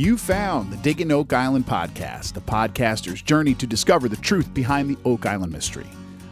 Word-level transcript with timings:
You 0.00 0.16
found 0.16 0.72
the 0.72 0.78
Digging 0.78 1.12
Oak 1.12 1.34
Island 1.34 1.66
podcast, 1.66 2.32
the 2.32 2.40
podcaster's 2.40 3.20
journey 3.20 3.52
to 3.56 3.66
discover 3.66 4.08
the 4.08 4.16
truth 4.16 4.54
behind 4.54 4.88
the 4.88 4.96
Oak 5.04 5.26
Island 5.26 5.52
mystery. 5.52 5.86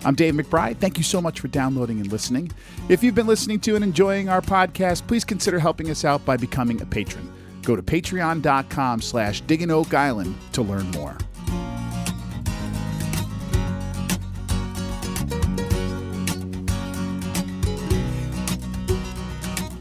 I'm 0.06 0.14
Dave 0.14 0.32
McBride. 0.32 0.78
Thank 0.78 0.96
you 0.96 1.04
so 1.04 1.20
much 1.20 1.40
for 1.40 1.48
downloading 1.48 2.00
and 2.00 2.10
listening. 2.10 2.50
If 2.88 3.02
you've 3.02 3.14
been 3.14 3.26
listening 3.26 3.60
to 3.60 3.74
and 3.74 3.84
enjoying 3.84 4.30
our 4.30 4.40
podcast, 4.40 5.06
please 5.06 5.22
consider 5.22 5.58
helping 5.58 5.90
us 5.90 6.06
out 6.06 6.24
by 6.24 6.38
becoming 6.38 6.80
a 6.80 6.86
patron. 6.86 7.30
Go 7.60 7.76
to 7.76 7.82
patreon.com 7.82 9.02
slash 9.02 9.42
digging 9.42 9.70
oak 9.70 9.92
island 9.92 10.34
to 10.52 10.62
learn 10.62 10.90
more. 10.92 11.18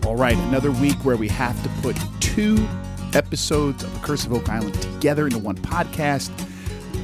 All 0.06 0.18
right, 0.18 0.36
another 0.50 0.72
week 0.74 0.98
where 1.06 1.16
we 1.16 1.30
have 1.30 1.64
to 1.64 1.70
put 1.82 1.96
two 2.20 2.68
episodes 3.14 3.84
of 3.84 3.94
The 3.94 4.00
Curse 4.00 4.26
of 4.26 4.34
Oak 4.34 4.50
Island 4.50 4.74
together 4.82 5.26
into 5.26 5.40
one 5.40 5.56
podcast. 5.58 6.32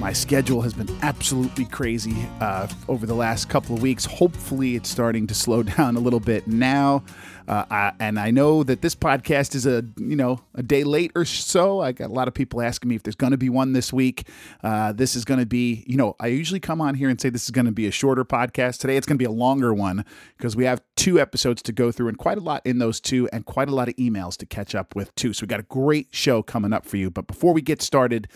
My 0.04 0.12
schedule 0.12 0.60
has 0.64 0.74
been 0.74 0.90
absolutely 1.02 1.64
crazy 1.64 2.28
uh, 2.42 2.68
over 2.90 3.06
the 3.06 3.14
last 3.14 3.48
couple 3.48 3.74
of 3.74 3.82
weeks. 3.82 4.04
Hopefully, 4.04 4.76
it's 4.76 4.90
starting 4.90 5.28
to 5.28 5.34
slow 5.34 5.64
down 5.78 5.96
a 5.96 6.00
little 6.02 6.20
bit 6.20 6.46
now. 6.46 7.06
Uh, 7.48 7.64
I, 7.72 7.94
and 8.02 8.20
I 8.20 8.30
know 8.30 8.64
that 8.64 8.82
this 8.82 8.96
podcast 8.96 9.56
is 9.56 9.66
a 9.66 9.86
you 9.96 10.18
know 10.18 10.42
a 10.56 10.62
day 10.62 10.84
late 10.84 11.14
or 11.16 11.24
so. 11.24 11.80
I 11.80 11.94
got 11.94 12.10
a 12.10 12.14
lot 12.14 12.28
of 12.28 12.34
people 12.34 12.62
asking 12.62 12.90
me 12.90 12.96
if 12.96 13.04
there's 13.04 13.16
going 13.16 13.32
to 13.32 13.38
be 13.38 13.48
one 13.48 13.72
this 13.72 13.94
week. 13.94 14.28
Uh, 14.62 14.92
this 14.92 15.16
is 15.16 15.24
going 15.24 15.40
to 15.40 15.46
be 15.46 15.86
you 15.88 15.96
know 15.96 16.18
I 16.20 16.28
usually 16.28 16.60
come 16.60 16.82
on 16.82 16.96
here 16.96 17.08
and 17.08 17.20
say 17.20 17.30
this 17.30 17.46
is 17.46 17.52
going 17.52 17.68
to 17.68 17.72
be 17.72 17.88
a 17.88 17.92
shorter 17.92 18.26
podcast. 18.26 18.80
Today 18.80 18.98
it's 18.98 19.08
going 19.08 19.18
to 19.18 19.22
be 19.22 19.26
a 19.26 19.32
longer 19.32 19.74
one 19.74 20.04
because 20.38 20.54
we 20.54 20.66
have 20.66 20.82
two 20.98 21.18
episodes 21.18 21.62
to 21.62 21.72
go 21.72 21.94
through 21.94 22.10
and 22.10 22.18
quite 22.18 22.38
a 22.38 22.42
lot 22.42 22.62
in 22.66 22.78
those 22.78 23.00
two 23.00 23.30
and 23.32 23.46
quite 23.46 23.70
a 23.70 23.74
lot 23.74 23.88
of 23.88 23.96
emails 23.96 24.36
to 24.38 24.46
catch 24.46 24.76
up 24.76 24.98
with 24.98 25.16
too. 25.16 25.32
So 25.32 25.46
we 25.46 25.48
got 25.48 25.62
a 25.62 25.64
great 25.64 26.10
show 26.12 26.44
coming 26.44 26.74
up 26.74 26.86
for 26.86 26.98
you. 26.98 27.10
But 27.10 27.26
before 27.26 27.54
we 27.54 27.62
get 27.62 27.82
started, 27.82 28.28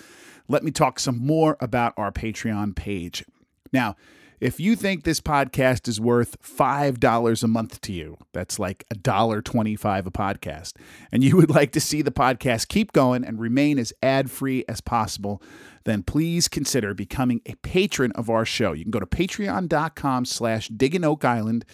let 0.48 0.64
me 0.64 0.72
talk 0.72 1.00
some 1.00 1.18
more 1.18 1.58
about 1.60 1.94
our 1.98 2.12
Patreon 2.12 2.76
page. 2.76 3.24
Now 3.72 3.96
if 4.40 4.60
you 4.60 4.76
think 4.76 5.04
this 5.04 5.20
podcast 5.20 5.88
is 5.88 6.00
worth 6.00 6.40
$5 6.44 7.44
a 7.44 7.48
month 7.48 7.82
to 7.82 7.92
you, 7.92 8.18
that's 8.34 8.60
like 8.60 8.86
$1.25 8.94 10.06
a 10.06 10.12
podcast, 10.12 10.74
and 11.12 11.24
you 11.24 11.36
would 11.38 11.50
like 11.50 11.72
to 11.72 11.80
see 11.80 12.04
the 12.04 12.12
podcast 12.12 12.68
keep 12.68 12.94
going 12.94 13.26
and 13.26 13.40
remain 13.40 13.80
as 13.80 13.92
ad-free 14.04 14.64
as 14.70 14.80
possible, 14.80 15.42
then 15.86 16.04
please 16.04 16.48
consider 16.48 16.94
becoming 16.94 17.42
a 17.48 17.56
patron 17.56 18.12
of 18.12 18.30
our 18.30 18.46
show. 18.46 18.74
You 18.74 18.84
can 18.84 18.92
go 18.92 19.00
to 19.00 19.08
patreon.com 19.08 20.26
slash 20.26 20.68
digging 20.68 21.04
oak 21.04 21.26
island 21.26 21.66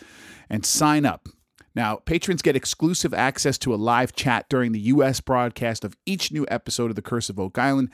and 0.49 0.65
sign 0.65 1.05
up. 1.05 1.27
Now, 1.75 1.97
patrons 1.97 2.43
get 2.43 2.55
exclusive 2.55 3.13
access 3.13 3.57
to 3.57 3.73
a 3.73 3.75
live 3.75 4.13
chat 4.13 4.47
during 4.47 4.71
the 4.71 4.79
U.S. 4.79 5.19
broadcast 5.19 5.83
of 5.83 5.97
each 6.05 6.31
new 6.31 6.45
episode 6.49 6.91
of 6.91 6.95
The 6.95 7.01
Curse 7.01 7.29
of 7.29 7.41
Oak 7.41 7.57
Island 7.57 7.89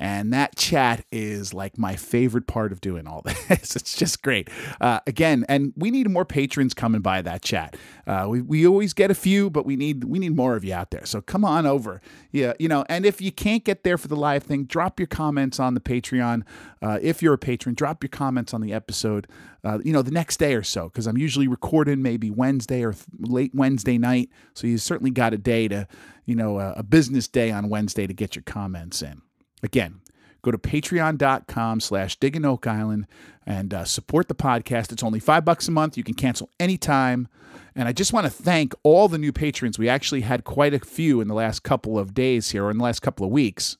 and 0.00 0.32
that 0.32 0.56
chat 0.56 1.04
is 1.12 1.52
like 1.52 1.76
my 1.76 1.94
favorite 1.94 2.46
part 2.46 2.72
of 2.72 2.80
doing 2.80 3.06
all 3.06 3.20
this. 3.48 3.76
it's 3.76 3.94
just 3.94 4.22
great. 4.22 4.48
Uh, 4.80 5.00
again, 5.06 5.44
and 5.48 5.74
we 5.76 5.90
need 5.90 6.08
more 6.10 6.24
patrons 6.24 6.72
coming 6.72 7.02
by 7.02 7.20
that 7.20 7.42
chat. 7.42 7.76
Uh, 8.06 8.26
we, 8.28 8.40
we 8.40 8.66
always 8.66 8.94
get 8.94 9.10
a 9.10 9.14
few, 9.14 9.50
but 9.50 9.66
we 9.66 9.76
need 9.76 10.04
we 10.04 10.18
need 10.18 10.34
more 10.34 10.56
of 10.56 10.64
you 10.64 10.72
out 10.72 10.90
there. 10.90 11.04
So 11.04 11.20
come 11.20 11.44
on 11.44 11.66
over. 11.66 12.00
Yeah, 12.32 12.54
you 12.58 12.66
know, 12.66 12.84
and 12.88 13.04
if 13.04 13.20
you 13.20 13.30
can't 13.30 13.62
get 13.62 13.84
there 13.84 13.98
for 13.98 14.08
the 14.08 14.16
live 14.16 14.42
thing, 14.42 14.64
drop 14.64 14.98
your 14.98 15.06
comments 15.06 15.60
on 15.60 15.74
the 15.74 15.80
Patreon. 15.80 16.44
Uh, 16.80 16.98
if 17.02 17.22
you're 17.22 17.34
a 17.34 17.38
patron, 17.38 17.74
drop 17.74 18.02
your 18.02 18.08
comments 18.08 18.54
on 18.54 18.62
the 18.62 18.72
episode. 18.72 19.26
Uh, 19.62 19.78
you 19.84 19.92
know, 19.92 20.00
the 20.00 20.10
next 20.10 20.38
day 20.38 20.54
or 20.54 20.62
so, 20.62 20.84
because 20.84 21.06
I'm 21.06 21.18
usually 21.18 21.46
recording 21.46 22.00
maybe 22.00 22.30
Wednesday 22.30 22.82
or 22.82 22.92
th- 22.94 23.04
late 23.18 23.54
Wednesday 23.54 23.98
night. 23.98 24.30
So 24.54 24.66
you 24.66 24.78
certainly 24.78 25.10
got 25.10 25.34
a 25.34 25.38
day 25.38 25.68
to, 25.68 25.86
you 26.24 26.34
know, 26.34 26.58
a 26.58 26.82
business 26.82 27.28
day 27.28 27.50
on 27.50 27.68
Wednesday 27.68 28.06
to 28.06 28.14
get 28.14 28.34
your 28.34 28.42
comments 28.44 29.02
in. 29.02 29.20
Again, 29.62 30.00
go 30.42 30.50
to 30.50 30.58
patreon.com 30.58 31.80
slash 31.80 32.16
digging 32.16 32.44
oak 32.44 32.66
island 32.66 33.06
and 33.46 33.74
uh, 33.74 33.84
support 33.84 34.28
the 34.28 34.34
podcast. 34.34 34.92
It's 34.92 35.02
only 35.02 35.20
five 35.20 35.44
bucks 35.44 35.68
a 35.68 35.70
month. 35.70 35.96
You 35.96 36.04
can 36.04 36.14
cancel 36.14 36.50
anytime. 36.58 37.28
And 37.74 37.88
i 37.88 37.92
just 37.92 38.12
want 38.12 38.26
to 38.26 38.30
thank 38.30 38.74
all 38.82 39.08
the 39.08 39.18
new 39.18 39.32
patrons. 39.32 39.78
We 39.78 39.88
actually 39.88 40.22
had 40.22 40.44
quite 40.44 40.74
a 40.74 40.80
few 40.80 41.20
in 41.20 41.28
the 41.28 41.34
last 41.34 41.62
couple 41.62 41.98
of 41.98 42.14
days 42.14 42.50
here 42.50 42.64
or 42.64 42.70
in 42.70 42.78
the 42.78 42.84
last 42.84 43.00
couple 43.00 43.24
of 43.24 43.32
weeks. 43.32 43.76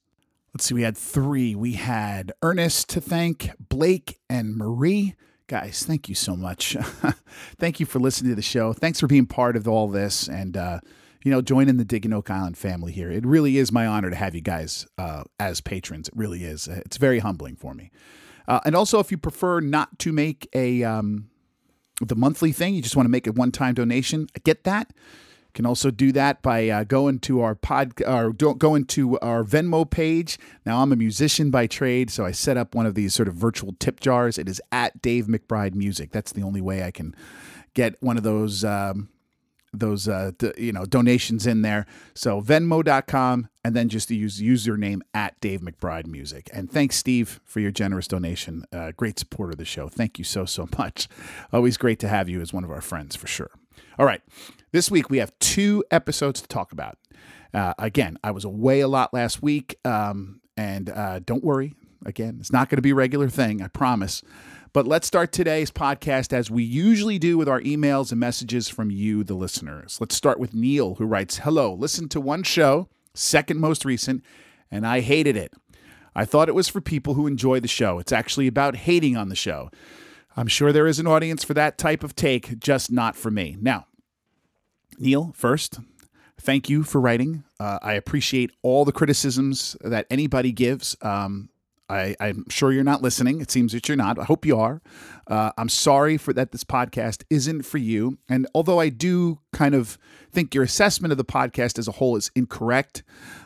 Let's 0.54 0.64
see 0.64 0.74
we 0.74 0.82
had 0.82 0.96
three. 0.96 1.54
We 1.54 1.74
had 1.74 2.32
ernest 2.42 2.88
to 2.90 3.00
thank 3.00 3.50
blake 3.58 4.18
and 4.28 4.56
marie. 4.56 5.14
Guys 5.46 5.84
thank 5.84 6.08
you 6.08 6.14
so 6.14 6.36
much. 6.36 6.76
Thank 7.58 7.80
you 7.80 7.86
for 7.86 7.98
listening 7.98 8.30
to 8.30 8.36
the 8.36 8.42
show. 8.42 8.72
Thanks 8.72 9.00
for 9.00 9.08
being 9.08 9.26
part 9.26 9.56
of 9.56 9.66
all 9.66 9.88
this. 9.88 10.28
And 10.28 10.56
uh, 10.56 10.78
you 11.22 11.30
know, 11.30 11.42
joining 11.42 11.76
the 11.76 11.84
Digging 11.84 12.12
Oak 12.12 12.30
Island 12.30 12.56
family 12.56 12.92
here. 12.92 13.10
It 13.10 13.26
really 13.26 13.58
is 13.58 13.70
my 13.70 13.86
honor 13.86 14.10
to 14.10 14.16
have 14.16 14.34
you 14.34 14.40
guys 14.40 14.86
uh, 14.96 15.24
as 15.38 15.60
patrons. 15.60 16.08
It 16.08 16.16
really 16.16 16.44
is. 16.44 16.66
It's 16.66 16.96
very 16.96 17.18
humbling 17.18 17.56
for 17.56 17.74
me. 17.74 17.90
Uh, 18.48 18.60
and 18.64 18.74
also, 18.74 18.98
if 18.98 19.10
you 19.10 19.18
prefer 19.18 19.60
not 19.60 19.98
to 20.00 20.12
make 20.12 20.48
a 20.54 20.82
um, 20.82 21.28
the 22.00 22.16
monthly 22.16 22.52
thing, 22.52 22.74
you 22.74 22.82
just 22.82 22.96
want 22.96 23.06
to 23.06 23.10
make 23.10 23.26
a 23.26 23.32
one 23.32 23.52
time 23.52 23.74
donation. 23.74 24.26
I 24.34 24.40
get 24.42 24.64
that. 24.64 24.92
You 25.50 25.52
can 25.54 25.66
also 25.66 25.90
do 25.90 26.12
that 26.12 26.42
by 26.42 26.68
uh, 26.68 26.84
going 26.84 27.18
to 27.20 27.40
our 27.40 27.54
pod 27.54 28.00
or 28.06 28.32
going 28.32 28.84
to 28.86 29.18
our 29.18 29.44
Venmo 29.44 29.88
page. 29.88 30.38
Now 30.64 30.80
I'm 30.82 30.92
a 30.92 30.96
musician 30.96 31.50
by 31.50 31.66
trade, 31.66 32.10
so 32.10 32.24
I 32.24 32.30
set 32.30 32.56
up 32.56 32.74
one 32.74 32.86
of 32.86 32.94
these 32.94 33.14
sort 33.14 33.28
of 33.28 33.34
virtual 33.34 33.74
tip 33.78 34.00
jars. 34.00 34.38
It 34.38 34.48
is 34.48 34.62
at 34.72 35.02
Dave 35.02 35.26
McBride 35.26 35.74
Music. 35.74 36.12
That's 36.12 36.32
the 36.32 36.42
only 36.42 36.60
way 36.60 36.84
I 36.84 36.90
can 36.90 37.14
get 37.74 38.00
one 38.00 38.16
of 38.16 38.22
those 38.22 38.64
um, 38.64 39.08
those 39.72 40.08
uh, 40.08 40.32
d- 40.38 40.52
you 40.58 40.72
know 40.72 40.84
donations 40.84 41.46
in 41.46 41.62
there. 41.62 41.86
So 42.14 42.40
Venmo.com 42.40 43.48
and 43.64 43.76
then 43.76 43.88
just 43.88 44.10
use 44.10 44.40
username 44.40 45.00
at 45.14 45.38
Dave 45.40 45.60
McBride 45.60 46.06
Music. 46.06 46.48
And 46.52 46.70
thanks, 46.70 46.96
Steve, 46.96 47.40
for 47.44 47.60
your 47.60 47.70
generous 47.70 48.08
donation. 48.08 48.64
Uh, 48.72 48.92
great 48.96 49.18
support 49.18 49.50
of 49.52 49.58
the 49.58 49.64
show. 49.64 49.88
Thank 49.88 50.18
you 50.18 50.24
so 50.24 50.44
so 50.44 50.68
much. 50.78 51.08
Always 51.52 51.76
great 51.76 51.98
to 52.00 52.08
have 52.08 52.28
you 52.28 52.40
as 52.40 52.52
one 52.52 52.64
of 52.64 52.70
our 52.70 52.80
friends 52.80 53.16
for 53.16 53.26
sure. 53.26 53.50
All 53.98 54.06
right, 54.06 54.22
this 54.72 54.90
week 54.90 55.10
we 55.10 55.18
have 55.18 55.32
two 55.40 55.84
episodes 55.90 56.40
to 56.40 56.48
talk 56.48 56.72
about. 56.72 56.96
Uh, 57.52 57.74
again, 57.78 58.18
I 58.22 58.30
was 58.30 58.44
away 58.44 58.80
a 58.80 58.88
lot 58.88 59.12
last 59.12 59.42
week, 59.42 59.76
um, 59.84 60.40
and 60.56 60.88
uh, 60.88 61.18
don't 61.20 61.44
worry. 61.44 61.74
Again, 62.06 62.38
it's 62.40 62.52
not 62.52 62.68
going 62.70 62.76
to 62.76 62.82
be 62.82 62.90
a 62.90 62.94
regular 62.94 63.28
thing. 63.28 63.60
I 63.60 63.68
promise. 63.68 64.22
But 64.72 64.86
let's 64.86 65.08
start 65.08 65.32
today's 65.32 65.72
podcast 65.72 66.32
as 66.32 66.48
we 66.48 66.62
usually 66.62 67.18
do 67.18 67.36
with 67.36 67.48
our 67.48 67.60
emails 67.62 68.12
and 68.12 68.20
messages 68.20 68.68
from 68.68 68.88
you, 68.88 69.24
the 69.24 69.34
listeners. 69.34 69.98
Let's 70.00 70.14
start 70.14 70.38
with 70.38 70.54
Neil, 70.54 70.94
who 70.94 71.06
writes 71.06 71.38
Hello, 71.38 71.74
listen 71.74 72.08
to 72.10 72.20
one 72.20 72.44
show, 72.44 72.88
second 73.12 73.58
most 73.58 73.84
recent, 73.84 74.22
and 74.70 74.86
I 74.86 75.00
hated 75.00 75.36
it. 75.36 75.54
I 76.14 76.24
thought 76.24 76.48
it 76.48 76.54
was 76.54 76.68
for 76.68 76.80
people 76.80 77.14
who 77.14 77.26
enjoy 77.26 77.58
the 77.58 77.66
show. 77.66 77.98
It's 77.98 78.12
actually 78.12 78.46
about 78.46 78.76
hating 78.76 79.16
on 79.16 79.28
the 79.28 79.34
show. 79.34 79.70
I'm 80.36 80.46
sure 80.46 80.72
there 80.72 80.86
is 80.86 81.00
an 81.00 81.06
audience 81.08 81.42
for 81.42 81.54
that 81.54 81.76
type 81.76 82.04
of 82.04 82.14
take, 82.14 82.60
just 82.60 82.92
not 82.92 83.16
for 83.16 83.32
me. 83.32 83.56
Now, 83.60 83.86
Neil, 85.00 85.32
first, 85.34 85.80
thank 86.38 86.68
you 86.68 86.84
for 86.84 87.00
writing. 87.00 87.42
Uh, 87.58 87.80
I 87.82 87.94
appreciate 87.94 88.52
all 88.62 88.84
the 88.84 88.92
criticisms 88.92 89.76
that 89.80 90.06
anybody 90.10 90.52
gives. 90.52 90.96
Um, 91.02 91.48
I, 91.90 92.16
am 92.20 92.48
sure 92.48 92.72
you're 92.72 92.84
not 92.84 93.02
listening. 93.02 93.40
It 93.40 93.50
seems 93.50 93.72
that 93.72 93.88
you're 93.88 93.96
not. 93.96 94.18
I 94.18 94.24
hope 94.24 94.46
you 94.46 94.58
are. 94.58 94.80
Uh, 95.26 95.50
I'm 95.58 95.68
sorry 95.68 96.16
for 96.16 96.32
that. 96.32 96.52
This 96.52 96.64
podcast 96.64 97.24
isn't 97.30 97.62
for 97.62 97.78
you. 97.78 98.18
And 98.28 98.46
although 98.54 98.78
I 98.78 98.88
do 98.88 99.40
kind 99.52 99.74
of 99.74 99.98
think 100.30 100.54
your 100.54 100.64
assessment 100.64 101.12
of 101.12 101.18
the 101.18 101.24
podcast 101.24 101.78
as 101.78 101.88
a 101.88 101.92
whole 101.92 102.16
is 102.16 102.30
incorrect, 102.36 103.02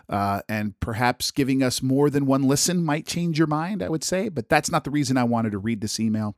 uh, 0.08 0.42
and 0.48 0.78
perhaps 0.80 1.30
giving 1.30 1.62
us 1.62 1.82
more 1.82 2.10
than 2.10 2.26
one 2.26 2.42
listen 2.42 2.84
might 2.84 3.06
change 3.06 3.38
your 3.38 3.46
mind, 3.46 3.82
I 3.82 3.88
would 3.88 4.04
say. 4.04 4.28
But 4.28 4.48
that's 4.48 4.70
not 4.70 4.84
the 4.84 4.90
reason 4.90 5.16
I 5.16 5.24
wanted 5.24 5.52
to 5.52 5.58
read 5.58 5.80
this 5.80 5.98
email. 5.98 6.36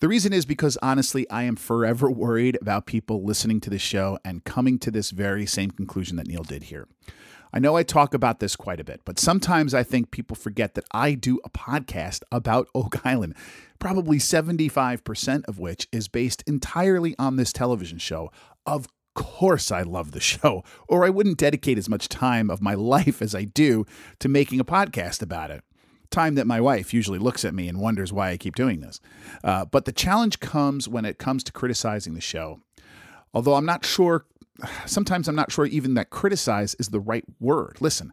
The 0.00 0.08
reason 0.08 0.32
is 0.32 0.46
because 0.46 0.78
honestly, 0.82 1.28
I 1.28 1.42
am 1.42 1.56
forever 1.56 2.10
worried 2.10 2.56
about 2.60 2.86
people 2.86 3.22
listening 3.22 3.60
to 3.60 3.70
this 3.70 3.82
show 3.82 4.18
and 4.24 4.44
coming 4.44 4.78
to 4.80 4.90
this 4.90 5.10
very 5.10 5.44
same 5.44 5.70
conclusion 5.70 6.16
that 6.16 6.26
Neil 6.26 6.42
did 6.42 6.64
here. 6.64 6.88
I 7.52 7.58
know 7.58 7.76
I 7.76 7.82
talk 7.82 8.14
about 8.14 8.38
this 8.38 8.54
quite 8.54 8.80
a 8.80 8.84
bit, 8.84 9.00
but 9.04 9.18
sometimes 9.18 9.74
I 9.74 9.82
think 9.82 10.10
people 10.10 10.36
forget 10.36 10.74
that 10.74 10.84
I 10.92 11.14
do 11.14 11.40
a 11.44 11.50
podcast 11.50 12.22
about 12.30 12.68
Oak 12.74 13.04
Island, 13.04 13.34
probably 13.78 14.18
75% 14.18 15.44
of 15.46 15.58
which 15.58 15.88
is 15.90 16.08
based 16.08 16.44
entirely 16.46 17.14
on 17.18 17.36
this 17.36 17.52
television 17.52 17.98
show. 17.98 18.30
Of 18.66 18.86
course, 19.14 19.72
I 19.72 19.82
love 19.82 20.12
the 20.12 20.20
show, 20.20 20.62
or 20.88 21.04
I 21.04 21.10
wouldn't 21.10 21.38
dedicate 21.38 21.78
as 21.78 21.88
much 21.88 22.08
time 22.08 22.50
of 22.50 22.62
my 22.62 22.74
life 22.94 23.20
as 23.20 23.34
I 23.34 23.44
do 23.44 23.84
to 24.20 24.28
making 24.28 24.60
a 24.60 24.64
podcast 24.64 25.22
about 25.22 25.50
it. 25.50 25.64
Time 26.10 26.34
that 26.34 26.46
my 26.46 26.60
wife 26.60 26.92
usually 26.92 27.20
looks 27.20 27.44
at 27.44 27.54
me 27.54 27.68
and 27.68 27.80
wonders 27.80 28.12
why 28.12 28.30
I 28.30 28.36
keep 28.36 28.56
doing 28.56 28.80
this. 28.80 29.00
Uh, 29.44 29.64
but 29.64 29.84
the 29.84 29.92
challenge 29.92 30.40
comes 30.40 30.88
when 30.88 31.04
it 31.04 31.18
comes 31.18 31.44
to 31.44 31.52
criticizing 31.52 32.14
the 32.14 32.20
show. 32.20 32.60
Although 33.32 33.54
I'm 33.54 33.66
not 33.66 33.84
sure 33.84 34.24
sometimes 34.86 35.28
I'm 35.28 35.36
not 35.36 35.52
sure 35.52 35.66
even 35.66 35.94
that 35.94 36.10
criticize 36.10 36.74
is 36.76 36.88
the 36.88 37.00
right 37.00 37.24
word. 37.38 37.78
Listen, 37.80 38.12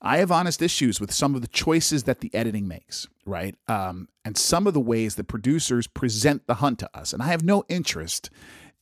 I 0.00 0.18
have 0.18 0.32
honest 0.32 0.60
issues 0.60 1.00
with 1.00 1.12
some 1.12 1.34
of 1.34 1.42
the 1.42 1.48
choices 1.48 2.04
that 2.04 2.20
the 2.20 2.34
editing 2.34 2.66
makes, 2.66 3.06
right? 3.24 3.54
Um, 3.68 4.08
and 4.24 4.36
some 4.36 4.66
of 4.66 4.74
the 4.74 4.80
ways 4.80 5.14
that 5.14 5.28
producers 5.28 5.86
present 5.86 6.46
the 6.46 6.54
hunt 6.54 6.80
to 6.80 6.90
us. 6.92 7.12
And 7.12 7.22
I 7.22 7.26
have 7.28 7.44
no 7.44 7.64
interest 7.68 8.28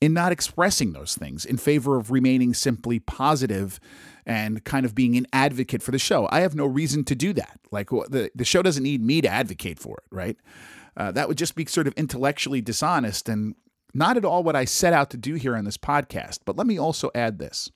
in 0.00 0.14
not 0.14 0.32
expressing 0.32 0.92
those 0.92 1.14
things 1.14 1.44
in 1.44 1.58
favor 1.58 1.96
of 1.96 2.10
remaining 2.10 2.54
simply 2.54 2.98
positive 2.98 3.78
and 4.24 4.64
kind 4.64 4.86
of 4.86 4.94
being 4.94 5.16
an 5.16 5.26
advocate 5.32 5.82
for 5.82 5.90
the 5.90 5.98
show. 5.98 6.26
I 6.32 6.40
have 6.40 6.54
no 6.54 6.64
reason 6.64 7.04
to 7.04 7.14
do 7.14 7.34
that. 7.34 7.60
Like 7.70 7.90
the, 7.90 8.30
the 8.34 8.44
show 8.44 8.62
doesn't 8.62 8.82
need 8.82 9.02
me 9.02 9.20
to 9.20 9.28
advocate 9.28 9.78
for 9.78 9.98
it, 9.98 10.14
right? 10.14 10.36
Uh, 10.96 11.12
that 11.12 11.28
would 11.28 11.38
just 11.38 11.54
be 11.54 11.66
sort 11.66 11.86
of 11.86 11.92
intellectually 11.94 12.62
dishonest 12.62 13.28
and 13.28 13.54
not 13.94 14.16
at 14.16 14.24
all 14.24 14.42
what 14.42 14.56
I 14.56 14.64
set 14.64 14.92
out 14.92 15.10
to 15.10 15.16
do 15.16 15.34
here 15.34 15.56
on 15.56 15.64
this 15.64 15.76
podcast. 15.76 16.40
But 16.44 16.56
let 16.56 16.66
me 16.66 16.78
also 16.78 17.10
add 17.14 17.38
this. 17.38 17.70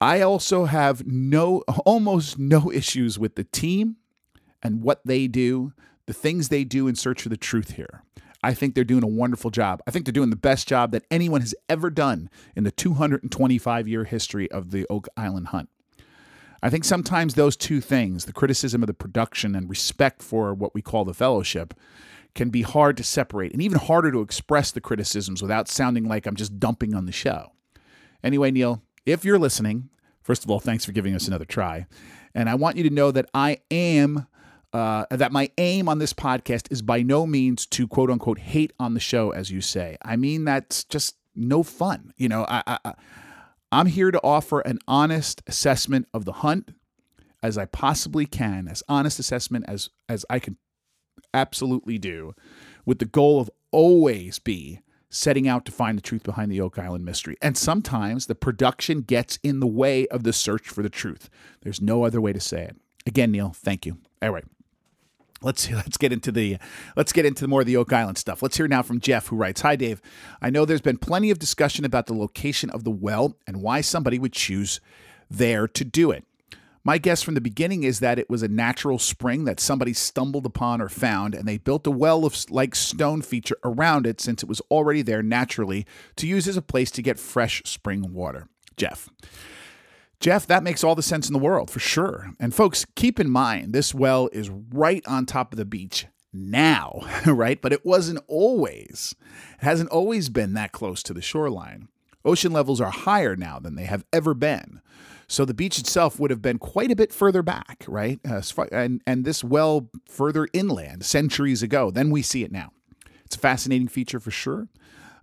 I 0.00 0.20
also 0.20 0.66
have 0.66 1.06
no, 1.06 1.62
almost 1.84 2.38
no 2.38 2.70
issues 2.72 3.18
with 3.18 3.34
the 3.34 3.44
team 3.44 3.96
and 4.62 4.82
what 4.82 5.00
they 5.04 5.26
do, 5.26 5.72
the 6.06 6.12
things 6.12 6.48
they 6.48 6.64
do 6.64 6.88
in 6.88 6.94
search 6.94 7.22
for 7.22 7.28
the 7.28 7.36
truth 7.36 7.72
here. 7.72 8.02
I 8.42 8.54
think 8.54 8.74
they're 8.74 8.84
doing 8.84 9.02
a 9.02 9.08
wonderful 9.08 9.50
job. 9.50 9.82
I 9.86 9.90
think 9.90 10.04
they're 10.04 10.12
doing 10.12 10.30
the 10.30 10.36
best 10.36 10.68
job 10.68 10.92
that 10.92 11.04
anyone 11.10 11.40
has 11.40 11.54
ever 11.68 11.90
done 11.90 12.30
in 12.54 12.62
the 12.64 12.70
225 12.70 13.88
year 13.88 14.04
history 14.04 14.50
of 14.50 14.70
the 14.70 14.86
Oak 14.88 15.08
Island 15.16 15.48
hunt. 15.48 15.68
I 16.62 16.70
think 16.70 16.84
sometimes 16.84 17.34
those 17.34 17.56
two 17.56 17.80
things, 17.80 18.24
the 18.24 18.32
criticism 18.32 18.82
of 18.82 18.88
the 18.88 18.94
production 18.94 19.54
and 19.54 19.68
respect 19.68 20.22
for 20.22 20.54
what 20.54 20.74
we 20.74 20.82
call 20.82 21.04
the 21.04 21.14
fellowship, 21.14 21.74
can 22.38 22.50
be 22.50 22.62
hard 22.62 22.96
to 22.96 23.02
separate 23.02 23.52
and 23.52 23.60
even 23.60 23.80
harder 23.80 24.12
to 24.12 24.20
express 24.20 24.70
the 24.70 24.80
criticisms 24.80 25.42
without 25.42 25.66
sounding 25.66 26.04
like 26.04 26.24
I'm 26.24 26.36
just 26.36 26.60
dumping 26.60 26.94
on 26.94 27.04
the 27.04 27.10
show. 27.10 27.50
Anyway, 28.22 28.52
Neil, 28.52 28.80
if 29.04 29.24
you're 29.24 29.40
listening, 29.40 29.88
first 30.22 30.44
of 30.44 30.50
all, 30.50 30.60
thanks 30.60 30.84
for 30.84 30.92
giving 30.92 31.16
us 31.16 31.26
another 31.26 31.44
try. 31.44 31.88
And 32.36 32.48
I 32.48 32.54
want 32.54 32.76
you 32.76 32.84
to 32.84 32.94
know 32.94 33.10
that 33.10 33.28
I 33.34 33.58
am 33.72 34.28
uh, 34.72 35.06
that 35.10 35.32
my 35.32 35.50
aim 35.58 35.88
on 35.88 35.98
this 35.98 36.12
podcast 36.12 36.70
is 36.70 36.80
by 36.80 37.02
no 37.02 37.26
means 37.26 37.66
to 37.66 37.88
quote 37.88 38.08
unquote 38.08 38.38
hate 38.38 38.72
on 38.78 38.94
the 38.94 39.00
show, 39.00 39.30
as 39.30 39.50
you 39.50 39.60
say. 39.60 39.96
I 40.02 40.14
mean, 40.14 40.44
that's 40.44 40.84
just 40.84 41.16
no 41.34 41.64
fun. 41.64 42.12
You 42.16 42.28
know, 42.28 42.46
I, 42.48 42.62
I, 42.84 42.94
I'm 43.72 43.86
here 43.86 44.12
to 44.12 44.20
offer 44.22 44.60
an 44.60 44.78
honest 44.86 45.42
assessment 45.48 46.06
of 46.14 46.24
the 46.24 46.34
hunt 46.34 46.70
as 47.42 47.58
I 47.58 47.64
possibly 47.64 48.26
can, 48.26 48.68
as 48.68 48.84
honest 48.88 49.18
assessment 49.18 49.64
as, 49.66 49.90
as 50.08 50.24
I 50.30 50.38
can 50.38 50.56
absolutely 51.34 51.98
do, 51.98 52.34
with 52.84 52.98
the 52.98 53.04
goal 53.04 53.40
of 53.40 53.50
always 53.70 54.38
be 54.38 54.80
setting 55.10 55.48
out 55.48 55.64
to 55.64 55.72
find 55.72 55.96
the 55.96 56.02
truth 56.02 56.22
behind 56.22 56.52
the 56.52 56.60
Oak 56.60 56.78
Island 56.78 57.04
mystery. 57.04 57.36
And 57.40 57.56
sometimes 57.56 58.26
the 58.26 58.34
production 58.34 59.00
gets 59.00 59.38
in 59.42 59.60
the 59.60 59.66
way 59.66 60.06
of 60.08 60.22
the 60.22 60.32
search 60.32 60.68
for 60.68 60.82
the 60.82 60.90
truth. 60.90 61.30
There's 61.62 61.80
no 61.80 62.04
other 62.04 62.20
way 62.20 62.32
to 62.32 62.40
say 62.40 62.64
it. 62.64 62.76
Again, 63.06 63.32
Neil, 63.32 63.52
thank 63.54 63.86
you. 63.86 63.98
All 64.20 64.30
right 64.30 64.44
let's 65.42 65.70
let's 65.72 65.96
get 65.96 66.12
into 66.12 66.32
the 66.32 66.58
let's 66.96 67.12
get 67.12 67.26
into 67.26 67.48
more 67.48 67.60
of 67.60 67.66
the 67.66 67.76
Oak 67.76 67.92
Island 67.92 68.18
stuff. 68.18 68.42
Let's 68.42 68.56
hear 68.56 68.68
now 68.68 68.82
from 68.82 69.00
Jeff, 69.00 69.28
who 69.28 69.36
writes, 69.36 69.60
"Hi 69.62 69.76
Dave, 69.76 70.00
I 70.40 70.50
know 70.50 70.64
there's 70.64 70.80
been 70.80 70.98
plenty 70.98 71.30
of 71.30 71.38
discussion 71.38 71.84
about 71.84 72.06
the 72.06 72.14
location 72.14 72.70
of 72.70 72.84
the 72.84 72.90
well 72.90 73.36
and 73.46 73.62
why 73.62 73.80
somebody 73.80 74.18
would 74.18 74.32
choose 74.32 74.80
there 75.30 75.68
to 75.68 75.84
do 75.84 76.10
it. 76.10 76.24
My 76.88 76.96
guess 76.96 77.22
from 77.22 77.34
the 77.34 77.42
beginning 77.42 77.82
is 77.82 78.00
that 78.00 78.18
it 78.18 78.30
was 78.30 78.42
a 78.42 78.48
natural 78.48 78.98
spring 78.98 79.44
that 79.44 79.60
somebody 79.60 79.92
stumbled 79.92 80.46
upon 80.46 80.80
or 80.80 80.88
found, 80.88 81.34
and 81.34 81.46
they 81.46 81.58
built 81.58 81.86
a 81.86 81.90
well 81.90 82.24
of 82.24 82.34
like 82.48 82.74
stone 82.74 83.20
feature 83.20 83.58
around 83.62 84.06
it 84.06 84.22
since 84.22 84.42
it 84.42 84.48
was 84.48 84.62
already 84.70 85.02
there 85.02 85.22
naturally 85.22 85.84
to 86.16 86.26
use 86.26 86.48
as 86.48 86.56
a 86.56 86.62
place 86.62 86.90
to 86.92 87.02
get 87.02 87.18
fresh 87.18 87.60
spring 87.66 88.14
water." 88.14 88.48
Jeff. 88.78 89.10
Jeff, 90.18 90.46
that 90.46 90.62
makes 90.62 90.82
all 90.82 90.94
the 90.94 91.02
sense 91.02 91.28
in 91.28 91.34
the 91.34 91.38
world 91.38 91.70
for 91.70 91.78
sure. 91.78 92.30
And 92.40 92.54
folks, 92.54 92.86
keep 92.96 93.20
in 93.20 93.28
mind, 93.28 93.74
this 93.74 93.92
well 93.92 94.30
is 94.32 94.48
right 94.48 95.06
on 95.06 95.26
top 95.26 95.52
of 95.52 95.58
the 95.58 95.66
beach 95.66 96.06
now, 96.32 97.00
right? 97.26 97.60
But 97.60 97.74
it 97.74 97.84
wasn't 97.84 98.24
always. 98.28 99.14
It 99.60 99.64
hasn't 99.64 99.90
always 99.90 100.30
been 100.30 100.54
that 100.54 100.72
close 100.72 101.02
to 101.02 101.12
the 101.12 101.20
shoreline. 101.20 101.88
Ocean 102.24 102.52
levels 102.52 102.80
are 102.80 102.90
higher 102.90 103.36
now 103.36 103.58
than 103.58 103.74
they 103.74 103.84
have 103.84 104.06
ever 104.10 104.32
been. 104.32 104.80
So 105.28 105.44
the 105.44 105.54
beach 105.54 105.78
itself 105.78 106.18
would 106.18 106.30
have 106.30 106.40
been 106.40 106.58
quite 106.58 106.90
a 106.90 106.96
bit 106.96 107.12
further 107.12 107.42
back, 107.42 107.84
right? 107.86 108.18
Uh, 108.26 108.40
and, 108.72 109.02
and 109.06 109.24
this 109.24 109.44
well 109.44 109.90
further 110.08 110.48
inland 110.54 111.04
centuries 111.04 111.62
ago. 111.62 111.90
than 111.90 112.10
we 112.10 112.22
see 112.22 112.42
it 112.42 112.50
now. 112.50 112.72
It's 113.26 113.36
a 113.36 113.38
fascinating 113.38 113.88
feature 113.88 114.20
for 114.20 114.30
sure. 114.30 114.68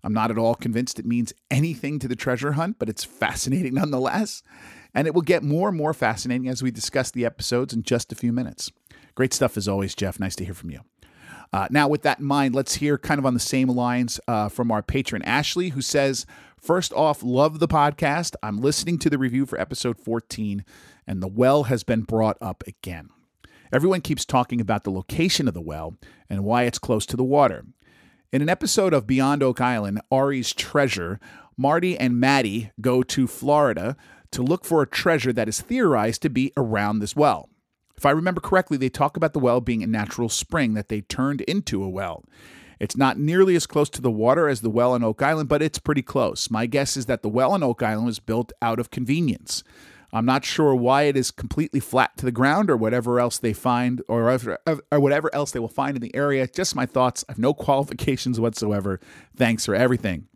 I'm 0.04 0.14
not 0.14 0.30
at 0.30 0.38
all 0.38 0.54
convinced 0.54 1.00
it 1.00 1.06
means 1.08 1.34
anything 1.50 1.98
to 1.98 2.08
the 2.08 2.16
treasure 2.16 2.52
hunt, 2.52 2.78
but 2.78 2.88
it's 2.88 3.04
fascinating 3.04 3.74
nonetheless. 3.76 4.44
And 4.94 5.08
it 5.08 5.16
will 5.16 5.24
get 5.24 5.42
more 5.42 5.70
and 5.70 5.78
more 5.78 5.94
fascinating 5.94 6.48
as 6.48 6.62
we 6.62 6.70
discuss 6.70 7.10
the 7.10 7.26
episodes 7.26 7.74
in 7.74 7.82
just 7.82 8.12
a 8.12 8.16
few 8.16 8.32
minutes. 8.32 8.72
Great 9.16 9.34
stuff 9.34 9.58
as 9.58 9.68
always, 9.68 9.96
Jeff. 9.96 10.20
Nice 10.20 10.36
to 10.36 10.46
hear 10.46 10.54
from 10.54 10.70
you. 10.70 10.82
Uh, 11.54 11.68
now, 11.70 11.88
with 11.88 12.02
that 12.04 12.20
in 12.20 12.26
mind, 12.26 12.56
let's 12.56 12.76
hear 12.76 12.98
kind 12.98 13.20
of 13.20 13.26
on 13.26 13.34
the 13.34 13.40
same 13.40 13.70
lines 13.70 14.20
uh, 14.28 14.50
from 14.50 14.72
our 14.72 14.82
patron 14.82 15.22
Ashley, 15.24 15.70
who 15.70 15.82
says, 15.82 16.26
First 16.60 16.92
off, 16.94 17.22
love 17.22 17.60
the 17.60 17.68
podcast. 17.68 18.36
I'm 18.42 18.58
listening 18.58 18.98
to 19.00 19.10
the 19.10 19.18
review 19.18 19.46
for 19.46 19.60
episode 19.60 20.00
14, 20.00 20.66
and 21.06 21.22
the 21.22 21.28
well 21.28 21.64
has 21.64 21.84
been 21.84 22.02
brought 22.02 22.38
up 22.42 22.64
again. 22.66 23.10
Everyone 23.72 24.02
keeps 24.02 24.26
talking 24.26 24.60
about 24.60 24.84
the 24.84 24.92
location 24.92 25.48
of 25.48 25.54
the 25.54 25.62
well 25.62 25.96
and 26.30 26.44
why 26.44 26.64
it's 26.64 26.80
close 26.80 27.06
to 27.08 27.18
the 27.18 27.24
water. 27.24 27.66
In 28.32 28.42
an 28.42 28.50
episode 28.50 28.94
of 28.94 29.08
Beyond 29.08 29.44
Oak 29.44 29.62
Island, 29.62 30.02
Ari's 30.12 30.54
Treasure, 30.54 31.20
Marty 31.58 31.98
and 31.98 32.20
Maddie 32.20 32.72
go 32.82 33.04
to 33.04 33.28
Florida 33.28 33.96
to 34.32 34.42
look 34.42 34.66
for 34.66 34.82
a 34.82 34.88
treasure 34.88 35.32
that 35.32 35.48
is 35.48 35.62
theorized 35.62 36.22
to 36.24 36.30
be 36.30 36.52
around 36.58 37.00
this 37.00 37.16
well. 37.16 37.50
If 37.98 38.06
I 38.06 38.12
remember 38.12 38.42
correctly, 38.42 38.78
they 38.78 38.90
talk 38.90 39.18
about 39.18 39.34
the 39.34 39.40
well 39.40 39.62
being 39.62 39.84
a 39.84 39.88
natural 39.88 40.30
spring 40.30 40.74
that 40.74 40.90
they 40.90 41.02
turned 41.02 41.42
into 41.42 41.84
a 41.84 41.90
well. 41.90 42.24
It's 42.80 42.98
not 42.98 43.18
nearly 43.18 43.56
as 43.56 43.66
close 43.66 43.90
to 43.92 44.02
the 44.02 44.12
water 44.12 44.50
as 44.50 44.62
the 44.62 44.70
well 44.70 44.94
on 44.94 45.04
Oak 45.04 45.22
Island, 45.22 45.48
but 45.48 45.62
it's 45.62 45.80
pretty 45.80 46.02
close. 46.02 46.52
My 46.52 46.66
guess 46.66 46.98
is 46.98 47.06
that 47.06 47.22
the 47.22 47.30
well 47.30 47.54
on 47.54 47.64
Oak 47.64 47.82
Island 47.82 48.06
was 48.06 48.20
built 48.20 48.52
out 48.62 48.80
of 48.80 48.92
convenience. 48.92 49.64
I'm 50.12 50.26
not 50.26 50.46
sure 50.46 50.74
why 50.74 51.04
it 51.04 51.18
is 51.18 51.30
completely 51.30 51.82
flat 51.82 52.16
to 52.18 52.26
the 52.26 52.32
ground 52.32 52.70
or 52.70 52.78
whatever 52.78 53.20
else 53.20 53.38
they 53.38 53.52
find 53.52 54.02
or, 54.08 54.32
or 54.92 55.00
whatever 55.00 55.34
else 55.34 55.52
they 55.52 55.60
will 55.60 55.68
find 55.68 55.98
in 55.98 56.02
the 56.02 56.16
area. 56.16 56.48
Just 56.48 56.76
my 56.76 56.86
thoughts. 56.86 57.26
I 57.28 57.34
have 57.34 57.40
no 57.40 57.54
qualifications 57.66 58.40
whatsoever. 58.40 59.00
Thanks 59.36 59.66
for 59.66 59.76
everything. 59.76 60.28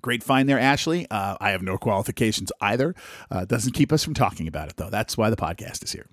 Great 0.00 0.22
find 0.22 0.48
there, 0.48 0.58
Ashley. 0.58 1.06
Uh, 1.10 1.36
I 1.40 1.50
have 1.50 1.62
no 1.62 1.78
qualifications 1.78 2.52
either. 2.60 2.94
Uh, 3.30 3.44
doesn't 3.44 3.72
keep 3.72 3.92
us 3.92 4.04
from 4.04 4.14
talking 4.14 4.46
about 4.46 4.68
it, 4.68 4.76
though. 4.76 4.90
That's 4.90 5.16
why 5.16 5.30
the 5.30 5.36
podcast 5.36 5.82
is 5.84 5.92
here. 5.92 6.06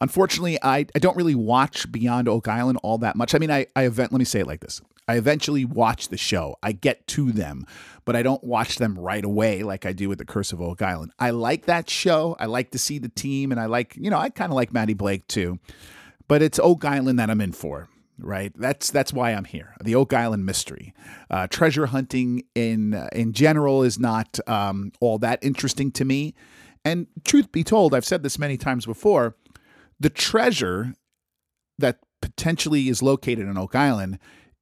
Unfortunately, 0.00 0.58
I, 0.62 0.86
I 0.94 0.98
don't 0.98 1.16
really 1.16 1.34
watch 1.34 1.90
Beyond 1.90 2.28
Oak 2.28 2.48
Island 2.48 2.78
all 2.82 2.98
that 2.98 3.16
much. 3.16 3.34
I 3.34 3.38
mean, 3.38 3.50
I, 3.50 3.66
I 3.74 3.84
event, 3.84 4.12
let 4.12 4.18
me 4.18 4.24
say 4.24 4.40
it 4.40 4.46
like 4.46 4.60
this 4.60 4.80
I 5.08 5.16
eventually 5.16 5.64
watch 5.64 6.08
the 6.08 6.16
show, 6.16 6.56
I 6.62 6.72
get 6.72 7.06
to 7.08 7.32
them, 7.32 7.66
but 8.04 8.14
I 8.14 8.22
don't 8.22 8.44
watch 8.44 8.76
them 8.76 8.96
right 8.96 9.24
away 9.24 9.62
like 9.64 9.84
I 9.84 9.92
do 9.92 10.08
with 10.08 10.18
The 10.18 10.24
Curse 10.24 10.52
of 10.52 10.60
Oak 10.60 10.82
Island. 10.82 11.12
I 11.18 11.30
like 11.30 11.66
that 11.66 11.90
show. 11.90 12.36
I 12.38 12.46
like 12.46 12.70
to 12.70 12.78
see 12.78 12.98
the 12.98 13.08
team, 13.08 13.50
and 13.50 13.60
I 13.60 13.66
like, 13.66 13.96
you 13.96 14.08
know, 14.08 14.18
I 14.18 14.30
kind 14.30 14.52
of 14.52 14.56
like 14.56 14.72
Maddie 14.72 14.94
Blake 14.94 15.26
too. 15.26 15.58
But 16.28 16.42
it's 16.42 16.60
Oak 16.60 16.84
Island 16.84 17.18
that 17.18 17.28
I'm 17.28 17.40
in 17.40 17.50
for 17.50 17.88
right? 18.24 18.52
That's 18.56 18.90
that's 18.90 19.12
why 19.12 19.32
I'm 19.32 19.44
here. 19.44 19.74
The 19.82 19.94
Oak 19.94 20.12
Island 20.12 20.46
mystery, 20.46 20.94
uh, 21.30 21.46
treasure 21.46 21.86
hunting 21.86 22.44
in 22.54 22.94
in 23.12 23.32
general 23.32 23.82
is 23.82 23.98
not 23.98 24.38
um, 24.48 24.92
all 25.00 25.18
that 25.18 25.38
interesting 25.42 25.90
to 25.92 26.04
me. 26.04 26.34
And 26.84 27.06
truth 27.24 27.52
be 27.52 27.62
told, 27.62 27.94
I've 27.94 28.06
said 28.06 28.22
this 28.22 28.38
many 28.38 28.56
times 28.56 28.86
before. 28.86 29.36
The 29.98 30.10
treasure 30.10 30.94
that 31.78 31.98
potentially 32.22 32.88
is 32.88 33.02
located 33.02 33.46
in 33.46 33.58
Oak 33.58 33.74
Island 33.74 34.18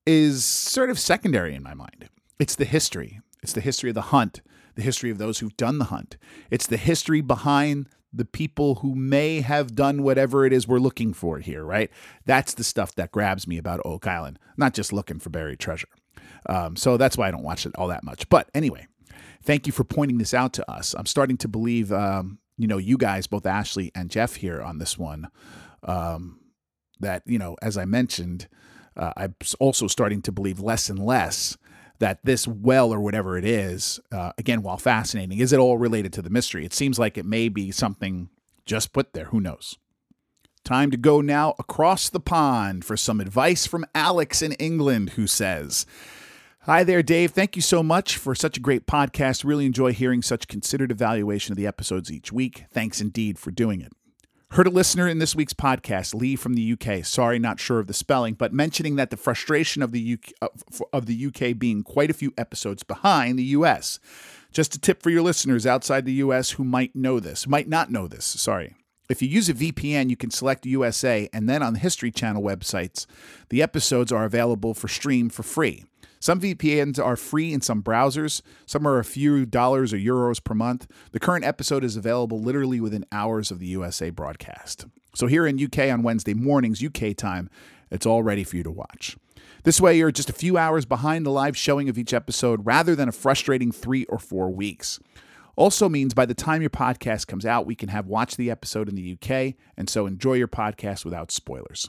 is 0.07 0.45
sort 0.45 0.91
of 0.91 0.99
secondary 0.99 1.55
in 1.55 1.63
my 1.63 1.75
mind. 1.75 2.09
It's 2.39 2.57
the 2.57 2.65
history. 2.65 3.21
It's 3.43 3.53
the 3.53 3.61
history 3.61 3.91
of 3.91 3.95
the 3.95 4.03
hunt, 4.03 4.41
the 4.75 4.83
history 4.83 5.11
of 5.11 5.19
those 5.19 5.39
who've 5.39 5.57
done 5.57 5.79
the 5.79 5.87
hunt. 5.87 6.17
It's 6.51 6.67
the 6.67 6.77
history 6.77 7.21
behind 7.21 7.89
the 8.13 8.25
people 8.25 8.77
who 8.77 8.95
may 8.95 9.41
have 9.41 9.75
done 9.75 10.03
whatever 10.03 10.47
it 10.47 10.53
is 10.53 10.67
we're 10.67 10.79
looking 10.79 11.13
for 11.13 11.39
here, 11.39 11.65
right? 11.65 11.91
That's 12.25 12.55
the 12.55 12.65
stuff 12.65 12.95
that 12.95 13.13
grabs 13.13 13.47
me 13.47 13.59
about 13.59 13.81
Oak 13.85 14.07
Island, 14.07 14.39
not 14.57 14.75
just 14.75 14.93
looking 14.93 15.19
for 15.19 15.31
buried 15.31 15.59
treasure. 15.59 15.89
Um, 16.47 16.77
so 16.77 16.97
that's 16.97 17.19
why 17.19 17.29
I 17.29 17.31
don't 17.31 17.43
watch 17.43 17.67
it 17.67 17.73
all 17.77 17.89
that 17.89 18.05
much. 18.05 18.29
But 18.29 18.49
anyway, 18.55 18.87
thank 19.43 19.67
you 19.67 19.73
for 19.73 19.85
pointing 19.85 20.19
this 20.19 20.33
out 20.33 20.53
to 20.55 20.71
us. 20.71 20.95
I'm 20.97 21.07
starting 21.07 21.37
to 21.39 21.49
believe, 21.49 21.93
um, 21.93 22.39
you 22.57 22.67
know, 22.67 22.79
you 22.79 22.97
guys, 22.97 23.27
both 23.27 23.47
Ashley 23.47 23.93
and 23.95 24.11
Jeff 24.11 24.37
here 24.37 24.63
on 24.63 24.79
this 24.79 24.97
one, 24.97 25.29
um, 25.83 26.41
that, 27.01 27.23
you 27.27 27.39
know, 27.39 27.57
as 27.63 27.77
I 27.77 27.85
mentioned, 27.85 28.49
uh, 28.97 29.13
I'm 29.17 29.35
also 29.61 29.87
starting 29.87 30.23
to 30.23 30.33
believe 30.33 30.59
less 30.59 30.89
and 30.89 30.99
less 30.99 31.57
that 31.99 32.21
this 32.25 32.47
well 32.47 32.93
or 32.93 33.01
whatever 33.01 33.37
it 33.37 33.45
is, 33.45 34.01
uh, 34.13 34.33
again, 34.39 34.63
while 34.63 34.77
fascinating, 34.77 35.39
is 35.39 35.53
it 35.53 35.59
all 35.59 35.79
related 35.79 36.13
to 36.15 36.23
the 36.23 36.31
mystery? 36.31 36.65
It 36.65 36.75
seems 36.75 36.99
like 36.99 37.19
it 37.19 37.27
may 37.27 37.49
be 37.49 37.71
something 37.71 38.29
just 38.65 38.93
put 38.93 39.13
there. 39.13 39.27
Who 39.27 39.41
knows? 39.41 39.79
Time 40.65 40.91
to 40.91 40.97
go 40.97 41.21
now 41.21 41.55
across 41.59 42.09
the 42.09 42.21
pond 42.21 42.85
for 42.85 42.97
some 42.97 43.21
advice 43.21 43.67
from 43.67 43.87
Alex 43.95 44.43
in 44.43 44.53
England, 44.53 45.11
who 45.11 45.27
says, 45.27 45.87
Hi 46.63 46.85
there, 46.85 47.03
Dave. 47.03 47.31
Thank 47.31 47.57
you 47.57 47.63
so 47.63 47.83
much 47.83 48.19
for 48.19 48.35
such 48.35 48.59
a 48.59 48.61
great 48.61 48.87
podcast. 48.87 49.45
Really 49.45 49.65
enjoy 49.65 49.95
hearing 49.95 50.21
such 50.21 50.49
considered 50.49 50.91
evaluation 50.91 51.53
of 51.53 51.57
the 51.57 51.67
episodes 51.67 52.13
each 52.13 52.31
week. 52.31 52.65
Thanks 52.71 53.01
indeed 53.01 53.39
for 53.39 53.51
doing 53.51 53.81
it. 53.81 53.93
Heard 54.53 54.67
a 54.67 54.71
listener 54.71 55.07
in 55.07 55.19
this 55.19 55.37
week's 55.37 55.53
podcast, 55.53 56.15
Lee 56.15 56.35
from 56.35 56.55
the 56.55 56.73
UK. 56.73 57.05
Sorry, 57.05 57.39
not 57.39 57.61
sure 57.61 57.81
of 57.81 57.87
the 57.87 57.93
spelling, 57.93 58.33
but 58.33 58.51
mentioning 58.51 58.97
that 58.97 59.11
the 59.11 59.19
frustration 59.19 59.83
of 59.83 59.93
the 59.93 60.15
UK, 60.15 60.51
of 60.91 61.05
the 61.05 61.27
UK 61.27 61.59
being 61.59 61.83
quite 61.83 62.11
a 62.11 62.15
few 62.15 62.33
episodes 62.39 62.83
behind 62.83 63.39
the 63.39 63.45
US. 63.45 64.01
Just 64.51 64.75
a 64.75 64.81
tip 64.81 65.03
for 65.03 65.11
your 65.11 65.21
listeners 65.21 65.67
outside 65.67 66.07
the 66.07 66.15
US 66.15 66.53
who 66.53 66.65
might 66.65 66.97
know 66.97 67.21
this, 67.21 67.47
might 67.47 67.69
not 67.69 67.93
know 67.93 68.09
this. 68.09 68.25
Sorry. 68.25 68.75
If 69.11 69.21
you 69.21 69.29
use 69.29 69.51
a 69.51 69.55
VPN, 69.55 70.09
you 70.09 70.17
can 70.17 70.31
select 70.31 70.65
USA, 70.65 71.29
and 71.31 71.47
then 71.47 71.63
on 71.63 71.75
the 71.75 71.79
History 71.79 72.11
Channel 72.11 72.43
websites, 72.43 73.05
the 73.51 73.63
episodes 73.63 74.11
are 74.11 74.25
available 74.25 74.73
for 74.73 74.89
stream 74.89 75.29
for 75.29 75.43
free. 75.43 75.85
Some 76.21 76.41
VPNs 76.41 77.03
are 77.03 77.17
free 77.17 77.53
in 77.53 77.61
some 77.61 77.83
browsers, 77.83 78.43
some 78.67 78.87
are 78.87 78.99
a 78.99 79.05
few 79.05 79.47
dollars 79.47 79.93
or 79.93 79.99
euros 79.99 80.43
per 80.43 80.55
month. 80.55 80.87
The 81.13 81.21
current 81.21 81.45
episode 81.45 81.85
is 81.85 81.97
available 81.97 82.41
literally 82.41 82.81
within 82.81 83.05
hours 83.13 83.51
of 83.51 83.59
the 83.59 83.67
USA 83.67 84.11
broadcast. 84.11 84.87
So 85.15 85.27
here 85.27 85.47
in 85.47 85.63
UK 85.63 85.91
on 85.91 86.03
Wednesday 86.03 86.35
mornings, 86.35 86.83
UK 86.83 87.17
time, 87.17 87.49
it's 87.91 88.07
all 88.07 88.23
ready 88.23 88.45
for 88.45 88.57
you 88.57 88.63
to 88.65 88.71
watch. 88.71 89.17
This 89.65 89.81
way, 89.81 89.97
you're 89.99 90.13
just 90.13 90.31
a 90.31 90.35
few 90.35 90.57
hours 90.57 90.85
behind 90.85 91.27
the 91.27 91.31
live 91.31 91.57
showing 91.57 91.89
of 91.89 91.99
each 91.99 92.15
episode 92.15 92.65
rather 92.65 92.95
than 92.95 93.09
a 93.09 93.13
frustrating 93.13 93.73
three 93.73 94.05
or 94.07 94.19
four 94.19 94.51
weeks. 94.51 95.01
Also 95.57 95.89
means 95.89 96.15
by 96.15 96.25
the 96.25 96.35
time 96.35 96.63
your 96.63 96.71
podcast 96.71 97.27
comes 97.27 97.45
out, 97.45 97.67
we 97.67 97.75
can 97.75 97.89
have 97.89 98.07
watched 98.07 98.37
the 98.37 98.51
episode 98.51 98.89
in 98.89 98.95
the 98.95 99.19
UK, 99.21 99.55
and 99.77 99.91
so 99.91 100.07
enjoy 100.07 100.35
your 100.35 100.47
podcast 100.47 101.05
without 101.05 101.33
spoilers. 101.33 101.89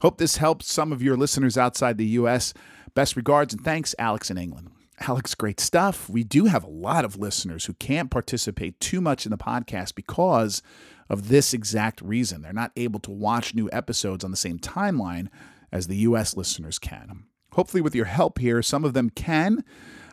Hope 0.00 0.18
this 0.18 0.38
helps 0.38 0.70
some 0.70 0.92
of 0.92 1.02
your 1.02 1.16
listeners 1.16 1.56
outside 1.56 1.96
the 1.96 2.06
US. 2.06 2.52
Best 2.94 3.16
regards 3.16 3.52
and 3.52 3.64
thanks, 3.64 3.94
Alex 3.98 4.30
in 4.30 4.38
England. 4.38 4.70
Alex, 5.00 5.34
great 5.34 5.58
stuff. 5.58 6.08
We 6.08 6.22
do 6.22 6.44
have 6.44 6.62
a 6.62 6.70
lot 6.70 7.04
of 7.04 7.18
listeners 7.18 7.64
who 7.64 7.74
can't 7.74 8.10
participate 8.10 8.78
too 8.78 9.00
much 9.00 9.26
in 9.26 9.30
the 9.30 9.36
podcast 9.36 9.96
because 9.96 10.62
of 11.08 11.28
this 11.28 11.52
exact 11.52 12.00
reason. 12.00 12.42
They're 12.42 12.52
not 12.52 12.70
able 12.76 13.00
to 13.00 13.10
watch 13.10 13.54
new 13.54 13.68
episodes 13.72 14.24
on 14.24 14.30
the 14.30 14.36
same 14.36 14.58
timeline 14.58 15.28
as 15.72 15.88
the 15.88 15.96
US 15.96 16.36
listeners 16.36 16.78
can. 16.78 17.24
Hopefully, 17.52 17.80
with 17.80 17.94
your 17.94 18.04
help 18.06 18.38
here, 18.38 18.62
some 18.62 18.84
of 18.84 18.94
them 18.94 19.10
can. 19.10 19.64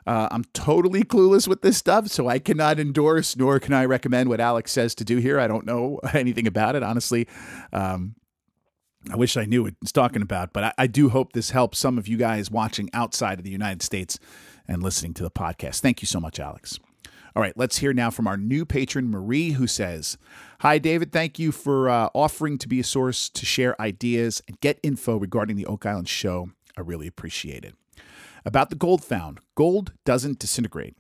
Uh, 0.08 0.28
I'm 0.32 0.46
totally 0.54 1.04
clueless 1.04 1.48
with 1.48 1.62
this 1.62 1.78
stuff, 1.78 2.08
so 2.08 2.28
I 2.28 2.40
cannot 2.40 2.80
endorse 2.80 3.38
nor 3.38 3.60
can 3.60 3.74
I 3.74 3.86
recommend 3.86 4.30
what 4.30 4.40
Alex 4.40 4.72
says 4.72 4.96
to 4.96 5.06
do 5.06 5.18
here. 5.18 5.40
I 5.40 5.48
don't 5.48 5.66
know 5.66 6.00
anything 6.14 6.48
about 6.48 6.76
it, 6.76 6.82
honestly. 6.82 7.28
Um, 7.72 8.16
I 9.10 9.16
wish 9.16 9.36
I 9.36 9.46
knew 9.46 9.64
what 9.64 9.74
he's 9.82 9.92
talking 9.92 10.22
about, 10.22 10.54
but 10.54 10.64
I, 10.64 10.74
I, 10.78 10.88
do 10.88 11.10
hope 11.10 11.34
this 11.34 11.50
helps 11.50 11.80
some 11.80 11.98
of 11.98 12.08
you 12.08 12.18
guys 12.18 12.52
watching 12.52 12.90
outside 12.94 13.40
of 13.40 13.44
the 13.44 13.52
United 13.52 13.82
States 13.82 14.20
and 14.68 14.84
listening 14.84 15.16
to 15.16 15.24
the 15.24 15.32
podcast. 15.32 15.80
Thank 15.80 16.04
you 16.04 16.06
so 16.06 16.20
much, 16.20 16.40
Alex. 16.40 16.80
All 17.36 17.42
right, 17.42 17.58
let's 17.58 17.78
hear 17.78 17.94
now 17.94 18.12
from 18.12 18.28
our 18.28 18.38
new 18.38 18.66
patron, 18.66 19.10
Marie, 19.10 19.52
who 19.52 19.66
says, 19.66 20.18
Hi, 20.60 20.78
David. 20.78 21.12
Thank 21.12 21.40
you 21.40 21.52
for 21.52 21.90
uh, 21.90 22.10
offering 22.14 22.58
to 22.60 22.68
be 22.68 22.80
a 22.80 22.84
source 22.84 23.30
to 23.30 23.46
share 23.46 23.82
ideas 23.82 24.42
and 24.48 24.60
get 24.60 24.80
info 24.84 25.18
regarding 25.18 25.56
the 25.56 25.66
Oak 25.66 25.86
Island 25.86 26.10
show. 26.10 26.52
I 26.78 26.82
really 26.82 27.08
appreciate 27.08 27.66
it. 27.66 27.74
About 28.46 28.70
the 28.70 28.76
gold 28.76 29.04
found, 29.04 29.40
gold 29.56 29.94
doesn't 30.04 30.40
disintegrate. 30.40 30.96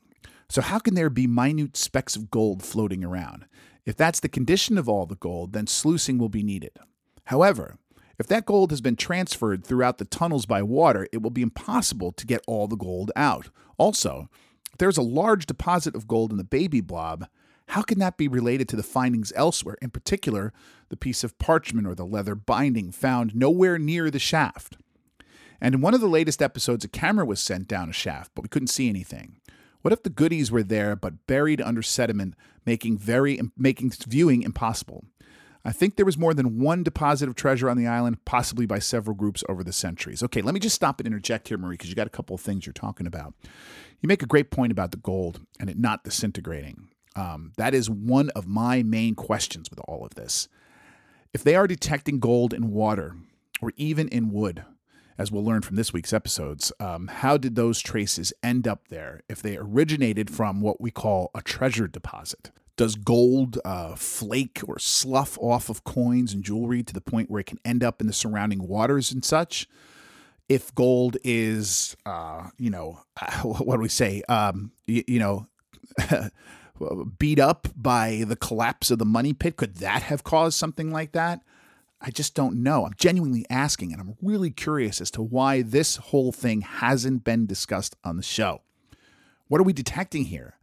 So, 0.49 0.61
how 0.61 0.79
can 0.79 0.95
there 0.95 1.09
be 1.09 1.27
minute 1.27 1.77
specks 1.77 2.15
of 2.15 2.31
gold 2.31 2.63
floating 2.63 3.03
around? 3.03 3.45
If 3.85 3.95
that's 3.95 4.19
the 4.19 4.29
condition 4.29 4.77
of 4.77 4.87
all 4.87 5.05
the 5.05 5.15
gold, 5.15 5.53
then 5.53 5.67
sluicing 5.67 6.17
will 6.17 6.29
be 6.29 6.43
needed. 6.43 6.71
However, 7.25 7.77
if 8.21 8.27
that 8.27 8.45
gold 8.45 8.69
has 8.69 8.81
been 8.81 8.95
transferred 8.95 9.65
throughout 9.65 9.97
the 9.97 10.05
tunnels 10.05 10.45
by 10.45 10.61
water, 10.61 11.07
it 11.11 11.21
will 11.21 11.31
be 11.31 11.41
impossible 11.41 12.11
to 12.13 12.27
get 12.27 12.43
all 12.47 12.67
the 12.67 12.77
gold 12.77 13.11
out. 13.15 13.49
Also, 13.77 14.29
if 14.71 14.77
there's 14.77 14.97
a 14.97 15.01
large 15.01 15.47
deposit 15.47 15.95
of 15.95 16.07
gold 16.07 16.31
in 16.31 16.37
the 16.37 16.43
baby 16.43 16.81
blob, 16.81 17.27
how 17.69 17.81
can 17.81 17.97
that 17.99 18.17
be 18.17 18.27
related 18.27 18.69
to 18.69 18.75
the 18.75 18.83
findings 18.83 19.33
elsewhere, 19.35 19.75
in 19.81 19.89
particular, 19.89 20.53
the 20.89 20.97
piece 20.97 21.23
of 21.23 21.39
parchment 21.39 21.87
or 21.87 21.95
the 21.95 22.05
leather 22.05 22.35
binding 22.35 22.91
found 22.91 23.33
nowhere 23.33 23.79
near 23.79 24.11
the 24.11 24.19
shaft? 24.19 24.77
And 25.59 25.73
in 25.73 25.81
one 25.81 25.95
of 25.95 26.01
the 26.01 26.07
latest 26.07 26.43
episodes, 26.43 26.85
a 26.85 26.89
camera 26.89 27.25
was 27.25 27.39
sent 27.39 27.67
down 27.67 27.89
a 27.89 27.93
shaft, 27.93 28.31
but 28.35 28.43
we 28.43 28.49
couldn't 28.49 28.67
see 28.67 28.87
anything. 28.87 29.37
What 29.81 29.93
if 29.93 30.03
the 30.03 30.11
goodies 30.11 30.51
were 30.51 30.63
there 30.63 30.95
but 30.95 31.25
buried 31.25 31.59
under 31.59 31.81
sediment, 31.81 32.35
making 32.67 32.99
very 32.99 33.39
making 33.57 33.93
viewing 34.07 34.43
impossible? 34.43 35.05
I 35.63 35.71
think 35.71 35.95
there 35.95 36.05
was 36.05 36.17
more 36.17 36.33
than 36.33 36.59
one 36.59 36.83
deposit 36.83 37.29
of 37.29 37.35
treasure 37.35 37.69
on 37.69 37.77
the 37.77 37.87
island, 37.87 38.23
possibly 38.25 38.65
by 38.65 38.79
several 38.79 39.15
groups 39.15 39.43
over 39.47 39.63
the 39.63 39.73
centuries. 39.73 40.23
Okay, 40.23 40.41
let 40.41 40.53
me 40.53 40.59
just 40.59 40.75
stop 40.75 40.99
and 40.99 41.07
interject 41.07 41.47
here, 41.47 41.57
Marie, 41.57 41.75
because 41.75 41.89
you 41.89 41.95
got 41.95 42.07
a 42.07 42.11
couple 42.11 42.33
of 42.33 42.41
things 42.41 42.65
you're 42.65 42.73
talking 42.73 43.05
about. 43.05 43.33
You 43.99 44.07
make 44.07 44.23
a 44.23 44.27
great 44.27 44.49
point 44.49 44.71
about 44.71 44.91
the 44.91 44.97
gold 44.97 45.41
and 45.59 45.69
it 45.69 45.77
not 45.77 46.03
disintegrating. 46.03 46.87
Um, 47.15 47.53
that 47.57 47.73
is 47.73 47.89
one 47.89 48.29
of 48.31 48.47
my 48.47 48.83
main 48.83 49.15
questions 49.15 49.69
with 49.69 49.79
all 49.87 50.03
of 50.05 50.15
this. 50.15 50.47
If 51.33 51.43
they 51.43 51.55
are 51.55 51.67
detecting 51.67 52.19
gold 52.19 52.53
in 52.53 52.71
water 52.71 53.15
or 53.61 53.71
even 53.75 54.07
in 54.07 54.31
wood, 54.31 54.65
as 55.17 55.31
we'll 55.31 55.45
learn 55.45 55.61
from 55.61 55.75
this 55.75 55.93
week's 55.93 56.13
episodes, 56.13 56.71
um, 56.79 57.07
how 57.07 57.37
did 57.37 57.55
those 57.55 57.79
traces 57.79 58.33
end 58.41 58.67
up 58.67 58.87
there 58.87 59.21
if 59.29 59.41
they 59.41 59.55
originated 59.55 60.31
from 60.31 60.61
what 60.61 60.81
we 60.81 60.89
call 60.89 61.29
a 61.35 61.41
treasure 61.41 61.87
deposit? 61.87 62.49
Does 62.81 62.95
gold 62.95 63.59
uh, 63.63 63.93
flake 63.93 64.61
or 64.67 64.79
slough 64.79 65.37
off 65.37 65.69
of 65.69 65.83
coins 65.83 66.33
and 66.33 66.43
jewelry 66.43 66.81
to 66.81 66.91
the 66.95 66.99
point 66.99 67.29
where 67.29 67.41
it 67.41 67.45
can 67.45 67.59
end 67.63 67.83
up 67.83 68.01
in 68.01 68.07
the 68.07 68.11
surrounding 68.11 68.67
waters 68.67 69.11
and 69.11 69.23
such? 69.23 69.69
If 70.49 70.73
gold 70.73 71.15
is, 71.23 71.95
uh, 72.07 72.49
you 72.57 72.71
know, 72.71 73.03
what 73.43 73.75
do 73.75 73.81
we 73.83 73.87
say? 73.87 74.23
Um, 74.27 74.71
you, 74.87 75.03
you 75.07 75.19
know, 75.19 75.45
beat 77.19 77.37
up 77.37 77.67
by 77.75 78.23
the 78.25 78.35
collapse 78.35 78.89
of 78.89 78.97
the 78.97 79.05
money 79.05 79.33
pit, 79.33 79.57
could 79.57 79.75
that 79.75 80.01
have 80.01 80.23
caused 80.23 80.57
something 80.57 80.91
like 80.91 81.11
that? 81.11 81.41
I 82.01 82.09
just 82.09 82.33
don't 82.33 82.63
know. 82.63 82.87
I'm 82.87 82.95
genuinely 82.97 83.45
asking, 83.47 83.91
and 83.91 84.01
I'm 84.01 84.15
really 84.23 84.49
curious 84.49 84.99
as 85.01 85.11
to 85.11 85.21
why 85.21 85.61
this 85.61 85.97
whole 85.97 86.31
thing 86.31 86.61
hasn't 86.61 87.23
been 87.23 87.45
discussed 87.45 87.95
on 88.03 88.17
the 88.17 88.23
show. 88.23 88.63
What 89.49 89.61
are 89.61 89.65
we 89.65 89.71
detecting 89.71 90.25
here? 90.25 90.55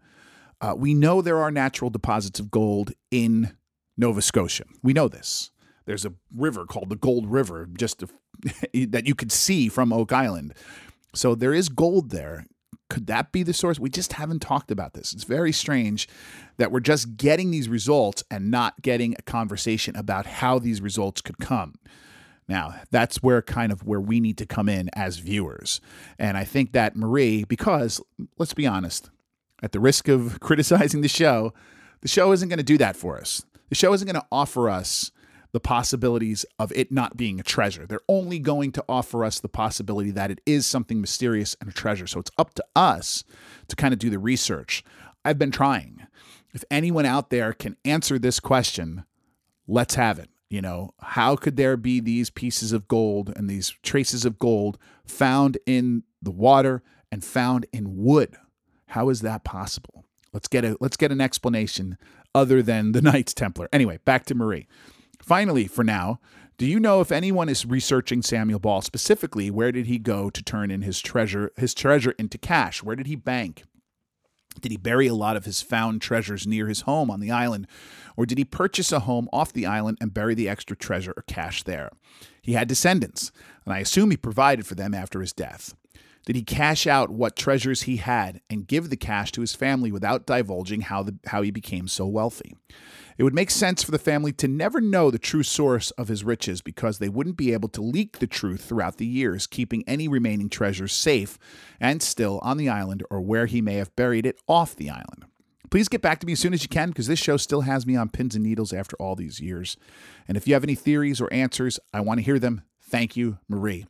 Uh, 0.60 0.74
we 0.76 0.94
know 0.94 1.22
there 1.22 1.38
are 1.38 1.50
natural 1.50 1.90
deposits 1.90 2.40
of 2.40 2.50
gold 2.50 2.92
in 3.10 3.56
Nova 3.96 4.22
Scotia. 4.22 4.64
We 4.82 4.92
know 4.92 5.08
this. 5.08 5.50
There's 5.86 6.04
a 6.04 6.14
river 6.34 6.66
called 6.66 6.90
the 6.90 6.96
Gold 6.96 7.30
River, 7.30 7.68
just 7.72 8.02
that 8.74 9.06
you 9.06 9.14
could 9.14 9.32
see 9.32 9.68
from 9.68 9.92
Oak 9.92 10.12
Island. 10.12 10.54
So 11.14 11.34
there 11.34 11.54
is 11.54 11.68
gold 11.68 12.10
there. 12.10 12.46
Could 12.90 13.06
that 13.06 13.32
be 13.32 13.42
the 13.42 13.52
source? 13.52 13.78
We 13.78 13.90
just 13.90 14.14
haven't 14.14 14.40
talked 14.40 14.70
about 14.70 14.94
this. 14.94 15.12
It's 15.12 15.24
very 15.24 15.52
strange 15.52 16.08
that 16.56 16.72
we're 16.72 16.80
just 16.80 17.16
getting 17.16 17.50
these 17.50 17.68
results 17.68 18.24
and 18.30 18.50
not 18.50 18.80
getting 18.82 19.14
a 19.18 19.22
conversation 19.22 19.94
about 19.94 20.26
how 20.26 20.58
these 20.58 20.80
results 20.80 21.20
could 21.20 21.38
come. 21.38 21.74
Now, 22.48 22.76
that's 22.90 23.22
where 23.22 23.42
kind 23.42 23.72
of 23.72 23.84
where 23.84 24.00
we 24.00 24.20
need 24.20 24.38
to 24.38 24.46
come 24.46 24.70
in 24.70 24.88
as 24.94 25.18
viewers. 25.18 25.82
And 26.18 26.38
I 26.38 26.44
think 26.44 26.72
that 26.72 26.96
Marie, 26.96 27.44
because 27.44 28.00
let's 28.38 28.54
be 28.54 28.66
honest, 28.66 29.10
at 29.62 29.72
the 29.72 29.80
risk 29.80 30.08
of 30.08 30.40
criticizing 30.40 31.00
the 31.00 31.08
show, 31.08 31.52
the 32.00 32.08
show 32.08 32.32
isn't 32.32 32.48
going 32.48 32.58
to 32.58 32.64
do 32.64 32.78
that 32.78 32.96
for 32.96 33.18
us. 33.18 33.44
The 33.68 33.74
show 33.74 33.92
isn't 33.92 34.06
going 34.06 34.20
to 34.20 34.26
offer 34.30 34.70
us 34.70 35.10
the 35.52 35.60
possibilities 35.60 36.44
of 36.58 36.72
it 36.72 36.92
not 36.92 37.16
being 37.16 37.40
a 37.40 37.42
treasure. 37.42 37.86
They're 37.86 38.00
only 38.08 38.38
going 38.38 38.72
to 38.72 38.84
offer 38.88 39.24
us 39.24 39.40
the 39.40 39.48
possibility 39.48 40.10
that 40.10 40.30
it 40.30 40.40
is 40.44 40.66
something 40.66 41.00
mysterious 41.00 41.56
and 41.60 41.70
a 41.70 41.72
treasure. 41.72 42.06
So 42.06 42.20
it's 42.20 42.30
up 42.38 42.54
to 42.54 42.64
us 42.76 43.24
to 43.68 43.76
kind 43.76 43.92
of 43.92 43.98
do 43.98 44.10
the 44.10 44.18
research. 44.18 44.84
I've 45.24 45.38
been 45.38 45.50
trying. 45.50 46.06
If 46.52 46.64
anyone 46.70 47.06
out 47.06 47.30
there 47.30 47.52
can 47.52 47.76
answer 47.84 48.18
this 48.18 48.40
question, 48.40 49.04
let's 49.66 49.94
have 49.94 50.18
it. 50.18 50.28
You 50.50 50.62
know, 50.62 50.94
how 51.00 51.36
could 51.36 51.56
there 51.56 51.76
be 51.76 52.00
these 52.00 52.30
pieces 52.30 52.72
of 52.72 52.88
gold 52.88 53.32
and 53.36 53.50
these 53.50 53.68
traces 53.82 54.24
of 54.24 54.38
gold 54.38 54.78
found 55.04 55.58
in 55.66 56.04
the 56.22 56.30
water 56.30 56.82
and 57.12 57.22
found 57.22 57.66
in 57.72 57.96
wood? 58.02 58.36
How 58.88 59.08
is 59.08 59.20
that 59.20 59.44
possible? 59.44 60.04
Let's 60.32 60.48
get 60.48 60.64
a 60.64 60.76
let's 60.80 60.96
get 60.96 61.12
an 61.12 61.20
explanation 61.20 61.96
other 62.34 62.62
than 62.62 62.92
the 62.92 63.02
Knights 63.02 63.34
Templar. 63.34 63.68
Anyway, 63.72 63.98
back 64.04 64.24
to 64.26 64.34
Marie. 64.34 64.66
Finally, 65.22 65.66
for 65.66 65.84
now, 65.84 66.20
do 66.58 66.66
you 66.66 66.80
know 66.80 67.00
if 67.00 67.12
anyone 67.12 67.48
is 67.48 67.64
researching 67.64 68.22
Samuel 68.22 68.58
Ball 68.58 68.82
specifically? 68.82 69.50
Where 69.50 69.72
did 69.72 69.86
he 69.86 69.98
go 69.98 70.30
to 70.30 70.42
turn 70.42 70.70
in 70.70 70.82
his 70.82 71.00
treasure, 71.00 71.52
his 71.56 71.74
treasure 71.74 72.12
into 72.18 72.38
cash? 72.38 72.82
Where 72.82 72.96
did 72.96 73.06
he 73.06 73.14
bank? 73.14 73.64
Did 74.60 74.72
he 74.72 74.76
bury 74.76 75.06
a 75.06 75.14
lot 75.14 75.36
of 75.36 75.44
his 75.44 75.62
found 75.62 76.02
treasures 76.02 76.46
near 76.46 76.66
his 76.66 76.80
home 76.80 77.10
on 77.10 77.20
the 77.20 77.30
island? 77.30 77.68
Or 78.16 78.26
did 78.26 78.38
he 78.38 78.44
purchase 78.44 78.90
a 78.90 79.00
home 79.00 79.28
off 79.32 79.52
the 79.52 79.66
island 79.66 79.98
and 80.00 80.12
bury 80.12 80.34
the 80.34 80.48
extra 80.48 80.76
treasure 80.76 81.14
or 81.16 81.22
cash 81.28 81.62
there? 81.62 81.90
He 82.42 82.54
had 82.54 82.66
descendants, 82.66 83.30
and 83.64 83.72
I 83.72 83.78
assume 83.78 84.10
he 84.10 84.16
provided 84.16 84.66
for 84.66 84.74
them 84.74 84.94
after 84.94 85.20
his 85.20 85.32
death. 85.32 85.74
Did 86.28 86.36
he 86.36 86.42
cash 86.42 86.86
out 86.86 87.08
what 87.08 87.36
treasures 87.36 87.84
he 87.84 87.96
had 87.96 88.42
and 88.50 88.66
give 88.66 88.90
the 88.90 88.98
cash 88.98 89.32
to 89.32 89.40
his 89.40 89.54
family 89.54 89.90
without 89.90 90.26
divulging 90.26 90.82
how, 90.82 91.02
the, 91.02 91.16
how 91.28 91.40
he 91.40 91.50
became 91.50 91.88
so 91.88 92.06
wealthy? 92.06 92.54
It 93.16 93.22
would 93.22 93.32
make 93.32 93.50
sense 93.50 93.82
for 93.82 93.92
the 93.92 93.98
family 93.98 94.32
to 94.34 94.46
never 94.46 94.78
know 94.78 95.10
the 95.10 95.18
true 95.18 95.42
source 95.42 95.90
of 95.92 96.08
his 96.08 96.24
riches 96.24 96.60
because 96.60 96.98
they 96.98 97.08
wouldn't 97.08 97.38
be 97.38 97.54
able 97.54 97.70
to 97.70 97.80
leak 97.80 98.18
the 98.18 98.26
truth 98.26 98.60
throughout 98.60 98.98
the 98.98 99.06
years, 99.06 99.46
keeping 99.46 99.82
any 99.86 100.06
remaining 100.06 100.50
treasures 100.50 100.92
safe 100.92 101.38
and 101.80 102.02
still 102.02 102.40
on 102.42 102.58
the 102.58 102.68
island 102.68 103.02
or 103.08 103.22
where 103.22 103.46
he 103.46 103.62
may 103.62 103.76
have 103.76 103.96
buried 103.96 104.26
it 104.26 104.38
off 104.46 104.76
the 104.76 104.90
island. 104.90 105.24
Please 105.70 105.88
get 105.88 106.02
back 106.02 106.18
to 106.18 106.26
me 106.26 106.34
as 106.34 106.40
soon 106.40 106.52
as 106.52 106.62
you 106.62 106.68
can 106.68 106.90
because 106.90 107.06
this 107.06 107.18
show 107.18 107.38
still 107.38 107.62
has 107.62 107.86
me 107.86 107.96
on 107.96 108.10
pins 108.10 108.34
and 108.34 108.44
needles 108.44 108.74
after 108.74 108.96
all 108.96 109.16
these 109.16 109.40
years. 109.40 109.78
And 110.28 110.36
if 110.36 110.46
you 110.46 110.52
have 110.52 110.62
any 110.62 110.74
theories 110.74 111.22
or 111.22 111.32
answers, 111.32 111.80
I 111.94 112.02
want 112.02 112.18
to 112.18 112.24
hear 112.24 112.38
them. 112.38 112.64
Thank 112.82 113.16
you, 113.16 113.38
Marie. 113.48 113.86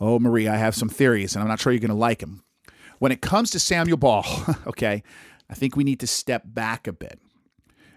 Oh, 0.00 0.18
Marie, 0.18 0.46
I 0.46 0.56
have 0.56 0.74
some 0.74 0.88
theories, 0.88 1.34
and 1.34 1.42
I'm 1.42 1.48
not 1.48 1.60
sure 1.60 1.72
you're 1.72 1.80
going 1.80 1.88
to 1.88 1.94
like 1.94 2.20
them. 2.20 2.44
When 2.98 3.12
it 3.12 3.20
comes 3.20 3.50
to 3.50 3.60
Samuel 3.60 3.96
Ball, 3.96 4.24
okay, 4.66 5.02
I 5.50 5.54
think 5.54 5.76
we 5.76 5.84
need 5.84 6.00
to 6.00 6.06
step 6.06 6.42
back 6.46 6.86
a 6.86 6.92
bit. 6.92 7.20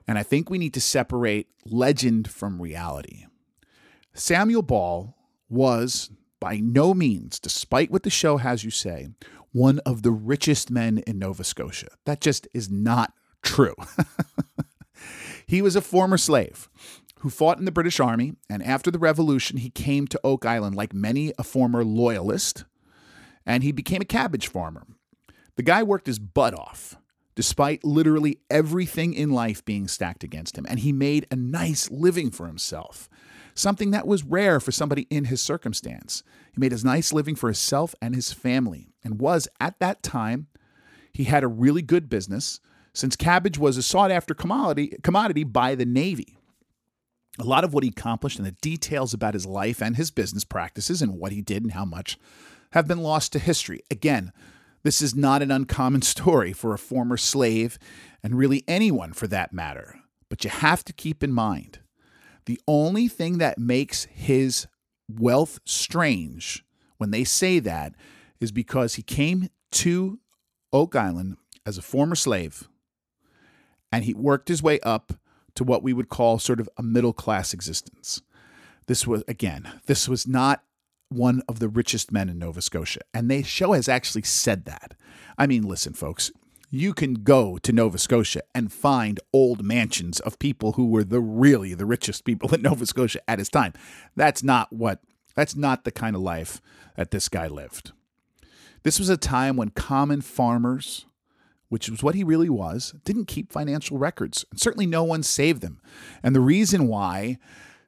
And 0.08 0.18
I 0.18 0.24
think 0.24 0.50
we 0.50 0.58
need 0.58 0.74
to 0.74 0.82
separate 0.82 1.48
legend 1.66 2.30
from 2.30 2.62
reality. 2.62 3.26
Samuel 4.14 4.62
Ball 4.62 5.16
was 5.50 6.12
by 6.40 6.58
no 6.58 6.94
means, 6.94 7.40
despite 7.40 7.92
what 7.92 8.04
the 8.04 8.10
show 8.10 8.38
has 8.38 8.64
you 8.64 8.72
say, 8.72 9.10
one 9.52 9.80
of 9.80 10.02
the 10.02 10.12
richest 10.12 10.72
men 10.72 11.00
in 11.00 11.20
Nova 11.20 11.44
Scotia. 11.44 11.90
That 12.06 12.20
just 12.20 12.48
is 12.54 12.70
not 12.70 13.14
true. 13.44 13.76
he 15.46 15.62
was 15.62 15.76
a 15.76 15.82
former 15.82 16.18
slave 16.18 16.70
who 17.22 17.30
fought 17.30 17.60
in 17.60 17.66
the 17.66 17.72
British 17.72 18.00
Army, 18.00 18.34
and 18.50 18.64
after 18.64 18.92
the 18.92 19.00
Revolution, 19.00 19.58
he 19.58 19.70
came 19.70 20.08
to 20.08 20.20
Oak 20.24 20.46
Island 20.46 20.76
like 20.76 20.94
many 20.94 21.34
a 21.38 21.44
former 21.44 21.84
loyalist, 21.84 22.66
and 23.46 23.64
he 23.64 23.72
became 23.72 24.02
a 24.02 24.06
cabbage 24.06 24.48
farmer. 24.48 24.86
The 25.56 25.64
guy 25.64 25.84
worked 25.84 26.08
his 26.08 26.20
butt 26.20 26.54
off, 26.54 26.98
despite 27.36 27.84
literally 27.84 28.40
everything 28.50 29.14
in 29.14 29.30
life 29.32 29.64
being 29.64 29.88
stacked 29.88 30.24
against 30.24 30.58
him, 30.58 30.66
and 30.68 30.80
he 30.80 30.92
made 30.92 31.28
a 31.32 31.36
nice 31.36 31.90
living 31.92 32.32
for 32.32 32.48
himself 32.48 33.10
something 33.54 33.92
that 33.92 34.08
was 34.08 34.24
rare 34.24 34.60
for 34.60 34.72
somebody 34.72 35.08
in 35.10 35.26
his 35.26 35.42
circumstance. 35.42 36.24
He 36.54 36.60
made 36.60 36.74
a 36.74 36.86
nice 36.86 37.14
living 37.14 37.36
for 37.36 37.48
himself 37.48 37.96
and 38.02 38.16
his 38.16 38.32
family, 38.32 38.90
and 39.04 39.20
was 39.20 39.48
at 39.60 39.80
that 39.80 40.04
time, 40.04 40.48
he 41.14 41.26
had 41.26 41.44
a 41.44 41.48
really 41.48 41.82
good 41.82 42.10
business 42.10 42.60
since 42.94 43.16
cabbage 43.16 43.58
was 43.58 43.78
a 43.78 43.84
sought 43.84 44.12
after 44.12 44.34
commodity, 44.34 44.98
commodity 45.02 45.44
by 45.44 45.76
the 45.76 45.86
Navy. 45.86 46.38
A 47.40 47.44
lot 47.44 47.64
of 47.64 47.74
what 47.74 47.84
he 47.84 47.90
accomplished 47.90 48.38
and 48.38 48.46
the 48.46 48.52
details 48.52 49.14
about 49.14 49.34
his 49.34 49.46
life 49.46 49.82
and 49.82 49.96
his 49.96 50.12
business 50.12 50.44
practices 50.44 51.02
and 51.02 51.18
what 51.18 51.32
he 51.32 51.42
did 51.42 51.64
and 51.64 51.72
how 51.72 51.86
much 51.86 52.18
have 52.74 52.88
been 52.88 53.02
lost 53.02 53.32
to 53.34 53.40
history. 53.40 53.82
Again, 53.90 54.32
this 54.84 55.02
is 55.02 55.16
not 55.16 55.42
an 55.42 55.52
uncommon 55.52 56.02
story 56.04 56.54
for 56.54 56.74
a 56.74 56.80
former 56.80 57.18
slave, 57.18 57.78
and 58.24 58.38
really 58.38 58.64
anyone 58.68 59.14
for 59.14 59.28
that 59.28 59.54
matter. 59.54 60.00
But 60.30 60.44
you 60.44 60.50
have 60.50 60.84
to 60.86 60.94
keep 60.94 61.24
in 61.24 61.32
mind 61.32 61.80
the 62.46 62.60
only 62.68 63.08
thing 63.08 63.38
that 63.38 63.58
makes 63.58 64.06
his 64.06 64.68
wealth 65.10 65.60
strange 65.66 66.66
when 66.98 67.12
they 67.12 67.24
say 67.24 67.60
that 67.60 67.94
is 68.40 68.52
because 68.52 68.96
he 68.96 69.04
came 69.04 69.50
to 69.72 70.20
Oak 70.74 70.96
Island 70.96 71.38
as 71.66 71.78
a 71.78 71.82
former 71.82 72.16
slave 72.16 72.68
and 73.92 74.06
he 74.06 74.14
worked 74.14 74.48
his 74.48 74.64
way 74.64 74.80
up 74.82 75.14
to 75.56 75.64
what 75.64 75.84
we 75.84 75.94
would 75.94 76.10
call 76.10 76.40
sort 76.40 76.60
of 76.60 76.70
a 76.78 76.84
middle 76.84 77.14
class 77.14 77.54
existence. 77.54 78.22
This 78.88 79.06
was, 79.06 79.24
again, 79.28 79.72
this 79.86 80.08
was 80.08 80.28
not 80.28 80.64
one 81.10 81.42
of 81.48 81.60
the 81.60 81.70
richest 81.70 82.12
men 82.12 82.30
in 82.30 82.40
Nova 82.40 82.62
Scotia. 82.62 83.02
And 83.14 83.30
the 83.30 83.44
show 83.44 83.74
has 83.74 83.90
actually 83.90 84.24
said 84.24 84.66
that. 84.66 84.96
I 85.38 85.48
mean, 85.48 85.64
listen, 85.64 85.94
folks, 85.94 86.32
you 86.70 86.94
can 86.94 87.16
go 87.16 87.58
to 87.58 87.74
Nova 87.74 87.98
Scotia 87.98 88.42
and 88.56 88.72
find 88.72 89.20
old 89.34 89.62
mansions 89.64 90.22
of 90.22 90.40
people 90.40 90.74
who 90.74 90.88
were 90.88 91.04
the 91.04 91.20
really 91.20 91.74
the 91.74 91.86
richest 91.86 92.24
people 92.24 92.54
in 92.54 92.62
Nova 92.64 92.86
Scotia 92.86 93.20
at 93.28 93.40
his 93.40 93.50
time. 93.50 93.74
That's 94.16 94.42
not 94.42 94.72
what 94.72 95.02
that's 95.36 95.56
not 95.56 95.84
the 95.84 95.92
kind 95.92 96.16
of 96.16 96.22
life 96.22 96.62
that 96.96 97.12
this 97.12 97.30
guy 97.30 97.48
lived. 97.48 97.92
This 98.84 99.00
was 99.00 99.10
a 99.10 99.18
time 99.18 99.58
when 99.58 99.70
common 99.70 100.22
farmers, 100.22 101.06
which 101.72 101.90
was 101.90 102.04
what 102.04 102.16
he 102.16 102.24
really 102.26 102.50
was, 102.50 102.94
didn't 103.06 103.30
keep 103.30 103.50
financial 103.50 103.98
records. 103.98 104.44
And 104.52 104.60
certainly 104.60 104.86
no 104.86 105.06
one 105.06 105.24
saved 105.24 105.62
them. 105.62 105.80
And 106.22 106.36
the 106.36 106.42
reason 106.42 106.90
why 106.90 107.38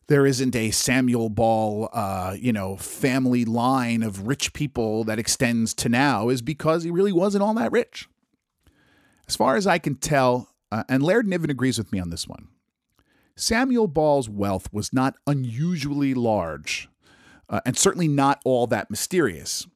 there 0.07 0.25
isn't 0.25 0.55
a 0.55 0.71
Samuel 0.71 1.27
Ball, 1.27 1.89
uh, 1.91 2.37
you 2.39 2.53
know, 2.53 2.77
family 2.77 3.43
line 3.43 4.01
of 4.01 4.25
rich 4.25 4.53
people 4.53 5.03
that 5.03 5.19
extends 5.19 5.73
to 5.73 5.89
now 5.89 6.29
is 6.29 6.41
because 6.41 6.85
he 6.85 6.91
really 6.91 7.11
wasn't 7.11 7.43
all 7.43 7.53
that 7.55 7.74
rich. 7.74 8.07
As 9.27 9.35
far 9.35 9.57
as 9.57 9.67
I 9.67 9.79
can 9.79 9.96
tell, 9.96 10.48
uh, 10.72 10.85
and 10.87 11.03
Laird 11.03 11.27
Niven 11.27 11.50
agrees 11.50 11.77
with 11.77 11.91
me 11.91 12.00
on 12.00 12.09
this 12.09 12.25
one, 12.25 12.48
Samuel 13.35 13.87
Ball's 13.87 14.29
wealth 14.29 14.72
was 14.72 14.93
not 14.93 15.17
unusually 15.27 16.13
large, 16.13 16.87
uh, 17.50 17.59
and 17.65 17.77
certainly 17.77 18.07
not 18.07 18.41
all 18.46 18.65
that 18.67 18.89
mysterious. 18.89 19.67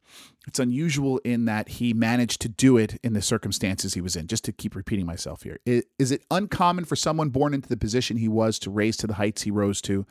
It's 0.47 0.59
unusual 0.59 1.17
in 1.19 1.45
that 1.45 1.67
he 1.67 1.93
managed 1.93 2.41
to 2.41 2.49
do 2.49 2.77
it 2.77 2.97
in 3.03 3.11
the 3.11 3.21
circumstances 3.21 3.93
he 3.93 4.01
was 4.01 4.15
in. 4.15 4.27
Just 4.27 4.45
to 4.45 4.53
keep 4.53 4.75
repeating 4.75 5.05
myself 5.05 5.43
here, 5.43 5.59
is, 5.65 6.11
it 6.11 6.23
uncommon 6.31 6.85
for 6.85 6.95
someone 6.95 7.29
born 7.29 7.53
into 7.53 7.67
the 7.67 7.75
position 7.75 8.15
he 8.15 8.29
was 8.29 8.57
to 8.59 8.69
raise 8.69 8.95
to 8.97 9.07
the 9.07 9.15
heights 9.15 9.43
he 9.43 9.51
rose 9.51 9.81
to? 9.81 10.05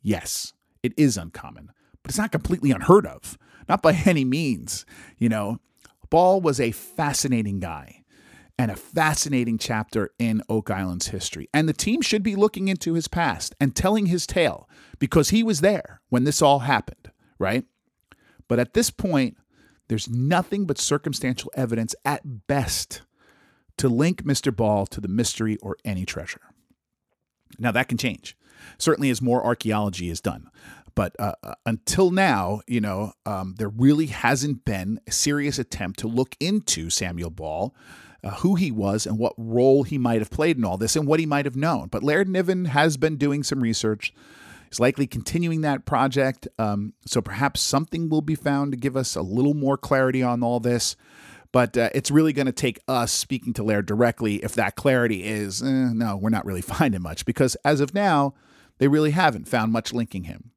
Yes, 0.00 0.52
it 0.84 0.94
is 0.96 1.16
uncommon, 1.16 1.72
but 2.02 2.10
it's 2.10 2.18
not 2.18 2.30
completely 2.30 2.70
unheard 2.70 3.04
of. 3.04 3.36
Not 3.68 3.82
by 3.82 3.92
any 4.06 4.24
means. 4.24 4.86
You 5.18 5.28
know, 5.28 5.58
Ball 6.08 6.40
was 6.40 6.60
a 6.60 6.70
fascinating 6.70 7.58
guy 7.58 8.04
and 8.56 8.70
a 8.70 8.76
fascinating 8.76 9.58
chapter 9.58 10.10
in 10.18 10.42
Oak 10.48 10.70
Island's 10.70 11.08
history. 11.08 11.48
And 11.52 11.68
the 11.68 11.72
team 11.72 12.00
should 12.00 12.22
be 12.22 12.36
looking 12.36 12.68
into 12.68 12.94
his 12.94 13.08
past 13.08 13.56
and 13.58 13.74
telling 13.74 14.06
his 14.06 14.26
tale 14.26 14.68
because 15.00 15.30
he 15.30 15.42
was 15.42 15.62
there 15.62 16.00
when 16.10 16.24
this 16.24 16.42
all 16.42 16.60
happened, 16.60 17.10
right? 17.38 17.64
But 18.46 18.58
at 18.58 18.74
this 18.74 18.90
point, 18.90 19.36
there's 19.90 20.08
nothing 20.08 20.66
but 20.66 20.78
circumstantial 20.78 21.50
evidence 21.54 21.96
at 22.04 22.46
best 22.46 23.02
to 23.76 23.88
link 23.88 24.22
Mr. 24.22 24.54
Ball 24.54 24.86
to 24.86 25.00
the 25.00 25.08
mystery 25.08 25.56
or 25.56 25.76
any 25.84 26.06
treasure. 26.06 26.40
Now, 27.58 27.72
that 27.72 27.88
can 27.88 27.98
change, 27.98 28.36
certainly 28.78 29.10
as 29.10 29.20
more 29.20 29.44
archaeology 29.44 30.08
is 30.08 30.20
done. 30.20 30.48
But 30.94 31.16
uh, 31.18 31.34
uh 31.42 31.54
until 31.66 32.12
now, 32.12 32.60
you 32.68 32.80
know, 32.80 33.14
um, 33.26 33.56
there 33.58 33.68
really 33.68 34.06
hasn't 34.06 34.64
been 34.64 35.00
a 35.08 35.10
serious 35.10 35.58
attempt 35.58 35.98
to 36.00 36.08
look 36.08 36.36
into 36.38 36.88
Samuel 36.88 37.30
Ball 37.30 37.74
uh, 38.22 38.30
who 38.30 38.54
he 38.54 38.70
was 38.70 39.06
and 39.06 39.18
what 39.18 39.32
role 39.36 39.82
he 39.82 39.98
might 39.98 40.20
have 40.20 40.30
played 40.30 40.56
in 40.56 40.64
all 40.64 40.76
this 40.76 40.94
and 40.94 41.06
what 41.06 41.20
he 41.20 41.26
might 41.26 41.46
have 41.46 41.56
known. 41.56 41.88
But 41.88 42.02
Laird 42.02 42.28
Niven 42.28 42.66
has 42.66 42.96
been 42.96 43.16
doing 43.16 43.42
some 43.42 43.60
research. 43.60 44.12
He's 44.70 44.80
likely 44.80 45.08
continuing 45.08 45.62
that 45.62 45.84
project. 45.84 46.46
Um, 46.58 46.94
so 47.04 47.20
perhaps 47.20 47.60
something 47.60 48.08
will 48.08 48.22
be 48.22 48.36
found 48.36 48.72
to 48.72 48.78
give 48.78 48.96
us 48.96 49.16
a 49.16 49.22
little 49.22 49.54
more 49.54 49.76
clarity 49.76 50.22
on 50.22 50.44
all 50.44 50.60
this. 50.60 50.96
But 51.52 51.76
uh, 51.76 51.90
it's 51.92 52.12
really 52.12 52.32
going 52.32 52.46
to 52.46 52.52
take 52.52 52.78
us 52.86 53.10
speaking 53.10 53.52
to 53.54 53.64
Laird 53.64 53.86
directly 53.86 54.36
if 54.36 54.54
that 54.54 54.76
clarity 54.76 55.24
is, 55.24 55.60
eh, 55.60 55.90
no, 55.92 56.16
we're 56.16 56.30
not 56.30 56.46
really 56.46 56.60
finding 56.62 57.02
much 57.02 57.24
because 57.24 57.56
as 57.64 57.80
of 57.80 57.94
now, 57.94 58.34
they 58.78 58.86
really 58.86 59.10
haven't 59.10 59.48
found 59.48 59.72
much 59.72 59.92
linking 59.92 60.24
him. 60.24 60.52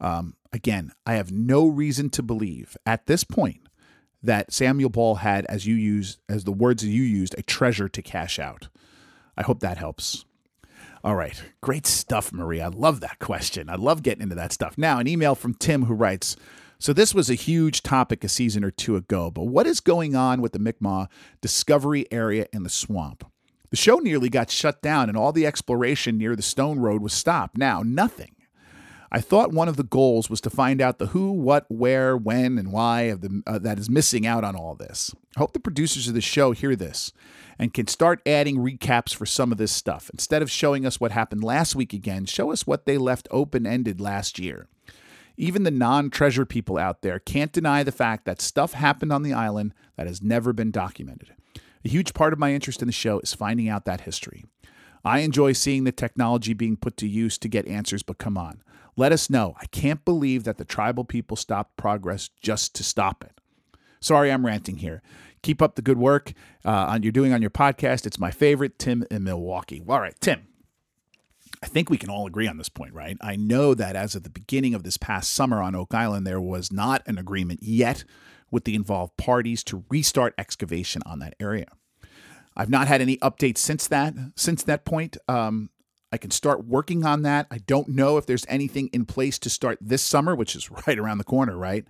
Um, 0.00 0.34
again, 0.52 0.92
I 1.04 1.14
have 1.14 1.32
no 1.32 1.66
reason 1.66 2.08
to 2.10 2.22
believe 2.22 2.76
at 2.86 3.06
this 3.06 3.24
point 3.24 3.60
that 4.22 4.52
Samuel 4.52 4.90
Ball 4.90 5.16
had, 5.16 5.44
as 5.46 5.66
you 5.66 5.74
used, 5.74 6.20
as 6.28 6.44
the 6.44 6.52
words 6.52 6.84
you 6.84 7.02
used, 7.02 7.34
a 7.36 7.42
treasure 7.42 7.88
to 7.88 8.02
cash 8.02 8.38
out. 8.38 8.68
I 9.36 9.42
hope 9.42 9.60
that 9.60 9.78
helps. 9.78 10.24
All 11.02 11.16
right. 11.16 11.42
Great 11.62 11.86
stuff, 11.86 12.32
Marie. 12.32 12.60
I 12.60 12.68
love 12.68 13.00
that 13.00 13.18
question. 13.20 13.70
I 13.70 13.76
love 13.76 14.02
getting 14.02 14.22
into 14.22 14.34
that 14.34 14.52
stuff. 14.52 14.76
Now, 14.76 14.98
an 14.98 15.08
email 15.08 15.34
from 15.34 15.54
Tim 15.54 15.84
who 15.84 15.94
writes 15.94 16.36
So, 16.78 16.92
this 16.92 17.14
was 17.14 17.30
a 17.30 17.34
huge 17.34 17.82
topic 17.82 18.22
a 18.22 18.28
season 18.28 18.64
or 18.64 18.70
two 18.70 18.96
ago, 18.96 19.30
but 19.30 19.44
what 19.44 19.66
is 19.66 19.80
going 19.80 20.14
on 20.14 20.42
with 20.42 20.52
the 20.52 20.58
Mi'kmaq 20.58 21.08
discovery 21.40 22.06
area 22.12 22.46
in 22.52 22.64
the 22.64 22.68
swamp? 22.68 23.24
The 23.70 23.76
show 23.76 23.96
nearly 23.96 24.28
got 24.28 24.50
shut 24.50 24.82
down 24.82 25.08
and 25.08 25.16
all 25.16 25.32
the 25.32 25.46
exploration 25.46 26.18
near 26.18 26.36
the 26.36 26.42
Stone 26.42 26.80
Road 26.80 27.02
was 27.02 27.12
stopped. 27.12 27.56
Now, 27.56 27.82
nothing. 27.82 28.34
I 29.12 29.20
thought 29.20 29.52
one 29.52 29.68
of 29.68 29.76
the 29.76 29.82
goals 29.82 30.30
was 30.30 30.40
to 30.42 30.50
find 30.50 30.80
out 30.80 30.98
the 30.98 31.08
who, 31.08 31.32
what, 31.32 31.66
where, 31.68 32.16
when, 32.16 32.58
and 32.58 32.70
why 32.70 33.02
of 33.02 33.22
the 33.22 33.42
uh, 33.44 33.58
that 33.58 33.78
is 33.78 33.90
missing 33.90 34.24
out 34.24 34.44
on 34.44 34.54
all 34.54 34.76
this. 34.76 35.12
I 35.36 35.40
hope 35.40 35.52
the 35.52 35.58
producers 35.58 36.06
of 36.06 36.14
the 36.14 36.20
show 36.20 36.52
hear 36.52 36.76
this 36.76 37.12
and 37.58 37.74
can 37.74 37.88
start 37.88 38.22
adding 38.24 38.58
recaps 38.58 39.12
for 39.12 39.26
some 39.26 39.50
of 39.50 39.58
this 39.58 39.72
stuff. 39.72 40.10
Instead 40.12 40.42
of 40.42 40.50
showing 40.50 40.86
us 40.86 41.00
what 41.00 41.10
happened 41.10 41.42
last 41.42 41.74
week 41.74 41.92
again, 41.92 42.24
show 42.24 42.52
us 42.52 42.66
what 42.66 42.86
they 42.86 42.96
left 42.98 43.26
open 43.32 43.66
ended 43.66 44.00
last 44.00 44.38
year. 44.38 44.68
Even 45.36 45.64
the 45.64 45.70
non 45.70 46.10
treasure 46.10 46.46
people 46.46 46.78
out 46.78 47.02
there 47.02 47.18
can't 47.18 47.52
deny 47.52 47.82
the 47.82 47.92
fact 47.92 48.24
that 48.26 48.40
stuff 48.40 48.74
happened 48.74 49.12
on 49.12 49.22
the 49.22 49.32
island 49.32 49.74
that 49.96 50.06
has 50.06 50.22
never 50.22 50.52
been 50.52 50.70
documented. 50.70 51.32
A 51.84 51.88
huge 51.88 52.14
part 52.14 52.32
of 52.32 52.38
my 52.38 52.52
interest 52.52 52.80
in 52.80 52.86
the 52.86 52.92
show 52.92 53.18
is 53.20 53.34
finding 53.34 53.68
out 53.68 53.86
that 53.86 54.02
history. 54.02 54.44
I 55.04 55.20
enjoy 55.20 55.52
seeing 55.52 55.84
the 55.84 55.92
technology 55.92 56.52
being 56.52 56.76
put 56.76 56.96
to 56.98 57.08
use 57.08 57.38
to 57.38 57.48
get 57.48 57.66
answers, 57.66 58.02
but 58.02 58.18
come 58.18 58.36
on. 58.36 58.62
Let 58.96 59.12
us 59.12 59.30
know. 59.30 59.54
I 59.60 59.66
can't 59.66 60.04
believe 60.04 60.44
that 60.44 60.58
the 60.58 60.64
tribal 60.64 61.04
people 61.04 61.36
stopped 61.36 61.76
progress 61.76 62.28
just 62.42 62.74
to 62.76 62.84
stop 62.84 63.24
it. 63.24 63.40
Sorry, 64.00 64.32
I'm 64.32 64.44
ranting 64.44 64.78
here. 64.78 65.02
Keep 65.42 65.62
up 65.62 65.74
the 65.74 65.82
good 65.82 65.98
work 65.98 66.32
uh, 66.64 66.98
you're 67.02 67.12
doing 67.12 67.32
on 67.32 67.40
your 67.40 67.50
podcast. 67.50 68.06
It's 68.06 68.18
my 68.18 68.30
favorite, 68.30 68.78
Tim 68.78 69.04
in 69.10 69.24
Milwaukee. 69.24 69.82
All 69.88 70.00
right, 70.00 70.14
Tim. 70.20 70.46
I 71.62 71.66
think 71.66 71.90
we 71.90 71.98
can 71.98 72.08
all 72.08 72.26
agree 72.26 72.48
on 72.48 72.56
this 72.56 72.68
point, 72.70 72.94
right? 72.94 73.18
I 73.20 73.36
know 73.36 73.74
that 73.74 73.96
as 73.96 74.14
of 74.14 74.22
the 74.22 74.30
beginning 74.30 74.74
of 74.74 74.82
this 74.82 74.96
past 74.96 75.32
summer 75.32 75.62
on 75.62 75.74
Oak 75.74 75.94
Island, 75.94 76.26
there 76.26 76.40
was 76.40 76.72
not 76.72 77.02
an 77.06 77.18
agreement 77.18 77.62
yet 77.62 78.04
with 78.50 78.64
the 78.64 78.74
involved 78.74 79.16
parties 79.16 79.62
to 79.64 79.84
restart 79.90 80.34
excavation 80.38 81.02
on 81.04 81.18
that 81.18 81.34
area. 81.38 81.66
I've 82.60 82.68
not 82.68 82.88
had 82.88 83.00
any 83.00 83.16
updates 83.18 83.56
since 83.56 83.88
that 83.88 84.12
since 84.36 84.62
that 84.64 84.84
point. 84.84 85.16
Um, 85.26 85.70
I 86.12 86.18
can 86.18 86.30
start 86.30 86.66
working 86.66 87.06
on 87.06 87.22
that. 87.22 87.46
I 87.50 87.56
don't 87.56 87.88
know 87.88 88.18
if 88.18 88.26
there's 88.26 88.44
anything 88.50 88.88
in 88.92 89.06
place 89.06 89.38
to 89.38 89.48
start 89.48 89.78
this 89.80 90.02
summer, 90.02 90.34
which 90.34 90.54
is 90.54 90.70
right 90.86 90.98
around 90.98 91.16
the 91.16 91.24
corner, 91.24 91.56
right? 91.56 91.86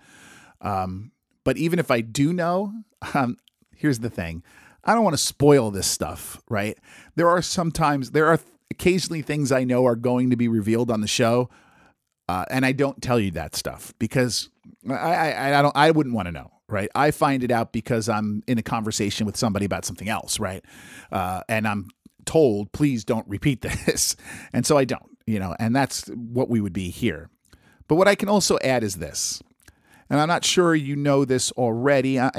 Um, 0.61 1.11
but 1.43 1.57
even 1.57 1.77
if 1.77 1.91
I 1.91 1.99
do 1.99 2.31
know, 2.31 2.71
um, 3.13 3.37
here's 3.75 3.99
the 3.99 4.09
thing 4.09 4.43
I 4.85 4.93
don't 4.93 5.03
want 5.03 5.13
to 5.13 5.21
spoil 5.21 5.71
this 5.71 5.87
stuff, 5.87 6.41
right? 6.49 6.77
There 7.15 7.27
are 7.27 7.41
sometimes, 7.41 8.11
there 8.11 8.27
are 8.27 8.39
occasionally 8.69 9.21
things 9.21 9.51
I 9.51 9.65
know 9.65 9.85
are 9.85 9.97
going 9.97 10.29
to 10.29 10.37
be 10.37 10.47
revealed 10.47 10.89
on 10.89 11.01
the 11.01 11.07
show. 11.07 11.49
Uh, 12.29 12.45
and 12.49 12.65
I 12.65 12.71
don't 12.71 13.01
tell 13.01 13.19
you 13.19 13.31
that 13.31 13.57
stuff 13.57 13.93
because 13.99 14.49
I, 14.89 14.93
I, 14.93 15.59
I 15.59 15.61
don't, 15.61 15.75
I 15.75 15.91
wouldn't 15.91 16.15
want 16.15 16.27
to 16.27 16.31
know, 16.31 16.49
right? 16.71 16.89
I 16.95 17.11
find 17.11 17.43
it 17.43 17.51
out 17.51 17.73
because 17.73 18.09
I'm 18.09 18.43
in 18.47 18.57
a 18.57 18.63
conversation 18.63 19.25
with 19.25 19.37
somebody 19.37 19.65
about 19.65 19.85
something 19.85 20.09
else, 20.09 20.39
right? 20.39 20.63
Uh, 21.11 21.41
and 21.49 21.67
I'm 21.67 21.89
told, 22.25 22.71
please 22.71 23.03
don't 23.03 23.27
repeat 23.27 23.61
this. 23.85 24.15
And 24.53 24.65
so 24.65 24.77
I 24.77 24.85
don't, 24.85 25.17
you 25.25 25.39
know, 25.39 25.55
and 25.59 25.75
that's 25.75 26.07
what 26.07 26.49
we 26.49 26.61
would 26.61 26.73
be 26.73 26.89
here. 26.89 27.29
But 27.87 27.95
what 27.95 28.07
I 28.07 28.15
can 28.15 28.29
also 28.29 28.57
add 28.63 28.83
is 28.83 28.95
this, 28.95 29.41
and 30.09 30.19
I'm 30.19 30.27
not 30.27 30.45
sure 30.45 30.73
you 30.73 30.95
know 30.95 31.25
this 31.25 31.51
already, 31.53 32.17
uh, 32.17 32.31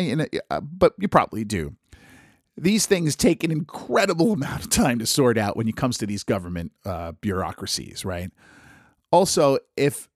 uh, 0.51 0.61
but 0.61 0.95
you 0.99 1.09
probably 1.09 1.45
do. 1.45 1.77
These 2.57 2.87
things 2.87 3.17
take 3.17 3.45
an 3.45 3.51
incredible 3.51 4.33
amount 4.35 4.65
of 4.65 4.71
time 4.71 4.99
to 4.99 5.07
sort 5.07 5.39
out 5.39 5.57
when 5.57 5.69
it 5.69 5.77
comes 5.77 5.99
to 5.99 6.07
these 6.07 6.25
government 6.25 6.73
uh, 6.85 7.13
bureaucracies, 7.13 8.05
right? 8.05 8.31
Also, 9.11 9.59
if 9.77 10.09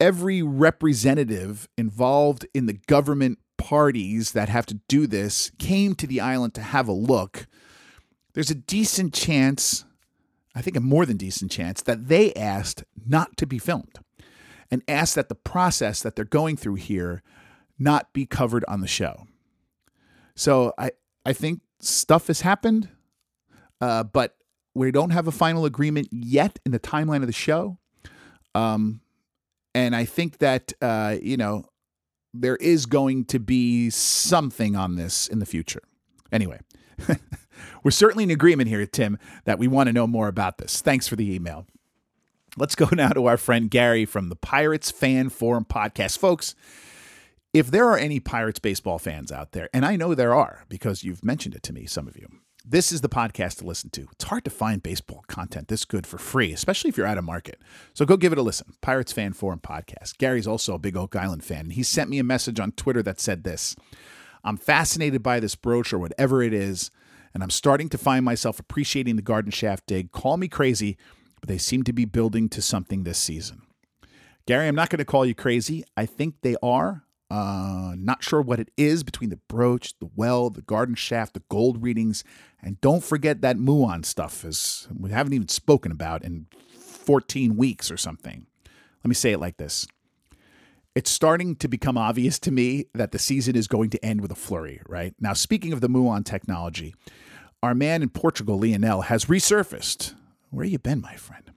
every 0.00 0.42
representative 0.42 1.68
involved 1.76 2.46
in 2.54 2.66
the 2.66 2.72
government 2.72 3.38
parties 3.58 4.32
that 4.32 4.48
have 4.48 4.64
to 4.66 4.80
do 4.88 5.06
this 5.06 5.52
came 5.58 5.94
to 5.96 6.06
the 6.06 6.20
island 6.20 6.54
to 6.54 6.62
have 6.62 6.88
a 6.88 6.92
look, 6.92 7.46
there's 8.32 8.50
a 8.50 8.54
decent 8.54 9.12
chance, 9.12 9.84
I 10.54 10.62
think 10.62 10.76
a 10.76 10.80
more 10.80 11.04
than 11.04 11.18
decent 11.18 11.50
chance, 11.50 11.82
that 11.82 12.08
they 12.08 12.32
asked 12.34 12.84
not 13.06 13.36
to 13.36 13.46
be 13.46 13.58
filmed 13.58 13.98
and 14.70 14.82
asked 14.88 15.14
that 15.16 15.28
the 15.28 15.34
process 15.34 16.02
that 16.02 16.16
they're 16.16 16.24
going 16.24 16.56
through 16.56 16.76
here 16.76 17.22
not 17.78 18.12
be 18.12 18.26
covered 18.26 18.64
on 18.66 18.80
the 18.80 18.88
show. 18.88 19.26
So 20.34 20.72
I, 20.78 20.92
I 21.26 21.32
think 21.32 21.60
stuff 21.80 22.28
has 22.28 22.42
happened, 22.42 22.88
uh, 23.80 24.04
but 24.04 24.36
we 24.74 24.90
don't 24.90 25.10
have 25.10 25.26
a 25.26 25.32
final 25.32 25.64
agreement 25.64 26.08
yet 26.12 26.58
in 26.64 26.72
the 26.72 26.78
timeline 26.78 27.20
of 27.20 27.26
the 27.26 27.32
show. 27.32 27.78
Um, 28.54 29.00
and 29.74 29.94
I 29.94 30.04
think 30.04 30.38
that, 30.38 30.72
uh, 30.80 31.16
you 31.20 31.36
know, 31.36 31.64
there 32.40 32.56
is 32.56 32.86
going 32.86 33.24
to 33.26 33.38
be 33.38 33.90
something 33.90 34.76
on 34.76 34.96
this 34.96 35.26
in 35.26 35.38
the 35.38 35.46
future. 35.46 35.82
Anyway, 36.30 36.60
We're 37.82 37.90
certainly 37.90 38.24
in 38.24 38.30
agreement 38.30 38.68
here, 38.68 38.84
Tim, 38.86 39.18
that 39.44 39.58
we 39.58 39.68
want 39.68 39.88
to 39.88 39.92
know 39.92 40.06
more 40.06 40.28
about 40.28 40.58
this. 40.58 40.80
Thanks 40.80 41.08
for 41.08 41.16
the 41.16 41.32
email. 41.32 41.66
Let's 42.56 42.74
go 42.74 42.88
now 42.92 43.10
to 43.10 43.26
our 43.26 43.36
friend 43.36 43.70
Gary 43.70 44.04
from 44.04 44.28
the 44.28 44.36
Pirates 44.36 44.90
Fan 44.90 45.28
Forum 45.28 45.64
podcast. 45.64 46.18
Folks, 46.18 46.54
if 47.52 47.70
there 47.70 47.86
are 47.86 47.96
any 47.96 48.20
Pirates 48.20 48.58
baseball 48.58 48.98
fans 48.98 49.32
out 49.32 49.52
there, 49.52 49.68
and 49.72 49.84
I 49.84 49.96
know 49.96 50.14
there 50.14 50.34
are 50.34 50.64
because 50.68 51.04
you've 51.04 51.24
mentioned 51.24 51.54
it 51.54 51.62
to 51.64 51.72
me, 51.72 51.86
some 51.86 52.06
of 52.06 52.16
you, 52.16 52.28
this 52.70 52.92
is 52.92 53.00
the 53.00 53.08
podcast 53.08 53.58
to 53.58 53.66
listen 53.66 53.88
to. 53.90 54.06
It's 54.12 54.24
hard 54.24 54.44
to 54.44 54.50
find 54.50 54.82
baseball 54.82 55.24
content 55.26 55.68
this 55.68 55.86
good 55.86 56.06
for 56.06 56.18
free, 56.18 56.52
especially 56.52 56.90
if 56.90 56.98
you're 56.98 57.06
out 57.06 57.16
of 57.16 57.24
market. 57.24 57.58
So 57.94 58.04
go 58.04 58.18
give 58.18 58.32
it 58.32 58.38
a 58.38 58.42
listen. 58.42 58.74
Pirates 58.82 59.10
Fan 59.10 59.32
Forum 59.32 59.60
podcast. 59.60 60.18
Gary's 60.18 60.46
also 60.46 60.74
a 60.74 60.78
big 60.78 60.96
Oak 60.96 61.16
Island 61.16 61.42
fan, 61.42 61.60
and 61.60 61.72
he 61.72 61.82
sent 61.82 62.10
me 62.10 62.18
a 62.18 62.24
message 62.24 62.60
on 62.60 62.72
Twitter 62.72 63.02
that 63.02 63.20
said 63.20 63.42
this 63.42 63.74
I'm 64.44 64.58
fascinated 64.58 65.22
by 65.22 65.40
this 65.40 65.54
brooch 65.54 65.92
or 65.92 65.98
whatever 65.98 66.42
it 66.42 66.52
is, 66.52 66.90
and 67.32 67.42
I'm 67.42 67.50
starting 67.50 67.88
to 67.88 67.98
find 67.98 68.24
myself 68.24 68.58
appreciating 68.60 69.16
the 69.16 69.22
garden 69.22 69.50
shaft 69.50 69.86
dig. 69.86 70.12
Call 70.12 70.36
me 70.36 70.48
crazy, 70.48 70.98
but 71.40 71.48
they 71.48 71.58
seem 71.58 71.84
to 71.84 71.92
be 71.92 72.04
building 72.04 72.50
to 72.50 72.60
something 72.60 73.04
this 73.04 73.18
season. 73.18 73.62
Gary, 74.46 74.68
I'm 74.68 74.74
not 74.74 74.90
going 74.90 74.98
to 74.98 75.04
call 75.04 75.24
you 75.24 75.34
crazy. 75.34 75.84
I 75.96 76.04
think 76.06 76.36
they 76.42 76.56
are. 76.62 77.04
Uh, 77.30 77.94
not 77.98 78.24
sure 78.24 78.40
what 78.40 78.58
it 78.58 78.70
is 78.78 79.02
between 79.02 79.28
the 79.28 79.40
brooch, 79.48 79.98
the 79.98 80.08
well, 80.16 80.48
the 80.48 80.62
garden 80.62 80.94
shaft, 80.94 81.34
the 81.34 81.42
gold 81.50 81.82
readings, 81.82 82.24
and 82.62 82.80
don't 82.80 83.04
forget 83.04 83.40
that 83.42 83.56
muon 83.56 84.04
stuff 84.04 84.44
is 84.44 84.88
we 84.98 85.10
haven't 85.10 85.32
even 85.32 85.48
spoken 85.48 85.92
about 85.92 86.24
in 86.24 86.46
14 86.78 87.56
weeks 87.56 87.90
or 87.90 87.96
something. 87.96 88.46
Let 89.04 89.08
me 89.08 89.14
say 89.14 89.32
it 89.32 89.40
like 89.40 89.56
this 89.56 89.86
it's 90.98 91.10
starting 91.10 91.54
to 91.54 91.68
become 91.68 91.96
obvious 91.96 92.40
to 92.40 92.50
me 92.50 92.86
that 92.92 93.12
the 93.12 93.20
season 93.20 93.54
is 93.54 93.68
going 93.68 93.88
to 93.90 94.04
end 94.04 94.20
with 94.20 94.32
a 94.32 94.34
flurry, 94.34 94.80
right? 94.88 95.14
Now, 95.20 95.32
speaking 95.32 95.72
of 95.72 95.80
the 95.80 95.88
Muon 95.88 96.24
technology, 96.24 96.92
our 97.62 97.72
man 97.72 98.02
in 98.02 98.08
Portugal, 98.08 98.58
Lionel, 98.58 99.02
has 99.02 99.26
resurfaced. 99.26 100.14
Where 100.50 100.66
you 100.66 100.78
been, 100.80 101.00
my 101.00 101.14
friend? 101.14 101.52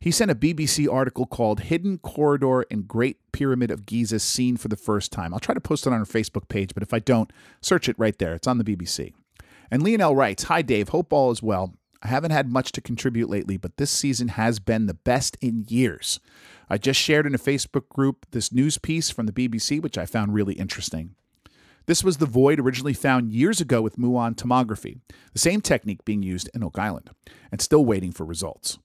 He 0.00 0.10
sent 0.10 0.30
a 0.30 0.34
BBC 0.34 0.90
article 0.90 1.26
called 1.26 1.60
Hidden 1.60 1.98
Corridor 1.98 2.64
and 2.70 2.88
Great 2.88 3.18
Pyramid 3.30 3.70
of 3.70 3.84
Giza 3.84 4.18
Seen 4.18 4.56
for 4.56 4.68
the 4.68 4.76
First 4.76 5.12
Time. 5.12 5.34
I'll 5.34 5.38
try 5.38 5.54
to 5.54 5.60
post 5.60 5.86
it 5.86 5.92
on 5.92 5.98
our 5.98 6.06
Facebook 6.06 6.48
page, 6.48 6.72
but 6.72 6.82
if 6.82 6.94
I 6.94 6.98
don't, 6.98 7.30
search 7.60 7.90
it 7.90 7.98
right 7.98 8.18
there. 8.18 8.34
It's 8.34 8.48
on 8.48 8.56
the 8.56 8.64
BBC. 8.64 9.12
And 9.70 9.82
Lionel 9.82 10.16
writes 10.16 10.44
Hi, 10.44 10.62
Dave. 10.62 10.90
Hope 10.90 11.12
all 11.12 11.30
is 11.30 11.42
well. 11.42 11.74
I 12.02 12.08
haven't 12.08 12.32
had 12.32 12.50
much 12.50 12.72
to 12.72 12.80
contribute 12.80 13.30
lately, 13.30 13.56
but 13.56 13.76
this 13.76 13.90
season 13.90 14.28
has 14.28 14.58
been 14.58 14.86
the 14.86 14.94
best 14.94 15.36
in 15.40 15.64
years. 15.68 16.18
I 16.68 16.78
just 16.78 16.98
shared 16.98 17.26
in 17.26 17.34
a 17.34 17.38
Facebook 17.38 17.88
group 17.88 18.26
this 18.32 18.52
news 18.52 18.78
piece 18.78 19.10
from 19.10 19.26
the 19.26 19.32
BBC, 19.32 19.80
which 19.80 19.96
I 19.96 20.06
found 20.06 20.34
really 20.34 20.54
interesting. 20.54 21.14
This 21.86 22.04
was 22.04 22.18
the 22.18 22.26
void 22.26 22.60
originally 22.60 22.92
found 22.92 23.32
years 23.32 23.60
ago 23.60 23.82
with 23.82 23.96
muon 23.96 24.34
tomography, 24.34 25.00
the 25.32 25.38
same 25.38 25.60
technique 25.60 26.04
being 26.04 26.22
used 26.22 26.48
in 26.54 26.62
Oak 26.62 26.78
Island, 26.78 27.10
and 27.50 27.60
still 27.60 27.84
waiting 27.84 28.12
for 28.12 28.24
results. 28.24 28.78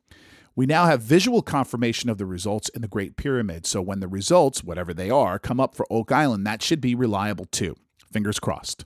We 0.56 0.66
now 0.66 0.86
have 0.86 1.04
visual 1.04 1.44
confirmation 1.44 2.10
of 2.10 2.18
the 2.18 2.26
results 2.26 2.70
in 2.70 2.82
the 2.82 2.88
Great 2.88 3.16
Pyramid, 3.16 3.68
so 3.68 3.80
when 3.80 4.00
the 4.00 4.08
results, 4.08 4.64
whatever 4.64 4.92
they 4.92 5.12
are, 5.12 5.38
come 5.38 5.60
up 5.60 5.76
for 5.76 5.86
Oak 5.92 6.12
Island, 6.12 6.48
that 6.48 6.64
should 6.64 6.82
be 6.82 6.96
reliable 6.96 7.46
too. 7.46 7.76
Fingers 8.12 8.40
crossed. 8.40 8.84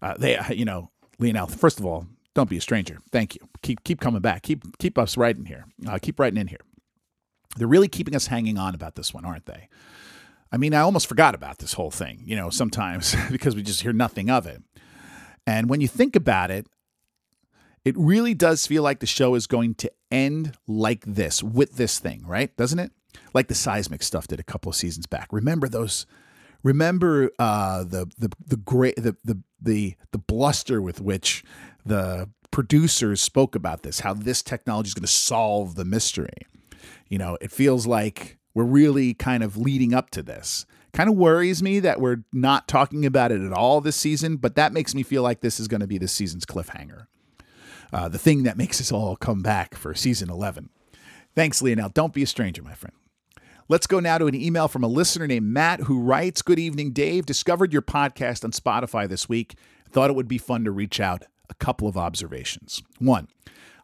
Uh, 0.00 0.14
they, 0.16 0.38
you 0.50 0.64
know, 0.64 0.91
Lionel, 1.22 1.46
first 1.46 1.78
of 1.78 1.86
all, 1.86 2.06
don't 2.34 2.50
be 2.50 2.56
a 2.56 2.60
stranger. 2.60 2.98
Thank 3.10 3.34
you. 3.34 3.40
Keep 3.62 3.84
keep 3.84 4.00
coming 4.00 4.20
back. 4.20 4.42
Keep 4.42 4.78
keep 4.78 4.98
us 4.98 5.16
writing 5.16 5.46
here. 5.46 5.66
Uh, 5.86 5.98
keep 6.00 6.18
writing 6.18 6.38
in 6.38 6.48
here. 6.48 6.60
They're 7.56 7.68
really 7.68 7.88
keeping 7.88 8.16
us 8.16 8.26
hanging 8.26 8.58
on 8.58 8.74
about 8.74 8.94
this 8.94 9.12
one, 9.12 9.24
aren't 9.24 9.46
they? 9.46 9.68
I 10.50 10.56
mean, 10.56 10.74
I 10.74 10.80
almost 10.80 11.06
forgot 11.06 11.34
about 11.34 11.58
this 11.58 11.74
whole 11.74 11.90
thing, 11.90 12.22
you 12.24 12.36
know, 12.36 12.50
sometimes 12.50 13.14
because 13.30 13.54
we 13.54 13.62
just 13.62 13.82
hear 13.82 13.92
nothing 13.92 14.30
of 14.30 14.46
it. 14.46 14.62
And 15.46 15.68
when 15.68 15.80
you 15.80 15.88
think 15.88 16.16
about 16.16 16.50
it, 16.50 16.66
it 17.84 17.96
really 17.96 18.34
does 18.34 18.66
feel 18.66 18.82
like 18.82 19.00
the 19.00 19.06
show 19.06 19.34
is 19.34 19.46
going 19.46 19.74
to 19.76 19.90
end 20.10 20.56
like 20.66 21.04
this 21.04 21.42
with 21.42 21.76
this 21.76 21.98
thing, 21.98 22.24
right? 22.26 22.54
Doesn't 22.56 22.78
it? 22.78 22.92
Like 23.34 23.48
the 23.48 23.54
seismic 23.54 24.02
stuff 24.02 24.28
did 24.28 24.40
a 24.40 24.44
couple 24.44 24.70
of 24.70 24.76
seasons 24.76 25.06
back. 25.06 25.28
Remember 25.32 25.68
those? 25.68 26.06
Remember 26.62 27.30
uh, 27.38 27.84
the 27.84 28.10
the 28.18 28.30
the 28.46 28.56
great 28.56 28.96
the 28.96 29.16
the 29.24 29.40
the 29.60 29.96
the 30.12 30.18
bluster 30.18 30.80
with 30.80 31.00
which 31.00 31.44
the 31.84 32.28
producers 32.50 33.20
spoke 33.20 33.54
about 33.54 33.82
this, 33.82 34.00
how 34.00 34.14
this 34.14 34.42
technology 34.42 34.88
is 34.88 34.94
going 34.94 35.02
to 35.02 35.08
solve 35.08 35.74
the 35.74 35.84
mystery. 35.84 36.46
You 37.08 37.18
know, 37.18 37.36
it 37.40 37.50
feels 37.50 37.86
like 37.86 38.38
we're 38.54 38.64
really 38.64 39.14
kind 39.14 39.42
of 39.42 39.56
leading 39.56 39.94
up 39.94 40.10
to 40.10 40.22
this. 40.22 40.66
Kind 40.92 41.08
of 41.08 41.16
worries 41.16 41.62
me 41.62 41.80
that 41.80 42.00
we're 42.00 42.22
not 42.32 42.68
talking 42.68 43.06
about 43.06 43.32
it 43.32 43.40
at 43.40 43.52
all 43.52 43.80
this 43.80 43.96
season, 43.96 44.36
but 44.36 44.56
that 44.56 44.72
makes 44.72 44.94
me 44.94 45.02
feel 45.02 45.22
like 45.22 45.40
this 45.40 45.58
is 45.58 45.66
going 45.66 45.80
to 45.80 45.86
be 45.86 45.96
this 45.96 46.12
season's 46.12 46.44
cliffhanger. 46.44 47.06
Uh, 47.92 48.08
the 48.08 48.18
thing 48.18 48.42
that 48.42 48.58
makes 48.58 48.80
us 48.80 48.92
all 48.92 49.16
come 49.16 49.42
back 49.42 49.74
for 49.74 49.94
season 49.94 50.30
11. 50.30 50.68
Thanks, 51.34 51.62
Lionel. 51.62 51.88
Don't 51.88 52.12
be 52.12 52.22
a 52.22 52.26
stranger, 52.26 52.62
my 52.62 52.74
friend. 52.74 52.94
Let's 53.68 53.86
go 53.86 54.00
now 54.00 54.18
to 54.18 54.26
an 54.26 54.34
email 54.34 54.68
from 54.68 54.82
a 54.82 54.88
listener 54.88 55.26
named 55.26 55.46
Matt 55.46 55.82
who 55.82 56.00
writes 56.00 56.42
Good 56.42 56.58
evening, 56.58 56.92
Dave. 56.92 57.26
Discovered 57.26 57.72
your 57.72 57.82
podcast 57.82 58.44
on 58.44 58.50
Spotify 58.50 59.08
this 59.08 59.28
week. 59.28 59.54
Thought 59.88 60.10
it 60.10 60.16
would 60.16 60.28
be 60.28 60.38
fun 60.38 60.64
to 60.64 60.72
reach 60.72 61.00
out. 61.00 61.24
A 61.48 61.54
couple 61.54 61.86
of 61.86 61.96
observations. 61.96 62.82
One, 62.98 63.28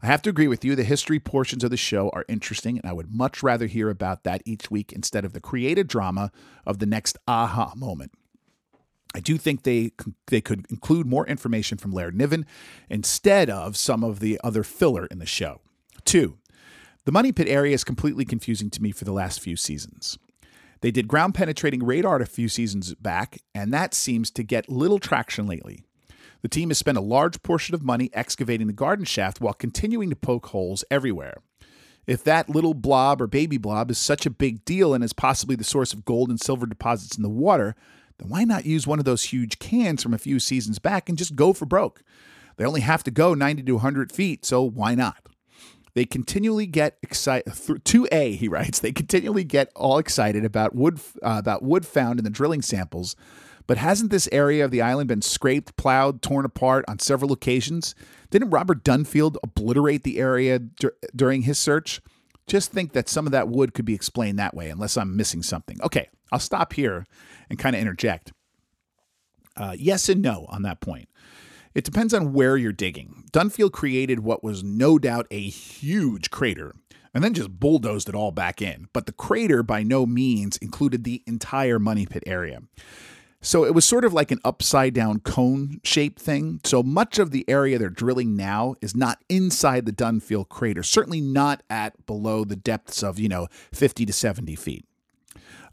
I 0.02 0.06
have 0.06 0.22
to 0.22 0.30
agree 0.30 0.48
with 0.48 0.64
you. 0.64 0.74
The 0.74 0.84
history 0.84 1.20
portions 1.20 1.62
of 1.62 1.70
the 1.70 1.76
show 1.76 2.08
are 2.10 2.24
interesting, 2.28 2.78
and 2.78 2.88
I 2.88 2.92
would 2.92 3.14
much 3.14 3.42
rather 3.42 3.66
hear 3.66 3.88
about 3.88 4.24
that 4.24 4.42
each 4.44 4.70
week 4.70 4.92
instead 4.92 5.24
of 5.24 5.32
the 5.32 5.40
created 5.40 5.86
drama 5.86 6.32
of 6.66 6.78
the 6.78 6.86
next 6.86 7.16
aha 7.28 7.72
moment. 7.76 8.12
I 9.14 9.20
do 9.20 9.38
think 9.38 9.62
they 9.62 9.92
they 10.26 10.40
could 10.40 10.66
include 10.70 11.06
more 11.06 11.26
information 11.26 11.78
from 11.78 11.92
Laird 11.92 12.16
Niven 12.16 12.46
instead 12.90 13.48
of 13.48 13.76
some 13.76 14.02
of 14.02 14.20
the 14.20 14.40
other 14.42 14.62
filler 14.62 15.06
in 15.06 15.18
the 15.18 15.26
show. 15.26 15.60
Two, 16.04 16.38
the 17.08 17.12
money 17.12 17.32
pit 17.32 17.48
area 17.48 17.72
is 17.72 17.84
completely 17.84 18.26
confusing 18.26 18.68
to 18.68 18.82
me 18.82 18.92
for 18.92 19.06
the 19.06 19.14
last 19.14 19.40
few 19.40 19.56
seasons. 19.56 20.18
They 20.82 20.90
did 20.90 21.08
ground 21.08 21.34
penetrating 21.34 21.82
radar 21.82 22.20
a 22.20 22.26
few 22.26 22.50
seasons 22.50 22.94
back, 22.96 23.38
and 23.54 23.72
that 23.72 23.94
seems 23.94 24.30
to 24.32 24.42
get 24.42 24.68
little 24.68 24.98
traction 24.98 25.46
lately. 25.46 25.80
The 26.42 26.50
team 26.50 26.68
has 26.68 26.76
spent 26.76 26.98
a 26.98 27.00
large 27.00 27.42
portion 27.42 27.74
of 27.74 27.82
money 27.82 28.10
excavating 28.12 28.66
the 28.66 28.74
garden 28.74 29.06
shaft 29.06 29.40
while 29.40 29.54
continuing 29.54 30.10
to 30.10 30.16
poke 30.16 30.48
holes 30.48 30.84
everywhere. 30.90 31.38
If 32.06 32.24
that 32.24 32.50
little 32.50 32.74
blob 32.74 33.22
or 33.22 33.26
baby 33.26 33.56
blob 33.56 33.90
is 33.90 33.96
such 33.96 34.26
a 34.26 34.30
big 34.30 34.66
deal 34.66 34.92
and 34.92 35.02
is 35.02 35.14
possibly 35.14 35.56
the 35.56 35.64
source 35.64 35.94
of 35.94 36.04
gold 36.04 36.28
and 36.28 36.38
silver 36.38 36.66
deposits 36.66 37.16
in 37.16 37.22
the 37.22 37.30
water, 37.30 37.74
then 38.18 38.28
why 38.28 38.44
not 38.44 38.66
use 38.66 38.86
one 38.86 38.98
of 38.98 39.06
those 39.06 39.24
huge 39.24 39.58
cans 39.58 40.02
from 40.02 40.12
a 40.12 40.18
few 40.18 40.38
seasons 40.38 40.78
back 40.78 41.08
and 41.08 41.16
just 41.16 41.36
go 41.36 41.54
for 41.54 41.64
broke? 41.64 42.02
They 42.58 42.66
only 42.66 42.82
have 42.82 43.02
to 43.04 43.10
go 43.10 43.32
90 43.32 43.62
to 43.62 43.72
100 43.76 44.12
feet, 44.12 44.44
so 44.44 44.62
why 44.62 44.94
not? 44.94 45.28
They 45.98 46.04
continually 46.04 46.66
get 46.66 46.96
excited. 47.02 47.52
To 47.84 48.08
A, 48.12 48.36
he 48.36 48.46
writes, 48.46 48.78
they 48.78 48.92
continually 48.92 49.42
get 49.42 49.72
all 49.74 49.98
excited 49.98 50.44
about 50.44 50.72
wood 50.72 51.00
uh, 51.24 51.38
about 51.40 51.64
wood 51.64 51.84
found 51.84 52.20
in 52.20 52.24
the 52.24 52.30
drilling 52.30 52.62
samples. 52.62 53.16
But 53.66 53.78
hasn't 53.78 54.12
this 54.12 54.28
area 54.30 54.64
of 54.64 54.70
the 54.70 54.80
island 54.80 55.08
been 55.08 55.22
scraped, 55.22 55.76
plowed, 55.76 56.22
torn 56.22 56.44
apart 56.44 56.84
on 56.86 57.00
several 57.00 57.32
occasions? 57.32 57.96
Didn't 58.30 58.50
Robert 58.50 58.84
Dunfield 58.84 59.38
obliterate 59.42 60.04
the 60.04 60.20
area 60.20 60.60
dur- 60.60 60.94
during 61.16 61.42
his 61.42 61.58
search? 61.58 62.00
Just 62.46 62.70
think 62.70 62.92
that 62.92 63.08
some 63.08 63.26
of 63.26 63.32
that 63.32 63.48
wood 63.48 63.74
could 63.74 63.84
be 63.84 63.94
explained 63.94 64.38
that 64.38 64.54
way, 64.54 64.70
unless 64.70 64.96
I'm 64.96 65.16
missing 65.16 65.42
something. 65.42 65.82
Okay, 65.82 66.08
I'll 66.30 66.38
stop 66.38 66.74
here 66.74 67.06
and 67.50 67.58
kind 67.58 67.74
of 67.74 67.82
interject. 67.82 68.32
Uh, 69.56 69.74
yes 69.76 70.08
and 70.08 70.22
no 70.22 70.46
on 70.48 70.62
that 70.62 70.80
point. 70.80 71.07
It 71.78 71.84
depends 71.84 72.12
on 72.12 72.32
where 72.32 72.56
you're 72.56 72.72
digging. 72.72 73.22
Dunfield 73.32 73.70
created 73.70 74.18
what 74.18 74.42
was 74.42 74.64
no 74.64 74.98
doubt 74.98 75.28
a 75.30 75.40
huge 75.40 76.28
crater 76.28 76.74
and 77.14 77.22
then 77.22 77.34
just 77.34 77.60
bulldozed 77.60 78.08
it 78.08 78.16
all 78.16 78.32
back 78.32 78.60
in. 78.60 78.88
But 78.92 79.06
the 79.06 79.12
crater 79.12 79.62
by 79.62 79.84
no 79.84 80.04
means 80.04 80.56
included 80.56 81.04
the 81.04 81.22
entire 81.24 81.78
money 81.78 82.04
pit 82.04 82.24
area. 82.26 82.62
So 83.40 83.64
it 83.64 83.76
was 83.76 83.84
sort 83.84 84.04
of 84.04 84.12
like 84.12 84.32
an 84.32 84.40
upside 84.44 84.92
down 84.92 85.20
cone 85.20 85.80
shaped 85.84 86.20
thing. 86.20 86.58
So 86.64 86.82
much 86.82 87.20
of 87.20 87.30
the 87.30 87.48
area 87.48 87.78
they're 87.78 87.90
drilling 87.90 88.34
now 88.34 88.74
is 88.80 88.96
not 88.96 89.22
inside 89.28 89.86
the 89.86 89.92
Dunfield 89.92 90.48
crater, 90.48 90.82
certainly 90.82 91.20
not 91.20 91.62
at 91.70 92.06
below 92.06 92.44
the 92.44 92.56
depths 92.56 93.04
of, 93.04 93.20
you 93.20 93.28
know, 93.28 93.46
50 93.72 94.04
to 94.04 94.12
70 94.12 94.56
feet. 94.56 94.84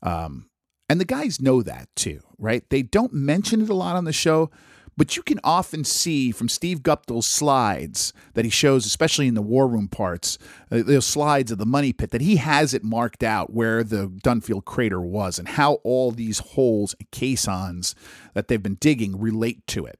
Um, 0.03 0.51
and 0.87 1.01
the 1.01 1.05
guys 1.05 1.41
know 1.41 1.63
that 1.63 1.87
too, 1.95 2.21
right? 2.37 2.63
They 2.69 2.83
don't 2.83 3.11
mention 3.11 3.61
it 3.61 3.69
a 3.71 3.73
lot 3.73 3.95
on 3.95 4.03
the 4.03 4.13
show, 4.13 4.51
but 4.97 5.17
you 5.17 5.23
can 5.23 5.39
often 5.43 5.83
see 5.83 6.31
from 6.31 6.47
Steve 6.47 6.81
Guptill's 6.81 7.27
slides 7.27 8.13
that 8.33 8.45
he 8.45 8.51
shows, 8.51 8.85
especially 8.85 9.27
in 9.27 9.33
the 9.33 9.41
war 9.41 9.67
room 9.67 9.87
parts, 9.87 10.37
uh, 10.71 10.83
those 10.83 11.05
slides 11.05 11.51
of 11.51 11.57
the 11.57 11.65
money 11.65 11.91
pit, 11.91 12.11
that 12.11 12.21
he 12.21 12.37
has 12.37 12.73
it 12.73 12.83
marked 12.83 13.23
out 13.23 13.53
where 13.53 13.83
the 13.83 14.07
Dunfield 14.07 14.65
crater 14.65 15.01
was 15.01 15.37
and 15.37 15.49
how 15.49 15.73
all 15.83 16.11
these 16.11 16.39
holes 16.39 16.95
and 16.99 17.09
caissons 17.11 17.95
that 18.33 18.47
they've 18.47 18.63
been 18.63 18.75
digging 18.75 19.19
relate 19.19 19.65
to 19.67 19.85
it. 19.85 19.99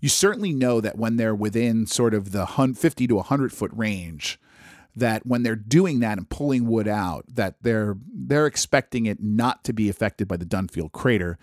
You 0.00 0.08
certainly 0.08 0.52
know 0.52 0.80
that 0.80 0.98
when 0.98 1.16
they're 1.16 1.34
within 1.34 1.86
sort 1.86 2.14
of 2.14 2.32
the 2.32 2.46
50 2.46 3.06
to 3.06 3.14
100 3.16 3.52
foot 3.52 3.70
range, 3.74 4.38
that 4.96 5.26
when 5.26 5.42
they're 5.42 5.56
doing 5.56 6.00
that 6.00 6.18
and 6.18 6.28
pulling 6.28 6.66
wood 6.66 6.88
out, 6.88 7.24
that 7.28 7.56
they're 7.62 7.96
they're 8.12 8.46
expecting 8.46 9.06
it 9.06 9.22
not 9.22 9.62
to 9.64 9.72
be 9.72 9.88
affected 9.88 10.26
by 10.26 10.36
the 10.36 10.44
Dunfield 10.44 10.92
crater 10.92 11.38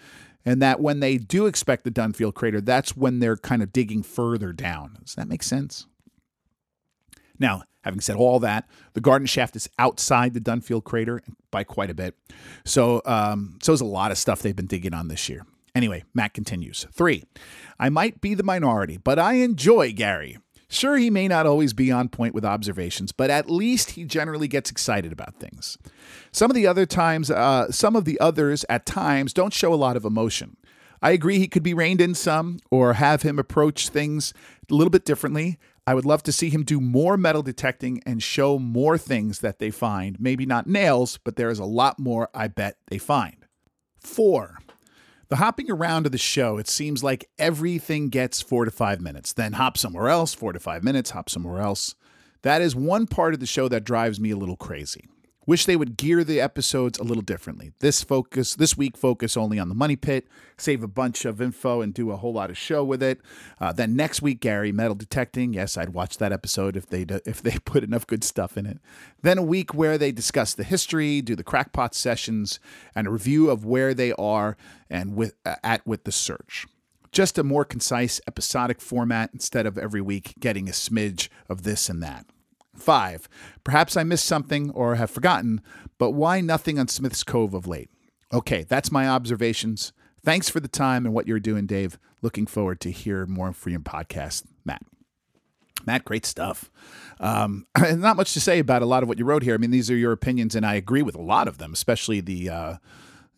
and 0.47 0.61
that 0.61 0.79
when 0.79 1.01
they 1.01 1.17
do 1.17 1.45
expect 1.45 1.83
the 1.83 1.91
Dunfield 1.91 2.33
crater, 2.33 2.61
that's 2.61 2.95
when 2.95 3.19
they're 3.19 3.35
kind 3.35 3.61
of 3.61 3.73
digging 3.73 4.01
further 4.01 4.53
down. 4.53 4.97
Does 5.03 5.15
that 5.15 5.27
make 5.27 5.43
sense? 5.43 5.87
Now, 7.37 7.63
having 7.83 7.99
said 7.99 8.15
all 8.15 8.39
that, 8.39 8.65
the 8.93 9.01
garden 9.01 9.25
shaft 9.27 9.57
is 9.57 9.69
outside 9.77 10.33
the 10.33 10.39
Dunfield 10.39 10.85
crater 10.85 11.21
by 11.51 11.65
quite 11.65 11.89
a 11.89 11.93
bit. 11.93 12.15
So, 12.63 13.01
um, 13.05 13.59
so 13.61 13.73
is 13.73 13.81
a 13.81 13.85
lot 13.85 14.11
of 14.11 14.17
stuff 14.17 14.41
they've 14.41 14.55
been 14.55 14.67
digging 14.67 14.93
on 14.93 15.09
this 15.09 15.27
year. 15.27 15.45
Anyway, 15.75 16.05
Matt 16.13 16.33
continues. 16.33 16.87
Three, 16.93 17.25
I 17.77 17.89
might 17.89 18.21
be 18.21 18.33
the 18.33 18.41
minority, 18.41 18.95
but 18.95 19.19
I 19.19 19.33
enjoy 19.33 19.91
Gary. 19.91 20.37
Sure, 20.69 20.97
he 20.97 21.09
may 21.09 21.27
not 21.27 21.45
always 21.45 21.73
be 21.73 21.91
on 21.91 22.09
point 22.09 22.33
with 22.33 22.43
observations, 22.43 23.13
but 23.13 23.29
at 23.29 23.49
least 23.49 23.91
he 23.91 24.03
generally 24.03 24.49
gets 24.49 24.69
excited 24.69 25.13
about 25.13 25.39
things. 25.39 25.77
Some 26.31 26.51
of 26.51 26.55
the 26.55 26.67
other 26.67 26.85
times, 26.85 27.31
uh, 27.31 27.71
some 27.71 27.95
of 27.95 28.03
the 28.03 28.19
others 28.19 28.65
at 28.67 28.85
times 28.85 29.33
don't 29.33 29.53
show 29.53 29.73
a 29.73 29.75
lot 29.75 29.95
of 29.95 30.03
emotion. 30.03 30.57
I 31.01 31.11
agree 31.11 31.37
he 31.37 31.47
could 31.47 31.63
be 31.63 31.73
reined 31.73 32.01
in 32.01 32.15
some 32.15 32.59
or 32.69 32.93
have 32.93 33.21
him 33.21 33.39
approach 33.39 33.89
things 33.89 34.33
a 34.69 34.73
little 34.73 34.89
bit 34.89 35.05
differently. 35.05 35.57
I 35.85 35.93
would 35.93 36.05
love 36.05 36.23
to 36.23 36.33
see 36.33 36.49
him 36.49 36.63
do 36.63 36.81
more 36.81 37.15
metal 37.15 37.43
detecting 37.43 38.01
and 38.05 38.21
show 38.21 38.59
more 38.59 38.97
things 38.97 39.39
that 39.39 39.59
they 39.59 39.71
find. 39.71 40.19
Maybe 40.19 40.45
not 40.45 40.67
nails, 40.67 41.17
but 41.23 41.37
there 41.37 41.49
is 41.49 41.59
a 41.59 41.65
lot 41.65 41.97
more 41.97 42.29
I 42.33 42.49
bet 42.49 42.77
they 42.87 42.97
find. 42.97 43.45
Four, 43.99 44.57
the 45.29 45.37
hopping 45.37 45.69
around 45.69 46.05
of 46.05 46.11
the 46.11 46.17
show, 46.17 46.57
it 46.57 46.67
seems 46.67 47.03
like 47.03 47.29
everything 47.37 48.09
gets 48.09 48.41
four 48.41 48.65
to 48.65 48.71
five 48.71 49.01
minutes, 49.01 49.33
then 49.33 49.53
hop 49.53 49.77
somewhere 49.77 50.09
else, 50.09 50.33
four 50.33 50.53
to 50.53 50.59
five 50.59 50.83
minutes, 50.83 51.11
hop 51.11 51.29
somewhere 51.29 51.61
else. 51.61 51.95
That 52.43 52.61
is 52.61 52.75
one 52.75 53.07
part 53.07 53.33
of 53.33 53.39
the 53.39 53.45
show 53.45 53.67
that 53.67 53.83
drives 53.83 54.19
me 54.19 54.31
a 54.31 54.37
little 54.37 54.55
crazy. 54.55 55.05
Wish 55.47 55.65
they 55.65 55.77
would 55.77 55.95
gear 55.95 56.25
the 56.25 56.41
episodes 56.41 56.99
a 56.99 57.03
little 57.03 57.23
differently. 57.23 57.71
This 57.79 58.03
focus, 58.03 58.53
this 58.53 58.75
week, 58.75 58.97
focus 58.97 59.37
only 59.37 59.57
on 59.57 59.69
the 59.69 59.75
money 59.75 59.95
pit, 59.95 60.27
save 60.57 60.83
a 60.83 60.89
bunch 60.89 61.23
of 61.23 61.41
info 61.41 61.79
and 61.79 61.93
do 61.93 62.11
a 62.11 62.17
whole 62.17 62.33
lot 62.33 62.49
of 62.49 62.57
show 62.57 62.83
with 62.83 63.01
it. 63.01 63.21
Uh, 63.57 63.71
then 63.71 63.95
next 63.95 64.21
week, 64.21 64.41
Gary 64.41 64.73
metal 64.73 64.93
detecting. 64.93 65.53
Yes, 65.53 65.77
I'd 65.77 65.93
watch 65.93 66.17
that 66.17 66.33
episode 66.33 66.75
if 66.75 66.87
they 66.87 67.03
if 67.25 67.41
they 67.41 67.59
put 67.59 67.85
enough 67.85 68.05
good 68.05 68.25
stuff 68.25 68.57
in 68.57 68.65
it. 68.65 68.79
Then 69.21 69.37
a 69.37 69.43
week 69.43 69.73
where 69.73 69.97
they 69.97 70.11
discuss 70.11 70.53
the 70.53 70.65
history, 70.65 71.21
do 71.21 71.33
the 71.33 71.45
crackpot 71.45 71.95
sessions, 71.95 72.59
and 72.93 73.07
a 73.07 73.11
review 73.11 73.49
of 73.49 73.63
where 73.63 73.93
they 73.93 74.11
are 74.13 74.57
and 74.89 75.15
with 75.15 75.35
uh, 75.45 75.55
at 75.63 75.87
with 75.87 76.03
the 76.03 76.11
search 76.11 76.67
just 77.13 77.37
a 77.37 77.43
more 77.43 77.63
concise 77.63 78.19
episodic 78.27 78.81
format 78.81 79.29
instead 79.33 79.65
of 79.65 79.77
every 79.77 80.01
week 80.01 80.35
getting 80.39 80.67
a 80.67 80.73
smidge 80.73 81.29
of 81.49 81.63
this 81.63 81.89
and 81.89 82.03
that. 82.03 82.25
Five, 82.77 83.27
perhaps 83.63 83.97
I 83.97 84.03
missed 84.03 84.25
something 84.25 84.69
or 84.71 84.95
have 84.95 85.09
forgotten, 85.09 85.61
but 85.97 86.11
why 86.11 86.41
nothing 86.41 86.77
on 86.79 86.87
Smith's 86.87 87.23
Cove 87.23 87.53
of 87.53 87.67
late? 87.67 87.89
Okay, 88.33 88.63
that's 88.63 88.91
my 88.91 89.07
observations. 89.07 89.93
Thanks 90.23 90.49
for 90.49 90.59
the 90.59 90.67
time 90.67 91.05
and 91.05 91.13
what 91.13 91.27
you're 91.27 91.39
doing, 91.39 91.65
Dave. 91.65 91.97
Looking 92.21 92.45
forward 92.45 92.79
to 92.81 92.91
hear 92.91 93.25
more 93.25 93.53
from 93.53 93.71
your 93.71 93.81
podcast, 93.81 94.43
Matt. 94.65 94.81
Matt, 95.85 96.03
great 96.03 96.25
stuff. 96.25 96.69
Um, 97.19 97.65
not 97.77 98.17
much 98.17 98.33
to 98.33 98.41
say 98.41 98.59
about 98.59 98.81
a 98.81 98.85
lot 98.85 99.03
of 99.03 99.09
what 99.09 99.17
you 99.17 99.25
wrote 99.25 99.43
here. 99.43 99.53
I 99.53 99.57
mean, 99.57 99.71
these 99.71 99.89
are 99.89 99.95
your 99.95 100.11
opinions, 100.11 100.55
and 100.55 100.65
I 100.65 100.75
agree 100.75 101.01
with 101.01 101.15
a 101.15 101.21
lot 101.21 101.47
of 101.47 101.57
them, 101.57 101.73
especially 101.73 102.21
the. 102.21 102.49
Uh, 102.49 102.75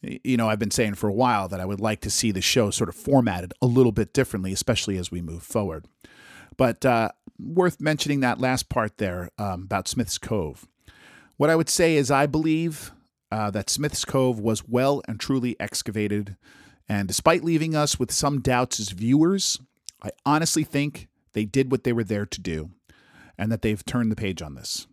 you 0.02 0.38
know, 0.38 0.47
I've 0.47 0.60
been 0.60 0.71
saying 0.71 0.95
for 0.95 1.10
a 1.10 1.13
while 1.13 1.49
that 1.49 1.60
I 1.60 1.65
would 1.65 1.82
like 1.82 1.99
to 2.02 2.10
see 2.10 2.32
the 2.32 2.39
show 2.39 2.69
sort 2.69 2.88
of 2.88 2.95
formatted 2.95 3.54
a 3.62 3.65
little 3.65 3.91
bit 3.91 4.13
differently, 4.13 4.54
especially 4.54 4.97
as 4.97 5.12
we 5.12 5.21
move 5.21 5.43
forward. 5.43 5.88
But 6.56 6.86
uh, 6.86 7.10
worth 7.39 7.80
mentioning 7.80 8.19
that 8.19 8.39
last 8.39 8.69
part 8.69 8.97
there 8.97 9.30
um, 9.38 9.63
about 9.63 9.88
Smith's 9.88 10.17
Cove. 10.17 10.67
What 11.38 11.49
I 11.49 11.56
would 11.56 11.69
say 11.69 11.95
is, 11.95 12.12
I 12.12 12.25
believe 12.25 12.91
uh, 13.32 13.52
that 13.52 13.69
Smith's 13.69 14.06
Cove 14.06 14.39
was 14.39 14.67
well 14.67 15.02
and 15.08 15.19
truly 15.19 15.56
excavated. 15.60 16.36
And 16.88 17.08
despite 17.08 17.43
leaving 17.43 17.75
us 17.75 17.99
with 17.99 18.12
some 18.12 18.41
doubts 18.41 18.80
as 18.80 18.89
viewers, 18.89 19.60
I 20.02 20.10
honestly 20.25 20.63
think 20.63 21.08
they 21.34 21.45
did 21.45 21.71
what 21.71 21.84
they 21.84 21.93
were 21.93 22.04
there 22.04 22.25
to 22.25 22.41
do 22.41 22.71
and 23.38 23.52
that 23.52 23.62
they've 23.62 23.86
turned 23.86 24.12
the 24.12 24.15
page 24.15 24.41
on 24.41 24.56
this. 24.56 24.88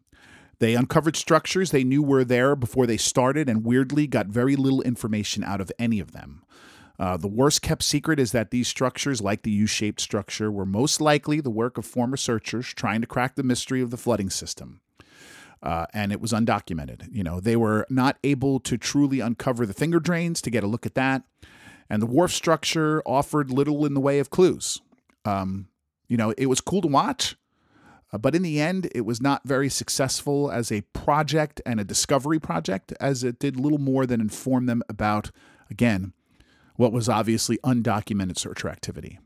They 0.59 0.75
uncovered 0.75 1.17
structures 1.17 1.71
they 1.71 1.85
knew 1.85 2.03
were 2.03 2.25
there 2.25 2.57
before 2.57 2.87
they 2.87 2.97
started 2.97 3.49
and 3.49 3.65
weirdly 3.65 4.07
got 4.07 4.27
very 4.27 4.57
little 4.57 4.83
information 4.83 5.45
out 5.45 5.61
of 5.61 5.73
any 5.79 6.01
of 6.01 6.13
them. 6.13 6.45
Uh, 6.99 7.17
the 7.17 7.29
worst 7.29 7.63
kept 7.63 7.83
secret 7.83 8.19
is 8.19 8.33
that 8.33 8.51
these 8.51 8.69
structures, 8.69 9.21
like 9.21 9.43
the 9.43 9.51
U 9.51 9.67
shaped 9.67 10.01
structure, 10.01 10.51
were 10.51 10.67
most 10.67 11.01
likely 11.01 11.41
the 11.41 11.51
work 11.51 11.77
of 11.77 11.85
former 11.85 12.17
searchers 12.17 12.69
trying 12.69 13.01
to 13.01 13.07
crack 13.07 13.35
the 13.35 13.43
mystery 13.43 13.83
of 13.83 13.91
the 13.91 13.97
flooding 13.97 14.31
system. 14.31 14.81
Uh, 15.63 15.87
and 15.93 16.13
it 16.13 16.21
was 16.21 16.33
undocumented. 16.33 17.09
You 17.11 17.25
know, 17.25 17.41
they 17.41 17.57
were 17.57 17.87
not 17.91 18.19
able 18.23 18.61
to 18.61 18.77
truly 18.77 19.21
uncover 19.21 19.67
the 19.67 19.75
finger 19.75 20.01
drains 20.01 20.41
to 20.43 20.51
get 20.51 20.65
a 20.65 20.67
look 20.67 20.87
at 20.87 20.95
that. 20.95 21.23
And 21.89 22.03
the 22.03 22.07
wharf 22.07 22.33
structure 22.33 23.03
offered 23.07 23.51
little 23.51 23.85
in 23.85 23.95
the 23.95 24.01
way 24.01 24.19
of 24.19 24.31
clues. 24.31 24.81
Um, 25.25 25.69
you 26.09 26.17
know, 26.17 26.33
it 26.39 26.47
was 26.47 26.61
cool 26.61 26.83
to 26.83 26.89
watch, 26.89 27.37
uh, 28.13 28.19
but 28.19 28.35
in 28.35 28.43
the 28.43 28.61
end, 28.61 28.89
it 28.95 29.03
was 29.03 29.21
not 29.21 29.43
very 29.45 29.69
successful 29.69 30.51
as 30.51 30.71
a 30.71 30.83
project 30.93 31.61
and 31.67 31.81
a 31.81 31.85
discovery 31.85 32.39
project, 32.39 32.93
as 33.01 33.25
it 33.25 33.39
did 33.39 33.59
little 33.59 33.79
more 33.79 34.07
than 34.07 34.21
inform 34.21 34.67
them 34.67 34.83
about, 34.89 35.31
again, 35.71 36.13
what 36.77 36.93
was 36.93 37.09
obviously 37.09 37.59
undocumented 37.59 38.39
searcher 38.39 38.69
activity. 38.69 39.19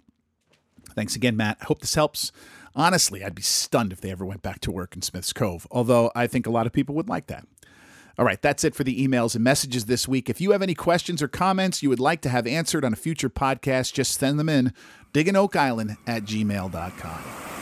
Thanks 0.95 1.17
again, 1.17 1.37
Matt. 1.37 1.59
I 1.61 1.65
hope 1.67 1.81
this 1.81 1.95
helps. 1.95 2.33
Honestly, 2.75 3.25
I'd 3.25 3.35
be 3.35 3.43
stunned 3.43 3.93
if 3.93 4.01
they 4.01 4.11
ever 4.11 4.25
went 4.25 4.43
back 4.43 4.61
to 4.61 4.71
work 4.71 4.95
in 4.95 5.03
Smith's 5.03 5.33
Cove, 5.33 5.67
although 5.71 6.11
I 6.15 6.27
think 6.27 6.47
a 6.47 6.51
lot 6.51 6.67
of 6.67 6.73
people 6.73 6.95
would 6.97 7.09
like 7.09 7.27
that. 7.27 7.47
All 8.19 8.25
right, 8.25 8.41
that's 8.43 8.65
it 8.65 8.75
for 8.75 8.85
the 8.85 9.07
emails 9.07 9.35
and 9.35 9.43
messages 9.43 9.87
this 9.87 10.07
week. 10.07 10.29
If 10.29 10.41
you 10.41 10.51
have 10.51 10.63
any 10.63 10.75
questions 10.75 11.23
or 11.23 11.29
comments 11.29 11.83
you 11.83 11.89
would 11.89 12.01
like 12.01 12.21
to 12.23 12.29
have 12.29 12.47
answered 12.47 12.85
on 12.85 12.93
a 12.93 12.97
future 12.97 13.31
podcast, 13.31 13.95
just 13.95 14.19
send 14.19 14.39
them 14.39 14.49
in 14.49 14.75
digginoakisland 15.15 15.97
at 16.07 16.25
gmail.com. 16.25 17.60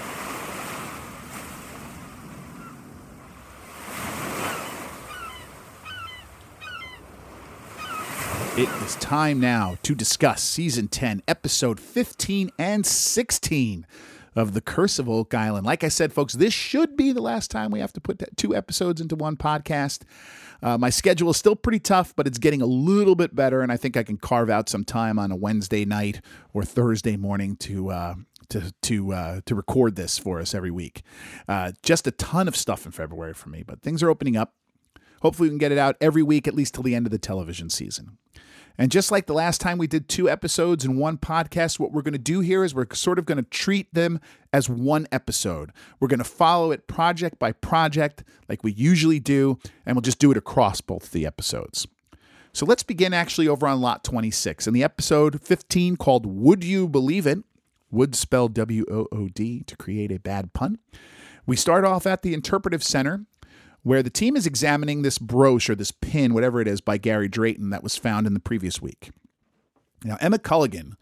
It 8.59 8.69
is 8.83 8.97
time 8.97 9.39
now 9.39 9.77
to 9.85 9.95
discuss 9.95 10.43
season 10.43 10.89
10, 10.89 11.23
episode 11.29 11.79
15 11.79 12.51
and 12.59 12.85
16 12.85 13.87
of 14.35 14.53
The 14.53 14.61
Curse 14.61 14.99
of 14.99 15.09
Oak 15.09 15.33
Island. 15.33 15.65
Like 15.65 15.85
I 15.85 15.89
said, 15.89 16.13
folks, 16.13 16.33
this 16.33 16.53
should 16.53 16.97
be 16.97 17.13
the 17.13 17.23
last 17.23 17.53
time 17.53 17.71
we 17.71 17.79
have 17.79 17.93
to 17.93 18.01
put 18.01 18.21
two 18.37 18.57
episodes 18.57 19.01
into 19.01 19.15
one 19.15 19.37
podcast. 19.37 20.03
Uh, 20.61 20.77
my 20.77 20.91
schedule 20.91 21.31
is 21.31 21.37
still 21.37 21.55
pretty 21.55 21.79
tough, 21.79 22.17
but 22.17 22.27
it's 22.27 22.39
getting 22.39 22.61
a 22.61 22.67
little 22.67 23.15
bit 23.15 23.33
better, 23.33 23.61
and 23.61 23.71
I 23.71 23.77
think 23.77 23.97
I 23.97 24.03
can 24.03 24.17
carve 24.17 24.51
out 24.51 24.69
some 24.69 24.85
time 24.85 25.21
on 25.21 25.31
a 25.31 25.37
Wednesday 25.37 25.85
night 25.85 26.21
or 26.53 26.65
Thursday 26.65 27.17
morning 27.17 27.55
to 27.59 27.91
uh, 27.93 28.15
to 28.49 28.73
to 28.83 29.13
uh, 29.13 29.41
to 29.47 29.55
record 29.55 29.95
this 29.95 30.19
for 30.19 30.41
us 30.41 30.53
every 30.53 30.73
week. 30.73 31.03
Uh, 31.47 31.71
just 31.85 32.09
a 32.09 32.11
ton 32.11 32.49
of 32.49 32.57
stuff 32.57 32.87
in 32.87 32.91
February 32.91 33.35
for 33.35 33.51
me, 33.51 33.63
but 33.63 33.83
things 33.83 34.03
are 34.03 34.11
opening 34.11 34.37
up. 34.37 34.55
Hopefully, 35.23 35.49
we 35.49 35.51
can 35.51 35.59
get 35.59 35.73
it 35.73 35.79
out 35.79 35.97
every 36.01 36.23
week, 36.23 36.47
at 36.47 36.55
least 36.55 36.75
till 36.75 36.83
the 36.83 36.95
end 36.95 37.07
of 37.07 37.13
the 37.13 37.19
television 37.19 37.71
season. 37.71 38.19
And 38.81 38.93
just 38.93 39.11
like 39.11 39.27
the 39.27 39.35
last 39.35 39.61
time 39.61 39.77
we 39.77 39.89
did 39.89 40.09
two 40.09 40.31
episodes 40.31 40.85
in 40.85 40.97
one 40.97 41.19
podcast, 41.19 41.81
what 41.81 41.91
we're 41.91 42.03
going 42.03 42.13
to 42.13 42.19
do 42.19 42.39
here 42.39 42.63
is 42.63 42.77
we're 42.77 42.87
sort 42.93 43.19
of 43.19 43.27
going 43.27 43.43
to 43.43 43.51
treat 43.51 43.93
them 43.93 44.21
as 44.53 44.69
one 44.69 45.09
episode. 45.11 45.73
We're 45.99 46.07
going 46.07 46.19
to 46.19 46.25
follow 46.25 46.71
it 46.71 46.87
project 46.87 47.41
by 47.41 47.51
project, 47.53 48.23
like 48.49 48.63
we 48.63 48.71
usually 48.71 49.19
do, 49.19 49.59
and 49.85 49.97
we'll 49.97 50.03
just 50.03 50.21
do 50.21 50.31
it 50.31 50.37
across 50.37 50.81
both 50.81 51.11
the 51.11 51.27
episodes. 51.27 51.89
So 52.53 52.65
let's 52.65 52.85
begin 52.85 53.13
actually 53.13 53.49
over 53.49 53.67
on 53.67 53.81
lot 53.81 54.05
26 54.05 54.69
in 54.69 54.75
the 54.75 54.85
episode 54.85 55.43
15 55.43 55.97
called 55.97 56.25
Would 56.25 56.63
You 56.63 56.89
Believe 56.89 57.27
It? 57.27 57.39
Would 57.91 58.15
spell 58.15 58.49
W 58.49 58.85
O 58.91 59.09
O 59.11 59.29
D 59.29 59.65
to 59.65 59.77
create 59.77 60.13
a 60.13 60.19
bad 60.19 60.53
pun. 60.53 60.79
We 61.47 61.57
start 61.57 61.85
off 61.85 62.07
at 62.07 62.23
the 62.23 62.35
Interpretive 62.35 62.85
Center 62.85 63.25
where 63.83 64.03
the 64.03 64.11
team 64.11 64.37
is 64.37 64.47
examining 64.47 65.03
this 65.03 65.19
brooch 65.19 65.71
or 65.71 65.75
this 65.75 65.91
pin, 65.91 66.35
whatever 66.35 66.61
it 66.61 66.69
is, 66.69 66.81
by 66.81 66.99
Gary 66.99 67.29
Drayton 67.29 67.71
that 67.71 67.83
was 67.83 67.97
found 67.97 68.27
in 68.27 68.35
the 68.35 68.41
previous 68.41 68.83
week. 68.83 69.11
Now, 70.05 70.17
Emma 70.21 70.39
Culligan, 70.39 70.93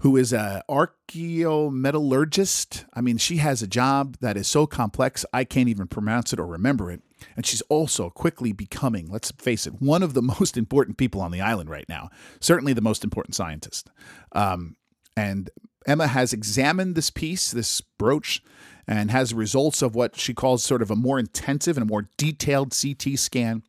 who 0.00 0.16
is 0.16 0.32
an 0.32 0.62
archaeometallurgist, 0.68 2.84
I 2.94 3.00
mean, 3.00 3.18
she 3.18 3.38
has 3.38 3.62
a 3.62 3.66
job 3.66 4.16
that 4.20 4.36
is 4.36 4.46
so 4.46 4.66
complex 4.66 5.24
I 5.32 5.44
can't 5.44 5.68
even 5.68 5.86
pronounce 5.86 6.32
it 6.32 6.40
or 6.40 6.46
remember 6.46 6.90
it. 6.90 7.02
And 7.34 7.46
she's 7.46 7.62
also 7.62 8.10
quickly 8.10 8.52
becoming, 8.52 9.10
let's 9.10 9.30
face 9.32 9.66
it, 9.66 9.80
one 9.80 10.02
of 10.02 10.14
the 10.14 10.22
most 10.22 10.56
important 10.56 10.98
people 10.98 11.20
on 11.20 11.30
the 11.30 11.40
island 11.40 11.70
right 11.70 11.88
now. 11.88 12.10
Certainly 12.40 12.74
the 12.74 12.82
most 12.82 13.04
important 13.04 13.34
scientist. 13.34 13.90
Um, 14.32 14.76
and 15.16 15.50
Emma 15.86 16.08
has 16.08 16.32
examined 16.32 16.94
this 16.94 17.10
piece, 17.10 17.50
this 17.50 17.80
brooch, 17.80 18.42
and 18.86 19.10
has 19.10 19.34
results 19.34 19.82
of 19.82 19.94
what 19.94 20.16
she 20.16 20.34
calls 20.34 20.64
sort 20.64 20.82
of 20.82 20.90
a 20.90 20.96
more 20.96 21.18
intensive 21.18 21.76
and 21.76 21.82
a 21.82 21.92
more 21.92 22.08
detailed 22.16 22.74
CT 22.78 23.18
scan, 23.18 23.62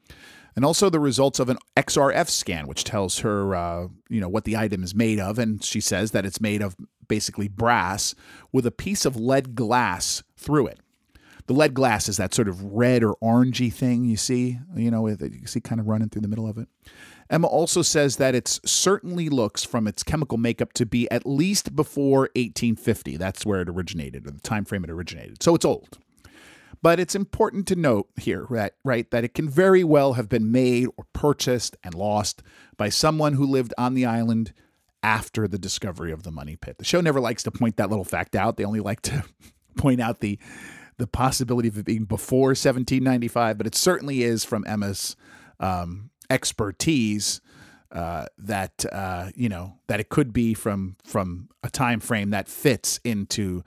and 0.56 0.65
also 0.65 0.89
the 0.89 0.99
results 0.99 1.39
of 1.39 1.49
an 1.49 1.58
XRF 1.75 2.30
scan, 2.30 2.67
which 2.67 2.84
tells 2.84 3.19
her, 3.19 3.56
uh, 3.56 3.88
you 4.10 4.19
know, 4.19 4.30
what 4.30 4.43
the 4.43 4.58
item 4.58 4.84
is 4.84 4.95
made 4.95 5.19
of, 5.19 5.38
and 5.38 5.63
she 5.63 5.80
says 5.80 6.12
that 6.12 6.25
it's 6.25 6.41
made 6.41 6.62
of 6.62 6.75
basically 7.08 7.47
brass 7.47 8.15
with 8.51 8.65
a 8.65 8.71
piece 8.71 9.06
of 9.06 9.15
lead 9.15 9.56
glass 9.56 10.23
through 10.36 10.67
it. 10.67 10.80
The 11.47 11.53
lead 11.53 11.73
glass 11.73 12.10
is 12.10 12.17
that 12.17 12.33
sort 12.33 12.47
of 12.47 12.62
red 12.63 13.03
or 13.03 13.15
orangey 13.23 13.71
thing 13.71 14.05
you 14.05 14.17
see, 14.17 14.60
you 14.75 14.91
know, 14.91 15.07
you 15.07 15.47
see 15.47 15.62
kind 15.62 15.79
of 15.79 15.88
running 15.88 16.10
through 16.10 16.21
the 16.21 16.27
middle 16.27 16.47
of 16.47 16.57
it. 16.57 16.67
Emma 17.29 17.47
also 17.47 17.81
says 17.81 18.17
that 18.17 18.36
it 18.36 18.47
certainly 18.65 19.29
looks 19.29 19.63
from 19.63 19.88
its 19.88 20.03
chemical 20.03 20.38
makeup 20.38 20.73
to 20.73 20.86
be 20.86 21.10
at 21.12 21.25
least 21.25 21.75
before 21.75 22.29
1850. 22.36 23.17
That's 23.17 23.45
where 23.45 23.62
it 23.62 23.69
originated, 23.69 24.27
or 24.27 24.31
the 24.31 24.39
time 24.39 24.65
frame 24.65 24.83
it 24.83 24.89
originated. 24.89 25.41
So 25.43 25.55
it's 25.55 25.65
old. 25.65 25.97
But 26.81 26.99
it's 26.99 27.15
important 27.15 27.67
to 27.67 27.75
note 27.75 28.10
here, 28.17 28.45
right, 28.49 28.71
right, 28.83 29.10
that 29.12 29.23
it 29.23 29.33
can 29.33 29.49
very 29.49 29.83
well 29.83 30.13
have 30.13 30.29
been 30.29 30.51
made 30.51 30.88
or 30.95 31.05
purchased 31.12 31.75
and 31.83 31.93
lost 31.93 32.43
by 32.77 32.89
someone 32.89 33.33
who 33.33 33.45
lived 33.45 33.73
on 33.77 33.93
the 33.93 34.05
island 34.05 34.53
after 35.01 35.47
the 35.47 35.57
discovery 35.57 36.12
of 36.12 36.23
the 36.23 36.31
money 36.31 36.55
pit. 36.55 36.77
The 36.77 36.86
show 36.86 37.01
never 37.01 37.19
likes 37.19 37.43
to 37.43 37.51
point 37.51 37.77
that 37.77 37.89
little 37.89 38.05
fact 38.05 38.36
out. 38.36 38.57
They 38.57 38.65
only 38.65 38.79
like 38.79 39.01
to 39.03 39.23
point 39.77 40.01
out 40.01 40.19
the 40.19 40.39
the 40.97 41.07
possibility 41.07 41.67
of 41.67 41.77
it 41.77 41.86
being 41.86 42.05
before 42.05 42.49
1795, 42.49 43.57
but 43.57 43.67
it 43.67 43.75
certainly 43.75 44.23
is 44.23 44.43
from 44.43 44.65
Emma's 44.67 45.15
um, 45.60 46.10
expertise 46.29 47.41
uh, 47.91 48.25
that 48.38 48.86
uh, 48.91 49.29
you 49.36 49.47
know 49.47 49.75
that 49.88 49.99
it 49.99 50.10
could 50.10 50.33
be 50.33 50.53
from 50.53 50.97
from 51.05 51.49
a 51.63 51.69
time 51.69 51.99
frame 51.99 52.31
that 52.31 52.49
fits 52.49 52.99
into 53.03 53.63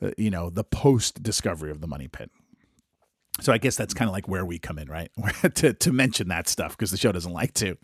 uh, 0.00 0.10
you 0.16 0.30
know 0.30 0.50
the 0.50 0.64
post 0.64 1.22
discovery 1.22 1.70
of 1.70 1.80
the 1.80 1.86
money 1.86 2.08
pit. 2.08 2.30
So 3.40 3.52
I 3.52 3.58
guess 3.58 3.76
that's 3.76 3.92
kind 3.92 4.08
of 4.08 4.14
like 4.14 4.28
where 4.28 4.46
we 4.46 4.58
come 4.58 4.78
in, 4.78 4.88
right? 4.88 5.10
to, 5.56 5.74
to 5.74 5.92
mention 5.92 6.28
that 6.28 6.48
stuff 6.48 6.76
because 6.76 6.90
the 6.90 6.96
show 6.96 7.12
doesn't 7.12 7.32
like 7.32 7.52
to. 7.54 7.76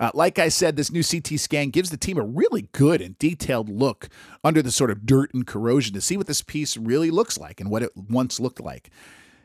Uh, 0.00 0.10
like 0.14 0.38
I 0.38 0.48
said, 0.48 0.76
this 0.76 0.90
new 0.90 1.02
CT 1.02 1.38
scan 1.38 1.68
gives 1.68 1.90
the 1.90 1.98
team 1.98 2.16
a 2.16 2.22
really 2.22 2.62
good 2.72 3.02
and 3.02 3.18
detailed 3.18 3.68
look 3.68 4.08
under 4.42 4.62
the 4.62 4.72
sort 4.72 4.90
of 4.90 5.04
dirt 5.04 5.34
and 5.34 5.46
corrosion 5.46 5.92
to 5.94 6.00
see 6.00 6.16
what 6.16 6.26
this 6.26 6.40
piece 6.40 6.76
really 6.76 7.10
looks 7.10 7.38
like 7.38 7.60
and 7.60 7.70
what 7.70 7.82
it 7.82 7.90
once 7.94 8.40
looked 8.40 8.60
like. 8.60 8.90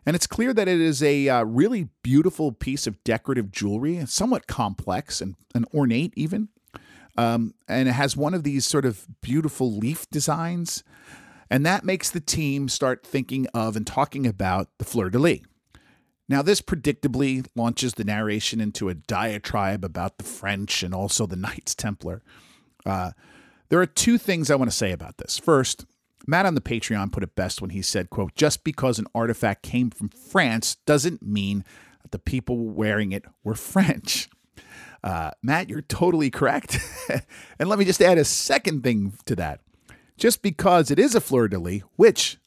And 0.06 0.16
it's 0.16 0.26
clear 0.26 0.54
that 0.54 0.68
it 0.68 0.80
is 0.80 1.04
a 1.04 1.30
uh, 1.30 1.44
really 1.44 1.90
beautiful 2.02 2.52
piece 2.52 2.88
of 2.88 3.04
decorative 3.04 3.52
jewelry, 3.52 4.04
somewhat 4.08 4.48
complex 4.48 5.22
and, 5.22 5.36
and 5.54 5.68
ornate, 5.74 6.14
even. 6.16 6.50
Um, 7.18 7.54
and 7.68 7.90
it 7.90 7.94
has 7.94 8.18
one 8.18 8.34
of 8.34 8.44
these 8.44 8.66
sort 8.66 8.86
of 8.86 9.06
beautiful 9.22 9.72
leaf 9.72 10.10
designs. 10.10 10.84
And 11.52 11.66
that 11.66 11.84
makes 11.84 12.10
the 12.10 12.22
team 12.22 12.70
start 12.70 13.06
thinking 13.06 13.46
of 13.54 13.76
and 13.76 13.86
talking 13.86 14.26
about 14.26 14.70
the 14.78 14.86
fleur 14.86 15.10
de 15.10 15.20
lis. 15.20 15.42
Now, 16.30 16.42
this 16.42 16.62
predictably 16.62 17.46
launches 17.58 17.96
the 17.96 18.06
narration 18.06 18.62
into 18.62 18.88
a 18.88 18.94
diatribe 18.94 19.84
about 19.84 20.18
the 20.18 20.24
French 20.24 20.82
and 20.82 20.96
also 20.96 21.26
the 21.26 21.36
Knights 21.36 21.76
Templar. 21.76 22.24
Uh, 22.86 23.12
there 23.68 23.82
are 23.82 23.86
two 23.86 24.18
things 24.18 24.50
I 24.50 24.56
want 24.56 24.72
to 24.72 24.78
say 24.78 24.94
about 24.94 25.18
this. 25.18 25.38
First, 25.38 25.86
Matt 26.26 26.46
on 26.46 26.56
the 26.56 26.62
Patreon 26.62 27.12
put 27.12 27.22
it 27.22 27.36
best 27.36 27.62
when 27.62 27.72
he 27.72 27.82
said, 27.82 28.10
quote, 28.10 28.34
just 28.36 28.64
because 28.64 28.98
an 28.98 29.08
artifact 29.14 29.62
came 29.62 29.90
from 29.90 30.08
France 30.08 30.76
doesn't 30.86 31.22
mean 31.22 31.66
that 32.02 32.12
the 32.12 32.20
people 32.20 32.70
wearing 32.70 33.12
it 33.12 33.26
were 33.44 33.56
French. 33.56 34.30
Uh, 35.04 35.32
Matt, 35.44 35.68
you're 35.68 35.82
totally 35.82 36.30
correct. 36.30 36.80
and 37.60 37.68
let 37.68 37.78
me 37.78 37.84
just 37.84 38.02
add 38.02 38.18
a 38.18 38.24
second 38.24 38.84
thing 38.84 39.14
to 39.26 39.36
that. 39.36 39.60
Just 40.18 40.42
because 40.42 40.92
it 40.92 41.00
is 41.00 41.16
a 41.16 41.22
fleur 41.22 41.48
de 41.48 41.58
lis, 41.58 41.82
which 41.96 42.38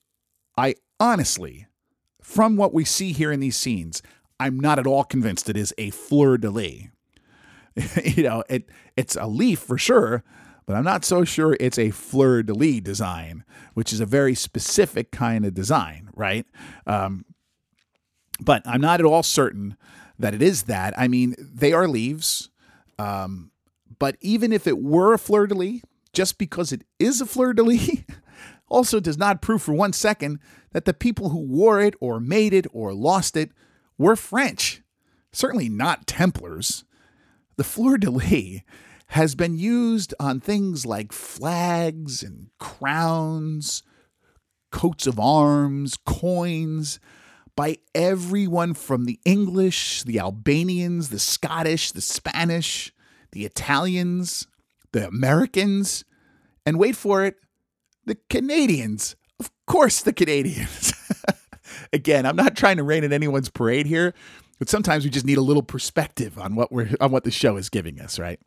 I 0.57 0.77
honestly, 1.01 1.67
from 2.21 2.57
what 2.57 2.73
we 2.73 2.85
see 2.85 3.13
here 3.13 3.33
in 3.33 3.41
these 3.41 3.57
scenes, 3.57 4.03
I'm 4.39 4.59
not 4.59 4.79
at 4.79 4.87
all 4.87 5.05
convinced 5.05 5.49
it 5.49 5.57
is 5.57 5.75
a 5.79 5.91
fleur 5.91 6.39
de 6.39 6.51
lis. 6.51 6.85
you 8.05 8.23
know, 8.23 8.45
it 8.49 8.69
it's 8.97 9.17
a 9.17 9.27
leaf 9.27 9.59
for 9.59 9.79
sure, 9.79 10.23
but 10.67 10.77
I'm 10.77 10.85
not 10.85 11.05
so 11.05 11.25
sure 11.25 11.57
it's 11.61 11.79
a 11.79 11.91
fleur 11.91 12.43
de 12.43 12.55
lis 12.55 12.81
design, 12.81 13.45
which 13.75 13.93
is 13.93 14.01
a 14.01 14.07
very 14.07 14.35
specific 14.35 15.11
kind 15.11 15.45
of 15.45 15.55
design, 15.55 16.09
right? 16.15 16.47
Um, 16.87 17.25
but 18.41 18.63
I'm 18.65 18.81
not 18.81 19.01
at 19.01 19.07
all 19.07 19.23
certain 19.23 19.77
that 20.19 20.35
it 20.35 20.43
is 20.43 20.65
that. 20.65 20.95
I 20.99 21.09
mean, 21.09 21.35
they 21.39 21.73
are 21.73 21.89
leaves, 21.89 22.51
um, 22.99 23.51
but 23.99 24.17
even 24.21 24.53
if 24.53 24.67
it 24.67 24.79
were 24.79 25.15
a 25.15 25.19
fleur 25.19 25.47
de 25.47 25.55
lis, 25.55 25.83
just 26.15 26.39
because 26.39 26.73
it 26.73 26.85
is 26.99 27.21
a 27.21 27.27
fleur 27.27 27.53
de 27.53 27.63
lis, 27.63 28.05
also 28.69 29.01
does 29.01 29.19
not 29.19 29.43
prove 29.43 29.63
for 29.63 29.75
one 29.75 29.93
second 29.93 30.39
that 30.73 30.85
the 30.85 30.95
people 30.95 31.31
who 31.31 31.41
wore 31.41 31.81
it 31.81 31.95
or 32.01 32.21
made 32.21 32.55
it 32.55 32.67
or 32.73 32.95
lost 32.95 33.37
it 33.37 33.51
were 33.99 34.17
French. 34.17 34.83
Certainly 35.33 35.69
not 35.69 36.07
Templars. 36.07 36.85
The 37.57 37.65
fleur 37.65 37.99
de 37.99 38.11
lis 38.11 38.61
has 39.09 39.35
been 39.35 39.57
used 39.57 40.15
on 40.19 40.41
things 40.41 40.87
like 40.87 41.13
flags 41.13 42.23
and 42.23 42.49
crowns, 42.59 43.83
coats 44.73 45.07
of 45.07 45.21
arms, 45.21 45.97
coins, 46.05 46.99
by 47.57 47.77
everyone 47.95 48.75
from 48.75 49.05
the 49.05 49.21
English, 49.25 50.03
the 50.03 50.19
Albanians, 50.19 51.11
the 51.11 51.19
Scottish, 51.19 51.93
the 51.93 52.01
Spanish, 52.01 52.93
the 53.31 53.45
Italians, 53.45 54.49
the 54.95 55.07
Americans, 55.07 56.05
and 56.65 56.79
wait 56.79 56.97
for 56.97 57.25
it, 57.25 57.37
the 58.07 58.17
Canadians. 58.31 59.17
Of 59.41 59.51
course, 59.67 60.01
the 60.01 60.13
Canadians. 60.13 60.95
Again, 61.93 62.25
I'm 62.25 62.37
not 62.37 62.57
trying 62.57 62.77
to 62.77 62.85
rain 62.85 63.03
in 63.05 63.13
anyone's 63.13 63.51
parade 63.51 63.87
here, 63.87 64.15
but 64.61 64.69
sometimes 64.69 65.05
we 65.05 65.11
just 65.11 65.27
need 65.27 65.37
a 65.37 65.43
little 65.43 65.65
perspective 65.65 66.39
on 66.39 66.55
what 66.55 66.71
we're 66.71 66.91
on 67.01 67.11
what 67.11 67.25
the 67.25 67.33
show 67.33 67.57
is 67.57 67.69
giving 67.69 68.01
us, 68.01 68.19
right? 68.21 68.39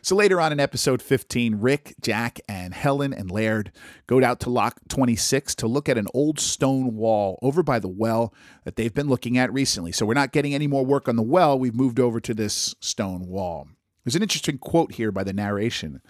So 0.00 0.16
later 0.16 0.40
on 0.40 0.52
in 0.52 0.60
episode 0.60 1.00
15, 1.00 1.56
Rick, 1.60 1.94
Jack, 2.00 2.38
and 2.48 2.74
Helen 2.74 3.12
and 3.14 3.30
Laird 3.30 3.70
go 4.06 4.22
out 4.22 4.40
to 4.40 4.50
Lot 4.50 4.78
26 4.88 5.54
to 5.56 5.66
look 5.66 5.88
at 5.88 5.96
an 5.96 6.08
old 6.12 6.38
stone 6.38 6.94
wall 6.94 7.38
over 7.40 7.62
by 7.62 7.78
the 7.78 7.88
well 7.88 8.32
that 8.64 8.76
they've 8.76 8.92
been 8.92 9.08
looking 9.08 9.38
at 9.38 9.52
recently. 9.52 9.92
So 9.92 10.04
we're 10.04 10.14
not 10.14 10.32
getting 10.32 10.54
any 10.54 10.66
more 10.66 10.84
work 10.84 11.08
on 11.08 11.16
the 11.16 11.22
well. 11.22 11.58
We've 11.58 11.74
moved 11.74 11.98
over 11.98 12.20
to 12.20 12.34
this 12.34 12.74
stone 12.80 13.26
wall. 13.28 13.68
There's 14.04 14.16
an 14.16 14.22
interesting 14.22 14.58
quote 14.58 14.92
here 14.92 15.10
by 15.10 15.24
the 15.24 15.32
narration 15.32 16.00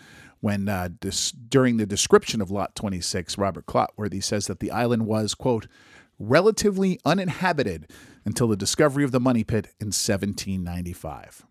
when 0.40 0.68
uh, 0.68 0.90
during 1.48 1.78
the 1.78 1.86
description 1.86 2.42
of 2.42 2.50
Lot 2.50 2.74
26, 2.74 3.38
Robert 3.38 3.66
Clotworthy 3.66 4.22
says 4.22 4.46
that 4.46 4.60
the 4.60 4.70
island 4.70 5.06
was, 5.06 5.34
quote, 5.34 5.68
relatively 6.18 7.00
uninhabited 7.04 7.90
until 8.24 8.48
the 8.48 8.56
discovery 8.56 9.04
of 9.04 9.10
the 9.10 9.20
money 9.20 9.42
pit 9.42 9.68
in 9.80 9.86
1795. 9.86 11.46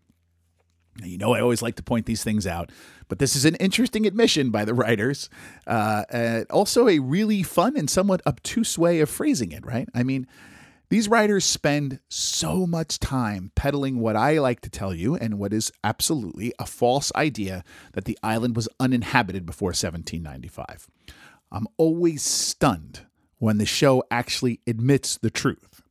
Now, 1.00 1.06
You 1.06 1.18
know, 1.18 1.34
I 1.34 1.40
always 1.40 1.60
like 1.60 1.74
to 1.76 1.82
point 1.82 2.06
these 2.06 2.22
things 2.22 2.46
out, 2.46 2.70
but 3.08 3.18
this 3.18 3.34
is 3.34 3.44
an 3.44 3.56
interesting 3.56 4.06
admission 4.06 4.50
by 4.50 4.64
the 4.64 4.74
writers. 4.74 5.28
Uh, 5.66 6.44
also, 6.50 6.88
a 6.88 7.00
really 7.00 7.42
fun 7.42 7.76
and 7.76 7.90
somewhat 7.90 8.22
obtuse 8.26 8.78
way 8.78 9.00
of 9.00 9.10
phrasing 9.10 9.50
it, 9.50 9.66
right? 9.66 9.88
I 9.92 10.04
mean, 10.04 10.26
these 10.90 11.08
writers 11.08 11.44
spend 11.44 12.00
so 12.08 12.66
much 12.66 12.98
time 12.98 13.50
peddling 13.54 14.00
what 14.00 14.16
I 14.16 14.38
like 14.38 14.60
to 14.62 14.70
tell 14.70 14.94
you 14.94 15.16
and 15.16 15.38
what 15.38 15.52
is 15.52 15.72
absolutely 15.82 16.52
a 16.58 16.66
false 16.66 17.10
idea 17.14 17.64
that 17.94 18.04
the 18.04 18.18
island 18.22 18.54
was 18.54 18.68
uninhabited 18.78 19.46
before 19.46 19.68
1795. 19.68 20.88
I'm 21.50 21.66
always 21.76 22.22
stunned 22.22 23.06
when 23.38 23.58
the 23.58 23.66
show 23.66 24.04
actually 24.10 24.60
admits 24.66 25.16
the 25.16 25.30
truth. 25.30 25.82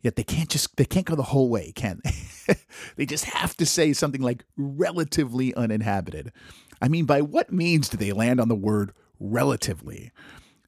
Yet 0.00 0.16
they 0.16 0.22
can't 0.22 0.48
just 0.48 0.76
they 0.76 0.84
can't 0.84 1.06
go 1.06 1.16
the 1.16 1.22
whole 1.24 1.48
way, 1.48 1.72
can 1.72 2.00
they? 2.04 2.54
they 2.96 3.06
just 3.06 3.24
have 3.24 3.56
to 3.56 3.66
say 3.66 3.92
something 3.92 4.22
like 4.22 4.44
relatively 4.56 5.54
uninhabited. 5.54 6.32
I 6.80 6.88
mean, 6.88 7.04
by 7.04 7.20
what 7.20 7.52
means 7.52 7.88
do 7.88 7.96
they 7.96 8.12
land 8.12 8.40
on 8.40 8.48
the 8.48 8.54
word 8.54 8.92
relatively? 9.18 10.12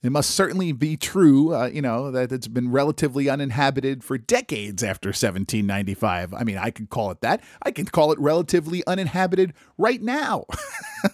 It 0.03 0.11
must 0.11 0.31
certainly 0.31 0.73
be 0.73 0.97
true, 0.97 1.55
uh, 1.55 1.67
you 1.67 1.83
know, 1.83 2.11
that 2.11 2.33
it's 2.33 2.49
been 2.49 2.71
relatively 2.71 3.29
uninhabited 3.29 4.03
for 4.03 4.17
decades 4.17 4.83
after 4.83 5.09
1795. 5.09 6.33
I 6.33 6.43
mean, 6.43 6.57
I 6.57 6.71
could 6.71 6.89
call 6.89 7.11
it 7.11 7.21
that. 7.21 7.43
I 7.63 7.71
can 7.71 7.85
call 7.85 8.11
it 8.11 8.19
relatively 8.19 8.83
uninhabited 8.87 9.53
right 9.77 10.01
now. 10.01 10.47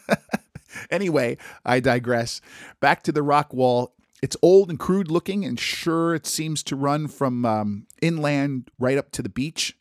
anyway, 0.91 1.37
I 1.65 1.81
digress. 1.81 2.41
Back 2.79 3.03
to 3.05 3.13
the 3.13 3.25
rock 3.25 3.53
wall. 3.53 3.93
It's 4.23 4.37
old 4.41 4.71
and 4.71 4.79
crude 4.79 5.11
looking, 5.11 5.45
and 5.45 5.59
sure, 5.59 6.15
it 6.15 6.27
seems 6.27 6.63
to 6.65 6.77
run 6.77 7.09
from 7.09 7.45
um, 7.45 7.87
inland 8.01 8.71
right 8.79 8.99
up 8.99 9.11
to 9.13 9.23
the 9.23 9.29
beach. 9.29 9.77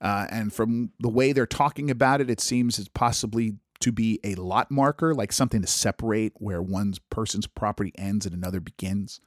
Uh, 0.00 0.26
and 0.30 0.52
from 0.52 0.92
the 0.98 1.08
way 1.08 1.32
they're 1.32 1.46
talking 1.46 1.90
about 1.90 2.20
it, 2.20 2.30
it 2.30 2.40
seems 2.40 2.78
it's 2.78 2.88
possibly 2.88 3.56
to 3.80 3.92
be 3.92 4.20
a 4.24 4.34
lot 4.34 4.70
marker, 4.70 5.14
like 5.14 5.32
something 5.32 5.60
to 5.60 5.66
separate 5.66 6.32
where 6.36 6.62
one 6.62 6.94
person's 7.10 7.46
property 7.46 7.92
ends 7.96 8.26
and 8.26 8.34
another 8.34 8.60
begins. 8.60 9.20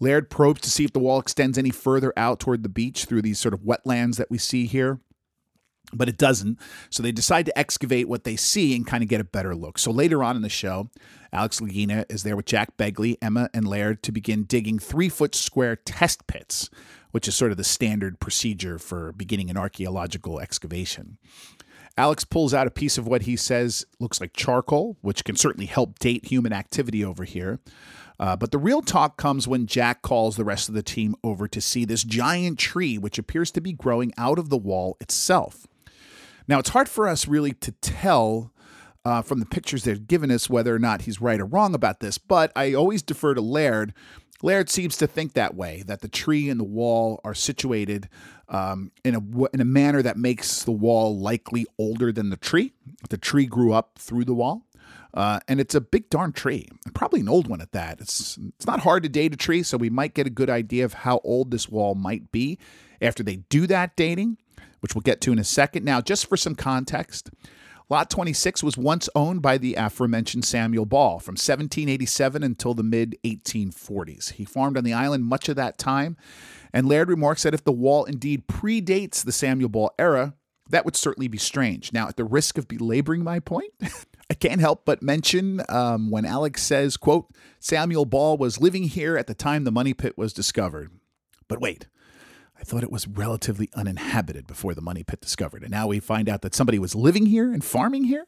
Laird 0.00 0.30
probes 0.30 0.62
to 0.62 0.70
see 0.70 0.84
if 0.84 0.92
the 0.92 0.98
wall 0.98 1.20
extends 1.20 1.58
any 1.58 1.70
further 1.70 2.12
out 2.16 2.40
toward 2.40 2.62
the 2.62 2.68
beach 2.70 3.04
through 3.04 3.22
these 3.22 3.38
sort 3.38 3.54
of 3.54 3.60
wetlands 3.60 4.16
that 4.16 4.30
we 4.30 4.38
see 4.38 4.66
here. 4.66 5.00
But 5.92 6.08
it 6.08 6.16
doesn't. 6.16 6.58
So 6.88 7.02
they 7.02 7.12
decide 7.12 7.46
to 7.46 7.58
excavate 7.58 8.08
what 8.08 8.24
they 8.24 8.36
see 8.36 8.76
and 8.76 8.86
kind 8.86 9.02
of 9.02 9.08
get 9.08 9.20
a 9.20 9.24
better 9.24 9.54
look. 9.56 9.76
So 9.76 9.90
later 9.90 10.22
on 10.22 10.36
in 10.36 10.42
the 10.42 10.48
show, 10.48 10.88
Alex 11.32 11.60
Lagina 11.60 12.04
is 12.08 12.22
there 12.22 12.36
with 12.36 12.46
Jack 12.46 12.76
Begley, 12.76 13.16
Emma, 13.20 13.50
and 13.52 13.66
Laird 13.66 14.02
to 14.04 14.12
begin 14.12 14.44
digging 14.44 14.78
three 14.78 15.08
foot 15.08 15.34
square 15.34 15.76
test 15.76 16.26
pits, 16.28 16.70
which 17.10 17.26
is 17.26 17.34
sort 17.34 17.50
of 17.50 17.56
the 17.56 17.64
standard 17.64 18.20
procedure 18.20 18.78
for 18.78 19.12
beginning 19.12 19.50
an 19.50 19.56
archaeological 19.56 20.38
excavation. 20.38 21.18
Alex 21.96 22.24
pulls 22.24 22.54
out 22.54 22.66
a 22.66 22.70
piece 22.70 22.98
of 22.98 23.06
what 23.06 23.22
he 23.22 23.36
says 23.36 23.84
looks 23.98 24.20
like 24.20 24.32
charcoal, 24.32 24.96
which 25.00 25.24
can 25.24 25.36
certainly 25.36 25.66
help 25.66 25.98
date 25.98 26.26
human 26.26 26.52
activity 26.52 27.04
over 27.04 27.24
here. 27.24 27.60
Uh, 28.18 28.36
but 28.36 28.52
the 28.52 28.58
real 28.58 28.82
talk 28.82 29.16
comes 29.16 29.48
when 29.48 29.66
Jack 29.66 30.02
calls 30.02 30.36
the 30.36 30.44
rest 30.44 30.68
of 30.68 30.74
the 30.74 30.82
team 30.82 31.14
over 31.24 31.48
to 31.48 31.60
see 31.60 31.86
this 31.86 32.04
giant 32.04 32.58
tree, 32.58 32.98
which 32.98 33.18
appears 33.18 33.50
to 33.50 33.60
be 33.60 33.72
growing 33.72 34.12
out 34.18 34.38
of 34.38 34.50
the 34.50 34.58
wall 34.58 34.96
itself. 35.00 35.66
Now, 36.46 36.58
it's 36.58 36.70
hard 36.70 36.88
for 36.88 37.08
us 37.08 37.26
really 37.26 37.52
to 37.54 37.72
tell 37.72 38.52
uh, 39.04 39.22
from 39.22 39.40
the 39.40 39.46
pictures 39.46 39.84
they've 39.84 40.06
given 40.06 40.30
us 40.30 40.50
whether 40.50 40.74
or 40.74 40.78
not 40.78 41.02
he's 41.02 41.20
right 41.20 41.40
or 41.40 41.46
wrong 41.46 41.74
about 41.74 42.00
this, 42.00 42.18
but 42.18 42.52
I 42.54 42.74
always 42.74 43.02
defer 43.02 43.32
to 43.34 43.40
Laird. 43.40 43.94
Laird 44.42 44.70
seems 44.70 44.96
to 44.96 45.06
think 45.06 45.34
that 45.34 45.54
way, 45.54 45.82
that 45.86 46.00
the 46.00 46.08
tree 46.08 46.48
and 46.48 46.58
the 46.58 46.64
wall 46.64 47.20
are 47.24 47.34
situated 47.34 48.08
um, 48.48 48.90
in 49.04 49.14
a 49.14 49.44
in 49.54 49.60
a 49.60 49.64
manner 49.64 50.02
that 50.02 50.16
makes 50.16 50.62
the 50.62 50.72
wall 50.72 51.18
likely 51.18 51.66
older 51.78 52.10
than 52.10 52.30
the 52.30 52.36
tree. 52.36 52.72
The 53.08 53.18
tree 53.18 53.46
grew 53.46 53.72
up 53.72 53.98
through 53.98 54.24
the 54.24 54.34
wall, 54.34 54.66
uh, 55.14 55.40
and 55.46 55.60
it's 55.60 55.74
a 55.74 55.80
big 55.80 56.10
darn 56.10 56.32
tree, 56.32 56.68
probably 56.94 57.20
an 57.20 57.28
old 57.28 57.48
one 57.48 57.60
at 57.60 57.72
that. 57.72 58.00
It's 58.00 58.38
it's 58.56 58.66
not 58.66 58.80
hard 58.80 59.02
to 59.02 59.08
date 59.08 59.34
a 59.34 59.36
tree, 59.36 59.62
so 59.62 59.76
we 59.76 59.90
might 59.90 60.14
get 60.14 60.26
a 60.26 60.30
good 60.30 60.50
idea 60.50 60.84
of 60.84 60.94
how 60.94 61.20
old 61.22 61.50
this 61.50 61.68
wall 61.68 61.94
might 61.94 62.32
be 62.32 62.58
after 63.00 63.22
they 63.22 63.36
do 63.36 63.66
that 63.66 63.96
dating, 63.96 64.38
which 64.80 64.94
we'll 64.94 65.02
get 65.02 65.20
to 65.22 65.32
in 65.32 65.38
a 65.38 65.44
second. 65.44 65.84
Now, 65.84 66.00
just 66.00 66.28
for 66.28 66.36
some 66.36 66.54
context. 66.54 67.30
Lot 67.90 68.08
26 68.08 68.62
was 68.62 68.78
once 68.78 69.08
owned 69.14 69.42
by 69.42 69.58
the 69.58 69.74
aforementioned 69.74 70.44
Samuel 70.44 70.86
Ball 70.86 71.18
from 71.18 71.32
1787 71.32 72.42
until 72.42 72.72
the 72.72 72.84
mid 72.84 73.18
1840s. 73.24 74.32
He 74.32 74.44
farmed 74.44 74.78
on 74.78 74.84
the 74.84 74.92
island 74.92 75.24
much 75.24 75.48
of 75.48 75.56
that 75.56 75.76
time 75.76 76.16
and 76.72 76.88
Laird 76.88 77.08
remarks 77.08 77.42
that 77.42 77.54
if 77.54 77.64
the 77.64 77.72
wall 77.72 78.04
indeed 78.04 78.46
predates 78.46 79.24
the 79.24 79.32
Samuel 79.32 79.68
Ball 79.68 79.92
era, 79.98 80.34
that 80.68 80.84
would 80.84 80.96
certainly 80.96 81.28
be 81.28 81.38
strange. 81.38 81.92
Now, 81.92 82.08
at 82.08 82.16
the 82.16 82.24
risk 82.24 82.58
of 82.58 82.68
belaboring 82.68 83.24
my 83.24 83.40
point, 83.40 83.72
I 84.30 84.34
can't 84.34 84.60
help 84.60 84.84
but 84.84 85.02
mention 85.02 85.62
um, 85.68 86.10
when 86.10 86.24
Alex 86.24 86.62
says, 86.62 86.96
quote, 86.96 87.26
Samuel 87.58 88.04
Ball 88.04 88.36
was 88.36 88.60
living 88.60 88.84
here 88.84 89.16
at 89.16 89.26
the 89.26 89.34
time 89.34 89.64
the 89.64 89.72
money 89.72 89.94
pit 89.94 90.16
was 90.16 90.32
discovered. 90.32 90.90
But 91.48 91.60
wait, 91.60 91.88
I 92.60 92.64
thought 92.64 92.82
it 92.82 92.92
was 92.92 93.08
relatively 93.08 93.70
uninhabited 93.74 94.46
before 94.46 94.74
the 94.74 94.82
money 94.82 95.02
pit 95.02 95.20
discovered. 95.20 95.62
And 95.62 95.70
now 95.70 95.86
we 95.86 95.98
find 95.98 96.28
out 96.28 96.42
that 96.42 96.54
somebody 96.54 96.78
was 96.78 96.94
living 96.94 97.26
here 97.26 97.52
and 97.52 97.64
farming 97.64 98.04
here? 98.04 98.26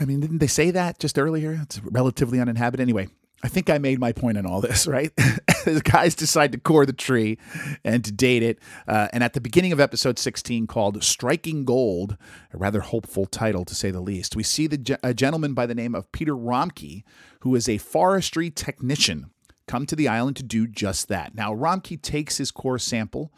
I 0.00 0.04
mean, 0.04 0.20
didn't 0.20 0.38
they 0.38 0.46
say 0.46 0.70
that 0.70 0.98
just 0.98 1.18
earlier? 1.18 1.58
It's 1.62 1.80
relatively 1.82 2.40
uninhabited. 2.40 2.82
Anyway, 2.82 3.08
I 3.42 3.48
think 3.48 3.68
I 3.68 3.78
made 3.78 3.98
my 3.98 4.12
point 4.12 4.38
on 4.38 4.46
all 4.46 4.60
this, 4.60 4.86
right? 4.86 5.14
the 5.64 5.82
guys 5.84 6.14
decide 6.14 6.52
to 6.52 6.58
core 6.58 6.86
the 6.86 6.92
tree 6.92 7.38
and 7.84 8.04
to 8.04 8.12
date 8.12 8.42
it. 8.42 8.58
Uh, 8.86 9.08
and 9.12 9.24
at 9.24 9.34
the 9.34 9.40
beginning 9.40 9.72
of 9.72 9.80
episode 9.80 10.18
16, 10.18 10.66
called 10.66 11.02
Striking 11.02 11.64
Gold, 11.64 12.16
a 12.52 12.56
rather 12.56 12.80
hopeful 12.80 13.26
title 13.26 13.64
to 13.64 13.74
say 13.74 13.90
the 13.90 14.00
least, 14.00 14.36
we 14.36 14.42
see 14.44 14.66
the, 14.66 14.98
a 15.02 15.12
gentleman 15.12 15.52
by 15.52 15.66
the 15.66 15.74
name 15.74 15.94
of 15.94 16.10
Peter 16.12 16.34
Romke, 16.34 17.02
who 17.40 17.54
is 17.54 17.68
a 17.68 17.78
forestry 17.78 18.50
technician, 18.50 19.30
come 19.66 19.86
to 19.86 19.96
the 19.96 20.08
island 20.08 20.36
to 20.36 20.42
do 20.42 20.66
just 20.66 21.08
that. 21.08 21.34
Now, 21.34 21.54
Romke 21.54 22.00
takes 22.00 22.38
his 22.38 22.50
core 22.50 22.78
sample 22.78 23.32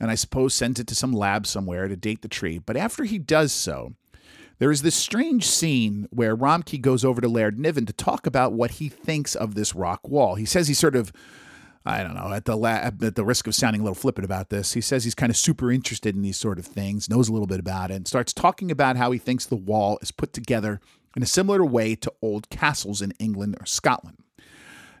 and 0.00 0.10
I 0.10 0.14
suppose 0.14 0.54
sends 0.54 0.78
it 0.78 0.86
to 0.88 0.94
some 0.94 1.12
lab 1.12 1.46
somewhere 1.46 1.88
to 1.88 1.96
date 1.96 2.22
the 2.22 2.28
tree. 2.28 2.58
But 2.58 2.76
after 2.76 3.04
he 3.04 3.18
does 3.18 3.52
so, 3.52 3.94
there 4.58 4.70
is 4.70 4.82
this 4.82 4.94
strange 4.94 5.46
scene 5.46 6.08
where 6.10 6.36
Romke 6.36 6.80
goes 6.80 7.04
over 7.04 7.20
to 7.20 7.28
Laird 7.28 7.58
Niven 7.58 7.86
to 7.86 7.92
talk 7.92 8.26
about 8.26 8.52
what 8.52 8.72
he 8.72 8.88
thinks 8.88 9.34
of 9.34 9.54
this 9.54 9.74
rock 9.74 10.08
wall. 10.08 10.34
He 10.34 10.44
says 10.44 10.68
he's 10.68 10.78
sort 10.78 10.96
of 10.96 11.12
I 11.86 12.02
don't 12.02 12.14
know, 12.14 12.34
at 12.34 12.44
the 12.44 12.58
at 12.64 13.14
the 13.14 13.24
risk 13.24 13.46
of 13.46 13.54
sounding 13.54 13.80
a 13.80 13.84
little 13.84 13.94
flippant 13.94 14.26
about 14.26 14.50
this, 14.50 14.74
he 14.74 14.80
says 14.82 15.04
he's 15.04 15.14
kind 15.14 15.30
of 15.30 15.38
super 15.38 15.72
interested 15.72 16.14
in 16.14 16.20
these 16.20 16.36
sort 16.36 16.58
of 16.58 16.66
things, 16.66 17.08
knows 17.08 17.30
a 17.30 17.32
little 17.32 17.46
bit 17.46 17.60
about 17.60 17.90
it, 17.90 17.94
and 17.94 18.06
starts 18.06 18.34
talking 18.34 18.70
about 18.70 18.98
how 18.98 19.10
he 19.10 19.18
thinks 19.18 19.46
the 19.46 19.56
wall 19.56 19.98
is 20.02 20.10
put 20.10 20.34
together 20.34 20.80
in 21.16 21.22
a 21.22 21.26
similar 21.26 21.64
way 21.64 21.94
to 21.94 22.12
old 22.20 22.50
castles 22.50 23.00
in 23.00 23.12
England 23.18 23.56
or 23.58 23.64
Scotland. 23.64 24.18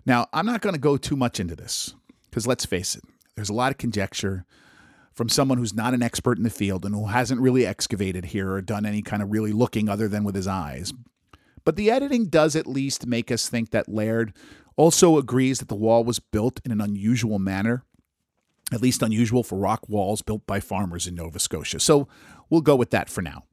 Now, 0.08 0.26
I'm 0.32 0.46
not 0.46 0.62
going 0.62 0.74
to 0.74 0.80
go 0.80 0.96
too 0.96 1.16
much 1.16 1.38
into 1.38 1.54
this 1.54 1.94
because 2.30 2.46
let's 2.46 2.64
face 2.64 2.96
it, 2.96 3.04
there's 3.36 3.50
a 3.50 3.54
lot 3.54 3.72
of 3.72 3.76
conjecture 3.76 4.46
from 5.12 5.28
someone 5.28 5.58
who's 5.58 5.74
not 5.74 5.92
an 5.92 6.02
expert 6.02 6.38
in 6.38 6.44
the 6.44 6.50
field 6.50 6.86
and 6.86 6.94
who 6.94 7.08
hasn't 7.08 7.42
really 7.42 7.66
excavated 7.66 8.24
here 8.24 8.50
or 8.50 8.62
done 8.62 8.86
any 8.86 9.02
kind 9.02 9.22
of 9.22 9.30
really 9.30 9.52
looking 9.52 9.86
other 9.86 10.08
than 10.08 10.24
with 10.24 10.34
his 10.34 10.46
eyes. 10.46 10.94
But 11.62 11.76
the 11.76 11.90
editing 11.90 12.28
does 12.28 12.56
at 12.56 12.66
least 12.66 13.06
make 13.06 13.30
us 13.30 13.50
think 13.50 13.70
that 13.72 13.86
Laird 13.86 14.32
also 14.76 15.18
agrees 15.18 15.58
that 15.58 15.68
the 15.68 15.74
wall 15.74 16.04
was 16.04 16.20
built 16.20 16.58
in 16.64 16.72
an 16.72 16.80
unusual 16.80 17.38
manner, 17.38 17.84
at 18.72 18.80
least 18.80 19.02
unusual 19.02 19.42
for 19.42 19.58
rock 19.58 19.86
walls 19.90 20.22
built 20.22 20.46
by 20.46 20.58
farmers 20.58 21.06
in 21.06 21.16
Nova 21.16 21.38
Scotia. 21.38 21.80
So 21.80 22.08
we'll 22.48 22.62
go 22.62 22.76
with 22.76 22.90
that 22.92 23.10
for 23.10 23.20
now. 23.20 23.44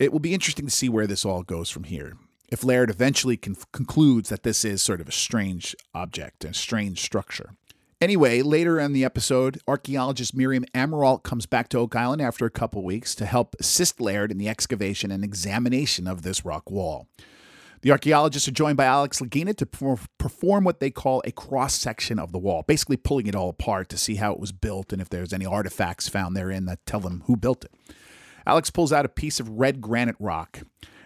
It 0.00 0.10
will 0.10 0.18
be 0.18 0.34
interesting 0.34 0.66
to 0.66 0.72
see 0.72 0.88
where 0.88 1.06
this 1.06 1.24
all 1.24 1.44
goes 1.44 1.70
from 1.70 1.84
here. 1.84 2.16
If 2.52 2.62
Laird 2.62 2.90
eventually 2.90 3.38
con- 3.38 3.56
concludes 3.72 4.28
that 4.28 4.42
this 4.42 4.62
is 4.62 4.82
sort 4.82 5.00
of 5.00 5.08
a 5.08 5.12
strange 5.12 5.74
object, 5.94 6.44
a 6.44 6.52
strange 6.52 7.00
structure. 7.00 7.54
Anyway, 7.98 8.42
later 8.42 8.78
in 8.78 8.92
the 8.92 9.06
episode, 9.06 9.58
archaeologist 9.66 10.36
Miriam 10.36 10.66
Amirault 10.74 11.22
comes 11.22 11.46
back 11.46 11.70
to 11.70 11.78
Oak 11.78 11.96
Island 11.96 12.20
after 12.20 12.44
a 12.44 12.50
couple 12.50 12.84
weeks 12.84 13.14
to 13.14 13.24
help 13.24 13.56
assist 13.58 14.02
Laird 14.02 14.30
in 14.30 14.36
the 14.36 14.50
excavation 14.50 15.10
and 15.10 15.24
examination 15.24 16.06
of 16.06 16.20
this 16.20 16.44
rock 16.44 16.70
wall. 16.70 17.08
The 17.80 17.90
archaeologists 17.90 18.48
are 18.48 18.52
joined 18.52 18.76
by 18.76 18.84
Alex 18.84 19.20
Lagina 19.20 19.56
to 19.56 19.98
perform 20.18 20.64
what 20.64 20.78
they 20.78 20.90
call 20.90 21.22
a 21.24 21.32
cross 21.32 21.72
section 21.74 22.18
of 22.18 22.32
the 22.32 22.38
wall, 22.38 22.64
basically 22.68 22.98
pulling 22.98 23.28
it 23.28 23.34
all 23.34 23.48
apart 23.48 23.88
to 23.88 23.96
see 23.96 24.16
how 24.16 24.30
it 24.30 24.38
was 24.38 24.52
built 24.52 24.92
and 24.92 25.00
if 25.00 25.08
there's 25.08 25.32
any 25.32 25.46
artifacts 25.46 26.06
found 26.06 26.36
therein 26.36 26.66
that 26.66 26.84
tell 26.84 27.00
them 27.00 27.22
who 27.24 27.34
built 27.34 27.64
it. 27.64 27.72
Alex 28.46 28.68
pulls 28.68 28.92
out 28.92 29.06
a 29.06 29.08
piece 29.08 29.40
of 29.40 29.48
red 29.48 29.80
granite 29.80 30.16
rock 30.18 30.60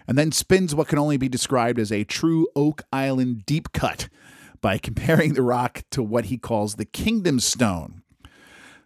and 0.07 0.17
then 0.17 0.31
spins 0.31 0.73
what 0.73 0.87
can 0.87 0.99
only 0.99 1.17
be 1.17 1.29
described 1.29 1.79
as 1.79 1.91
a 1.91 2.03
true 2.03 2.47
Oak 2.55 2.83
Island 2.91 3.45
deep 3.45 3.71
cut 3.73 4.09
by 4.61 4.77
comparing 4.77 5.33
the 5.33 5.41
rock 5.41 5.83
to 5.91 6.01
what 6.01 6.25
he 6.25 6.37
calls 6.37 6.75
the 6.75 6.85
Kingdom 6.85 7.39
Stone. 7.39 8.01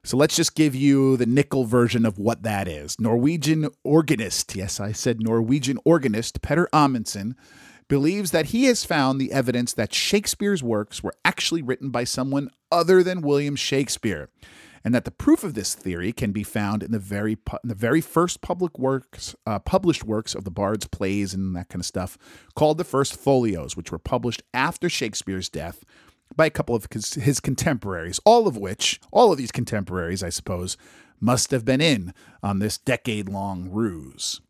So 0.04 0.18
let's 0.18 0.36
just 0.36 0.56
give 0.56 0.74
you 0.74 1.16
the 1.16 1.28
nickel 1.28 1.66
version 1.66 2.08
of 2.08 2.18
what 2.18 2.42
that 2.42 2.68
is. 2.68 3.00
Norwegian 3.00 3.70
organist, 3.84 4.56
yes, 4.56 4.80
I 4.80 4.94
said 4.94 5.22
Norwegian 5.22 5.78
organist, 5.86 6.42
Petter 6.42 6.68
Amundsen, 6.74 7.36
believes 7.88 8.32
that 8.32 8.48
he 8.48 8.66
has 8.66 8.84
found 8.84 9.22
the 9.22 9.32
evidence 9.32 9.74
that 9.74 9.94
Shakespeare's 9.94 10.64
works 10.64 11.04
were 11.04 11.14
actually 11.24 11.62
written 11.62 11.90
by 11.92 12.04
someone 12.04 12.50
other 12.72 13.04
than 13.04 13.22
William 13.22 13.56
Shakespeare 13.56 14.30
and 14.84 14.94
that 14.94 15.06
the 15.06 15.12
proof 15.12 15.44
of 15.44 15.54
this 15.54 15.76
theory 15.76 16.12
can 16.12 16.32
be 16.32 16.44
found 16.44 16.84
in 16.84 16.92
the 16.92 17.00
very 17.00 17.34
in 17.34 17.70
the 17.70 17.76
very 17.76 18.02
first 18.02 18.42
public 18.42 18.78
works 18.80 19.36
uh, 19.46 19.60
published 19.60 20.04
works 20.04 20.36
of 20.36 20.44
the 20.44 20.52
bard's 20.52 20.88
plays 20.88 21.34
and 21.34 21.56
that 21.56 21.70
kind 21.70 21.82
of 21.82 21.86
stuff 21.86 22.18
called 22.56 22.78
the 22.78 22.84
first 22.84 23.16
folios 23.16 23.76
which 23.76 23.92
were 23.92 24.00
published 24.00 24.44
after 24.54 24.90
shakespeare's 24.90 25.50
death 25.50 25.84
by 26.36 26.46
a 26.46 26.52
couple 26.52 26.76
of 26.76 26.88
his 26.92 27.40
contemporaries 27.40 28.20
all 28.26 28.48
of 28.48 28.58
which 28.58 29.00
all 29.12 29.32
of 29.32 29.38
these 29.38 29.52
contemporaries 29.52 30.24
i 30.24 30.30
suppose 30.30 30.78
must 31.20 31.52
have 31.52 31.66
been 31.66 31.82
in 31.82 32.14
on 32.42 32.60
this 32.60 32.78
decade 32.78 33.30
long 33.30 33.70
ruse 33.70 34.42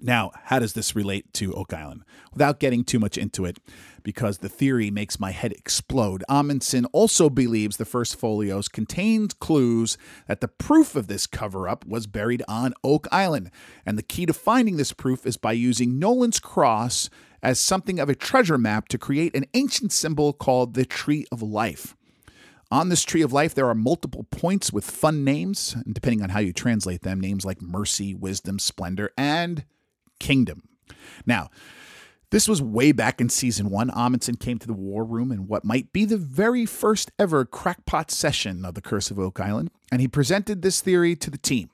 Now, 0.00 0.30
how 0.44 0.58
does 0.58 0.74
this 0.74 0.94
relate 0.94 1.32
to 1.34 1.54
Oak 1.54 1.72
Island? 1.72 2.02
Without 2.32 2.60
getting 2.60 2.84
too 2.84 2.98
much 2.98 3.16
into 3.16 3.44
it, 3.44 3.58
because 4.02 4.38
the 4.38 4.48
theory 4.48 4.90
makes 4.90 5.18
my 5.18 5.30
head 5.30 5.52
explode, 5.52 6.22
Amundsen 6.28 6.84
also 6.86 7.30
believes 7.30 7.76
the 7.76 7.84
first 7.84 8.16
folios 8.16 8.68
contained 8.68 9.38
clues 9.40 9.96
that 10.28 10.40
the 10.40 10.48
proof 10.48 10.96
of 10.96 11.06
this 11.06 11.26
cover 11.26 11.68
up 11.68 11.86
was 11.86 12.06
buried 12.06 12.42
on 12.46 12.74
Oak 12.84 13.08
Island. 13.10 13.50
And 13.86 13.96
the 13.96 14.02
key 14.02 14.26
to 14.26 14.34
finding 14.34 14.76
this 14.76 14.92
proof 14.92 15.26
is 15.26 15.36
by 15.36 15.52
using 15.52 15.98
Nolan's 15.98 16.40
cross 16.40 17.08
as 17.42 17.58
something 17.58 17.98
of 17.98 18.08
a 18.08 18.14
treasure 18.14 18.58
map 18.58 18.88
to 18.88 18.98
create 18.98 19.34
an 19.34 19.46
ancient 19.54 19.92
symbol 19.92 20.32
called 20.32 20.74
the 20.74 20.84
Tree 20.84 21.26
of 21.32 21.42
Life. 21.42 21.96
On 22.70 22.88
this 22.88 23.04
tree 23.04 23.22
of 23.22 23.32
life, 23.32 23.54
there 23.54 23.68
are 23.68 23.74
multiple 23.76 24.24
points 24.24 24.72
with 24.72 24.84
fun 24.84 25.22
names, 25.22 25.76
and 25.84 25.94
depending 25.94 26.22
on 26.22 26.30
how 26.30 26.40
you 26.40 26.52
translate 26.52 27.02
them, 27.02 27.20
names 27.20 27.44
like 27.44 27.62
mercy, 27.62 28.12
wisdom, 28.12 28.58
splendor, 28.58 29.12
and 29.16 29.64
kingdom. 30.18 30.62
Now, 31.24 31.50
this 32.30 32.48
was 32.48 32.60
way 32.60 32.92
back 32.92 33.20
in 33.20 33.28
season 33.28 33.70
one. 33.70 33.90
Amundsen 33.90 34.36
came 34.36 34.58
to 34.58 34.66
the 34.66 34.72
war 34.72 35.04
room 35.04 35.30
in 35.30 35.46
what 35.46 35.64
might 35.64 35.92
be 35.92 36.04
the 36.04 36.16
very 36.16 36.66
first 36.66 37.12
ever 37.18 37.44
crackpot 37.44 38.10
session 38.10 38.64
of 38.64 38.74
the 38.74 38.82
Curse 38.82 39.10
of 39.10 39.18
Oak 39.18 39.38
Island, 39.40 39.70
and 39.92 40.00
he 40.00 40.08
presented 40.08 40.62
this 40.62 40.80
theory 40.80 41.14
to 41.16 41.30
the 41.30 41.38
team. 41.38 41.70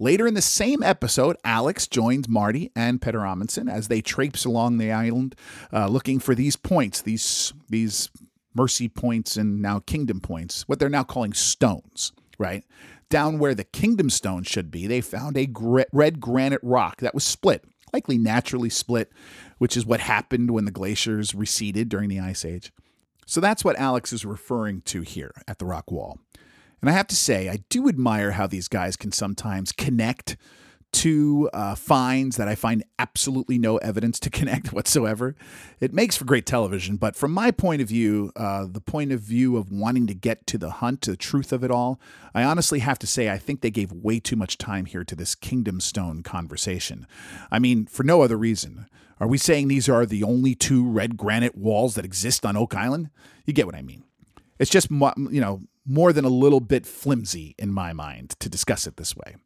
Later 0.00 0.26
in 0.26 0.34
the 0.34 0.42
same 0.42 0.82
episode, 0.82 1.36
Alex 1.44 1.86
joins 1.86 2.28
Marty 2.28 2.72
and 2.74 3.00
Petter 3.00 3.24
Amundsen 3.24 3.68
as 3.68 3.86
they 3.86 4.00
traipse 4.00 4.44
along 4.44 4.78
the 4.78 4.90
island 4.90 5.36
uh, 5.72 5.86
looking 5.86 6.18
for 6.18 6.34
these 6.34 6.56
points, 6.56 7.00
these, 7.00 7.52
these 7.68 8.10
mercy 8.54 8.88
points 8.88 9.36
and 9.36 9.62
now 9.62 9.78
kingdom 9.78 10.20
points, 10.20 10.68
what 10.68 10.80
they're 10.80 10.88
now 10.88 11.04
calling 11.04 11.32
stones, 11.32 12.12
right? 12.38 12.64
Down 13.08 13.38
where 13.38 13.54
the 13.54 13.64
kingdom 13.64 14.10
stone 14.10 14.42
should 14.42 14.72
be, 14.72 14.88
they 14.88 15.00
found 15.00 15.36
a 15.36 15.48
red 15.92 16.18
granite 16.20 16.60
rock 16.64 17.00
that 17.00 17.14
was 17.14 17.22
split 17.22 17.64
likely 17.94 18.18
naturally 18.18 18.68
split, 18.68 19.12
which 19.58 19.76
is 19.76 19.86
what 19.86 20.00
happened 20.00 20.50
when 20.50 20.64
the 20.64 20.70
glaciers 20.72 21.34
receded 21.34 21.88
during 21.88 22.08
the 22.08 22.18
Ice 22.18 22.44
Age. 22.44 22.72
So 23.24 23.40
that's 23.40 23.64
what 23.64 23.78
Alex 23.78 24.12
is 24.12 24.24
referring 24.24 24.82
to 24.82 25.02
here 25.02 25.32
at 25.46 25.58
the 25.58 25.64
rock 25.64 25.90
wall. 25.92 26.18
And 26.80 26.90
I 26.90 26.92
have 26.92 27.06
to 27.06 27.16
say, 27.16 27.48
I 27.48 27.60
do 27.70 27.88
admire 27.88 28.32
how 28.32 28.46
these 28.48 28.68
guys 28.68 28.96
can 28.96 29.12
sometimes 29.12 29.72
connect 29.72 30.36
to 30.94 31.50
uh, 31.52 31.74
finds 31.74 32.36
that 32.36 32.48
I 32.48 32.54
find 32.54 32.84
absolutely 32.98 33.58
no 33.58 33.76
evidence 33.78 34.18
to 34.20 34.30
connect 34.38 34.72
whatsoever. 34.72 35.34
It 35.80 35.92
makes 35.92 36.16
for 36.16 36.24
great 36.24 36.46
television, 36.46 36.96
but 36.96 37.16
from 37.16 37.32
my 37.32 37.50
point 37.50 37.82
of 37.82 37.88
view, 37.88 38.32
uh, 38.36 38.66
the 38.70 38.80
point 38.80 39.12
of 39.12 39.20
view 39.20 39.56
of 39.56 39.70
wanting 39.70 40.06
to 40.06 40.14
get 40.14 40.46
to 40.48 40.58
the 40.58 40.70
hunt, 40.70 41.02
to 41.02 41.10
the 41.10 41.16
truth 41.16 41.52
of 41.52 41.64
it 41.64 41.70
all, 41.70 42.00
I 42.34 42.44
honestly 42.44 42.78
have 42.78 42.98
to 43.00 43.06
say 43.06 43.28
I 43.28 43.38
think 43.38 43.60
they 43.60 43.70
gave 43.70 43.92
way 43.92 44.20
too 44.20 44.36
much 44.36 44.56
time 44.56 44.86
here 44.86 45.04
to 45.04 45.16
this 45.16 45.34
Kingdom 45.34 45.80
Stone 45.80 46.22
conversation. 46.22 47.06
I 47.50 47.58
mean, 47.58 47.86
for 47.86 48.04
no 48.04 48.22
other 48.22 48.36
reason. 48.36 48.86
Are 49.20 49.28
we 49.28 49.38
saying 49.38 49.68
these 49.68 49.88
are 49.88 50.04
the 50.04 50.24
only 50.24 50.54
two 50.54 50.84
red 50.84 51.16
granite 51.16 51.56
walls 51.56 51.94
that 51.94 52.04
exist 52.04 52.44
on 52.44 52.56
Oak 52.56 52.74
Island? 52.74 53.10
You 53.46 53.52
get 53.52 53.66
what 53.66 53.76
I 53.76 53.82
mean. 53.82 54.04
It's 54.58 54.70
just, 54.70 54.90
you 54.90 55.40
know, 55.40 55.60
more 55.86 56.12
than 56.12 56.24
a 56.24 56.30
little 56.30 56.60
bit 56.60 56.86
flimsy 56.86 57.54
in 57.58 57.72
my 57.72 57.92
mind 57.92 58.30
to 58.40 58.48
discuss 58.48 58.86
it 58.86 58.96
this 58.96 59.16
way. 59.16 59.36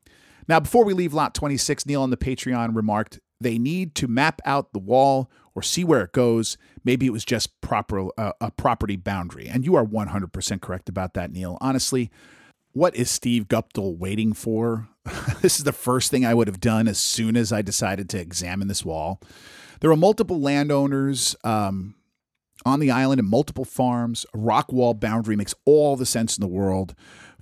Now, 0.49 0.61
before 0.61 0.85
we 0.85 0.95
leave 0.95 1.13
Lot 1.13 1.35
26, 1.35 1.87
Neil 1.87 2.03
on 2.03 2.11
the 2.11 2.17
Patreon 2.17 2.75
remarked 2.75 3.21
they 3.41 3.59
need 3.59 3.95
to 3.97 4.09
map 4.09 4.41
out 4.45 4.73
the 4.73 4.79
wall 4.79 5.31
or 5.55 5.63
see 5.63 5.85
where 5.85 6.03
it 6.03 6.13
goes. 6.13 6.57
Maybe 6.85 7.07
it 7.07 7.13
was 7.13 7.25
just 7.25 7.61
proper 7.61 8.09
uh, 8.19 8.33
a 8.41 8.51
property 8.51 8.97
boundary. 8.97 9.47
And 9.47 9.65
you 9.65 9.77
are 9.77 9.85
100% 9.85 10.61
correct 10.61 10.89
about 10.89 11.15
that, 11.15 11.31
Neil. 11.31 11.59
Honestly, 11.61 12.11
what 12.73 12.97
is 12.97 13.11
Steve 13.11 13.47
Guptill 13.47 13.97
waiting 13.97 14.33
for? 14.33 14.89
this 15.43 15.59
is 15.59 15.65
the 15.65 15.73
first 15.73 16.11
thing 16.11 16.25
I 16.25 16.35
would 16.35 16.49
have 16.49 16.61
done 16.61 16.89
as 16.89 16.99
soon 16.99 17.37
as 17.37 17.53
I 17.53 17.63
decided 17.63 18.09
to 18.11 18.21
examine 18.21 18.69
this 18.69 18.85
wall. 18.85 19.21
There 19.81 19.91
are 19.91 19.97
multiple 19.97 20.41
landowners 20.41 21.37
um, 21.45 21.95
on 22.65 22.81
the 22.81 22.91
island 22.91 23.21
and 23.21 23.29
multiple 23.29 23.65
farms. 23.65 24.27
A 24.35 24.39
rock 24.39 24.73
wall 24.73 24.95
boundary 24.95 25.37
makes 25.37 25.55
all 25.65 25.97
the 25.97 26.07
sense 26.07 26.37
in 26.37 26.43
the 26.43 26.49
world 26.49 26.95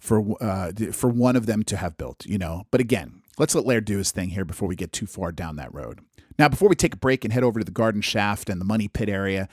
for 0.06 0.40
uh, 0.40 0.70
for 0.92 1.08
one 1.08 1.34
of 1.34 1.46
them 1.46 1.64
to 1.64 1.76
have 1.76 1.98
built, 1.98 2.24
you 2.26 2.38
know. 2.38 2.64
But 2.70 2.80
again, 2.80 3.22
let's 3.38 3.54
let 3.54 3.66
Laird 3.66 3.84
do 3.84 3.98
his 3.98 4.12
thing 4.12 4.30
here 4.30 4.44
before 4.44 4.68
we 4.68 4.76
get 4.76 4.92
too 4.92 5.06
far 5.06 5.32
down 5.32 5.56
that 5.56 5.74
road. 5.74 6.00
Now, 6.38 6.48
before 6.48 6.68
we 6.68 6.76
take 6.76 6.94
a 6.94 6.98
break 6.98 7.24
and 7.24 7.32
head 7.32 7.42
over 7.42 7.58
to 7.58 7.64
the 7.64 7.72
garden 7.72 8.02
shaft 8.02 8.48
and 8.48 8.60
the 8.60 8.64
money 8.64 8.88
pit 8.88 9.08
area, 9.08 9.48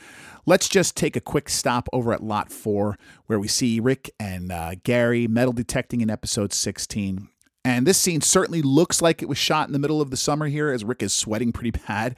let's 0.46 0.68
just 0.68 0.96
take 0.98 1.16
a 1.16 1.22
quick 1.22 1.50
stop 1.50 1.88
over 1.94 2.14
at 2.14 2.22
Lot 2.22 2.52
4, 2.52 2.98
where 3.26 3.40
we 3.40 3.48
see 3.48 3.80
Rick 3.80 4.12
and 4.20 4.52
uh, 4.52 4.76
Gary 4.84 5.26
metal 5.26 5.54
detecting 5.54 6.02
in 6.02 6.10
episode 6.10 6.52
16. 6.52 7.30
And 7.66 7.88
this 7.88 7.98
scene 7.98 8.20
certainly 8.20 8.62
looks 8.62 9.02
like 9.02 9.22
it 9.22 9.30
was 9.30 9.38
shot 9.38 9.68
in 9.68 9.74
the 9.74 9.80
middle 9.80 10.02
of 10.02 10.12
the 10.12 10.18
summer 10.18 10.48
here, 10.48 10.72
as 10.72 10.84
Rick 10.84 11.02
is 11.02 11.14
sweating 11.14 11.54
pretty 11.54 11.72
bad. 11.88 12.16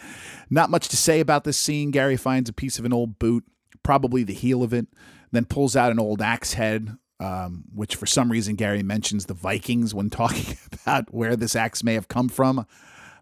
Not 0.49 0.71
much 0.71 0.89
to 0.89 0.97
say 0.97 1.19
about 1.19 1.43
this 1.43 1.57
scene. 1.57 1.91
Gary 1.91 2.17
finds 2.17 2.49
a 2.49 2.53
piece 2.53 2.79
of 2.79 2.86
an 2.86 2.93
old 2.93 3.19
boot, 3.19 3.45
probably 3.83 4.23
the 4.23 4.33
heel 4.33 4.63
of 4.63 4.73
it, 4.73 4.88
then 5.31 5.45
pulls 5.45 5.75
out 5.75 5.91
an 5.91 5.99
old 5.99 6.23
axe 6.23 6.53
head, 6.53 6.97
um, 7.20 7.63
which 7.74 7.95
for 7.95 8.05
some 8.05 8.32
reason 8.32 8.55
Gary 8.55 8.84
mentions 8.84 9.26
the 9.26 9.34
Vikings 9.34 9.93
when 9.93 10.09
talking 10.11 10.57
about 10.72 11.13
where 11.13 11.36
this 11.36 11.55
axe 11.55 11.84
may 11.84 11.93
have 11.93 12.07
come 12.07 12.30
from. 12.30 12.59
I'm 12.59 12.66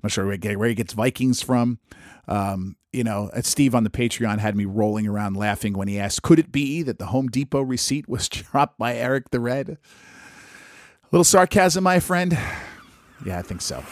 not 0.04 0.12
sure 0.12 0.26
where 0.26 0.68
he 0.68 0.76
gets 0.76 0.94
Vikings 0.94 1.42
from. 1.42 1.80
Um, 2.28 2.76
you 2.92 3.04
know, 3.04 3.30
Steve 3.42 3.74
on 3.74 3.84
the 3.84 3.90
Patreon 3.90 4.40
had 4.40 4.56
me 4.56 4.66
rolling 4.66 5.08
around 5.08 5.36
laughing 5.36 5.74
when 5.74 5.88
he 5.88 6.00
asked, 6.00 6.22
"Could 6.22 6.40
it 6.40 6.52
be 6.52 6.84
that 6.84 7.00
the 7.00 7.08
Home 7.08 7.28
Depot 7.28 7.62
receipt 7.62 8.08
was 8.08 8.30
dropped 8.30 8.78
by 8.78 8.96
Eric 8.96 9.32
the 9.32 9.40
Red?" 9.40 9.70
A 9.70 9.78
little 11.12 11.24
sarcasm, 11.24 11.84
my 11.84 12.00
friend. 12.00 12.38
Yeah, 13.26 13.40
I 13.40 13.42
think 13.42 13.62
so. 13.62 13.84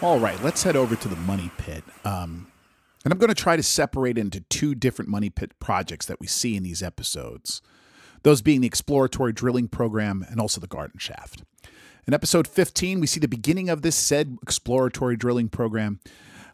All 0.00 0.20
right, 0.20 0.40
let's 0.44 0.62
head 0.62 0.76
over 0.76 0.94
to 0.94 1.08
the 1.08 1.16
money 1.16 1.50
pit. 1.58 1.82
Um, 2.04 2.46
and 3.04 3.12
I'm 3.12 3.18
going 3.18 3.30
to 3.30 3.34
try 3.34 3.56
to 3.56 3.64
separate 3.64 4.16
into 4.16 4.42
two 4.42 4.76
different 4.76 5.10
money 5.10 5.28
pit 5.28 5.58
projects 5.58 6.06
that 6.06 6.20
we 6.20 6.28
see 6.28 6.56
in 6.56 6.62
these 6.62 6.84
episodes. 6.84 7.62
Those 8.22 8.40
being 8.40 8.60
the 8.60 8.68
exploratory 8.68 9.32
drilling 9.32 9.66
program 9.66 10.24
and 10.30 10.40
also 10.40 10.60
the 10.60 10.68
garden 10.68 11.00
shaft. 11.00 11.42
In 12.06 12.14
episode 12.14 12.46
15, 12.46 13.00
we 13.00 13.08
see 13.08 13.18
the 13.18 13.26
beginning 13.26 13.68
of 13.68 13.82
this 13.82 13.96
said 13.96 14.38
exploratory 14.40 15.16
drilling 15.16 15.48
program. 15.48 15.98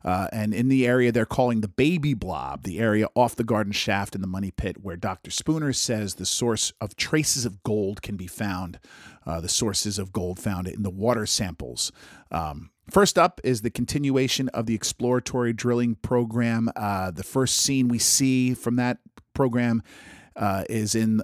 Uh, 0.05 0.29
and 0.33 0.53
in 0.53 0.69
the 0.69 0.87
area 0.87 1.11
they're 1.11 1.25
calling 1.25 1.61
the 1.61 1.69
baby 1.69 2.13
blob, 2.13 2.65
the 2.65 2.79
area 2.79 3.07
off 3.15 3.37
the 3.37 3.45
garden 3.45 3.73
shaft 3.73 4.15
in 4.15 4.21
the 4.21 4.27
money 4.27 4.51
pit 4.51 4.77
where 4.83 4.97
Dr. 4.97 5.31
Spooner 5.31 5.73
says 5.73 6.17
the 6.17 6.27
source 6.27 6.73
of 6.81 6.95
traces 6.95 7.47
of 7.47 7.63
gold 7.63 8.03
can 8.03 8.17
be 8.17 8.27
found, 8.27 8.79
uh, 9.27 9.41
the 9.41 9.49
sources 9.49 9.99
of 9.99 10.13
gold 10.13 10.39
found 10.39 10.69
in 10.69 10.83
the 10.83 10.91
water 10.91 11.25
samples 11.25 11.91
um, 12.31 12.71
First 12.91 13.19
up 13.19 13.41
is 13.45 13.63
the 13.63 13.71
continuation 13.71 14.49
of 14.51 14.67
the 14.67 14.75
exploratory 14.75 15.53
drilling 15.53 15.95
program. 15.95 16.71
Uh, 16.77 17.11
the 17.11 17.23
first 17.23 17.57
scene 17.57 17.89
we 17.89 17.99
see 17.99 18.53
from 18.53 18.77
that 18.77 18.99
program 19.33 19.83
uh, 20.37 20.65
is 20.69 20.95
in 20.95 21.23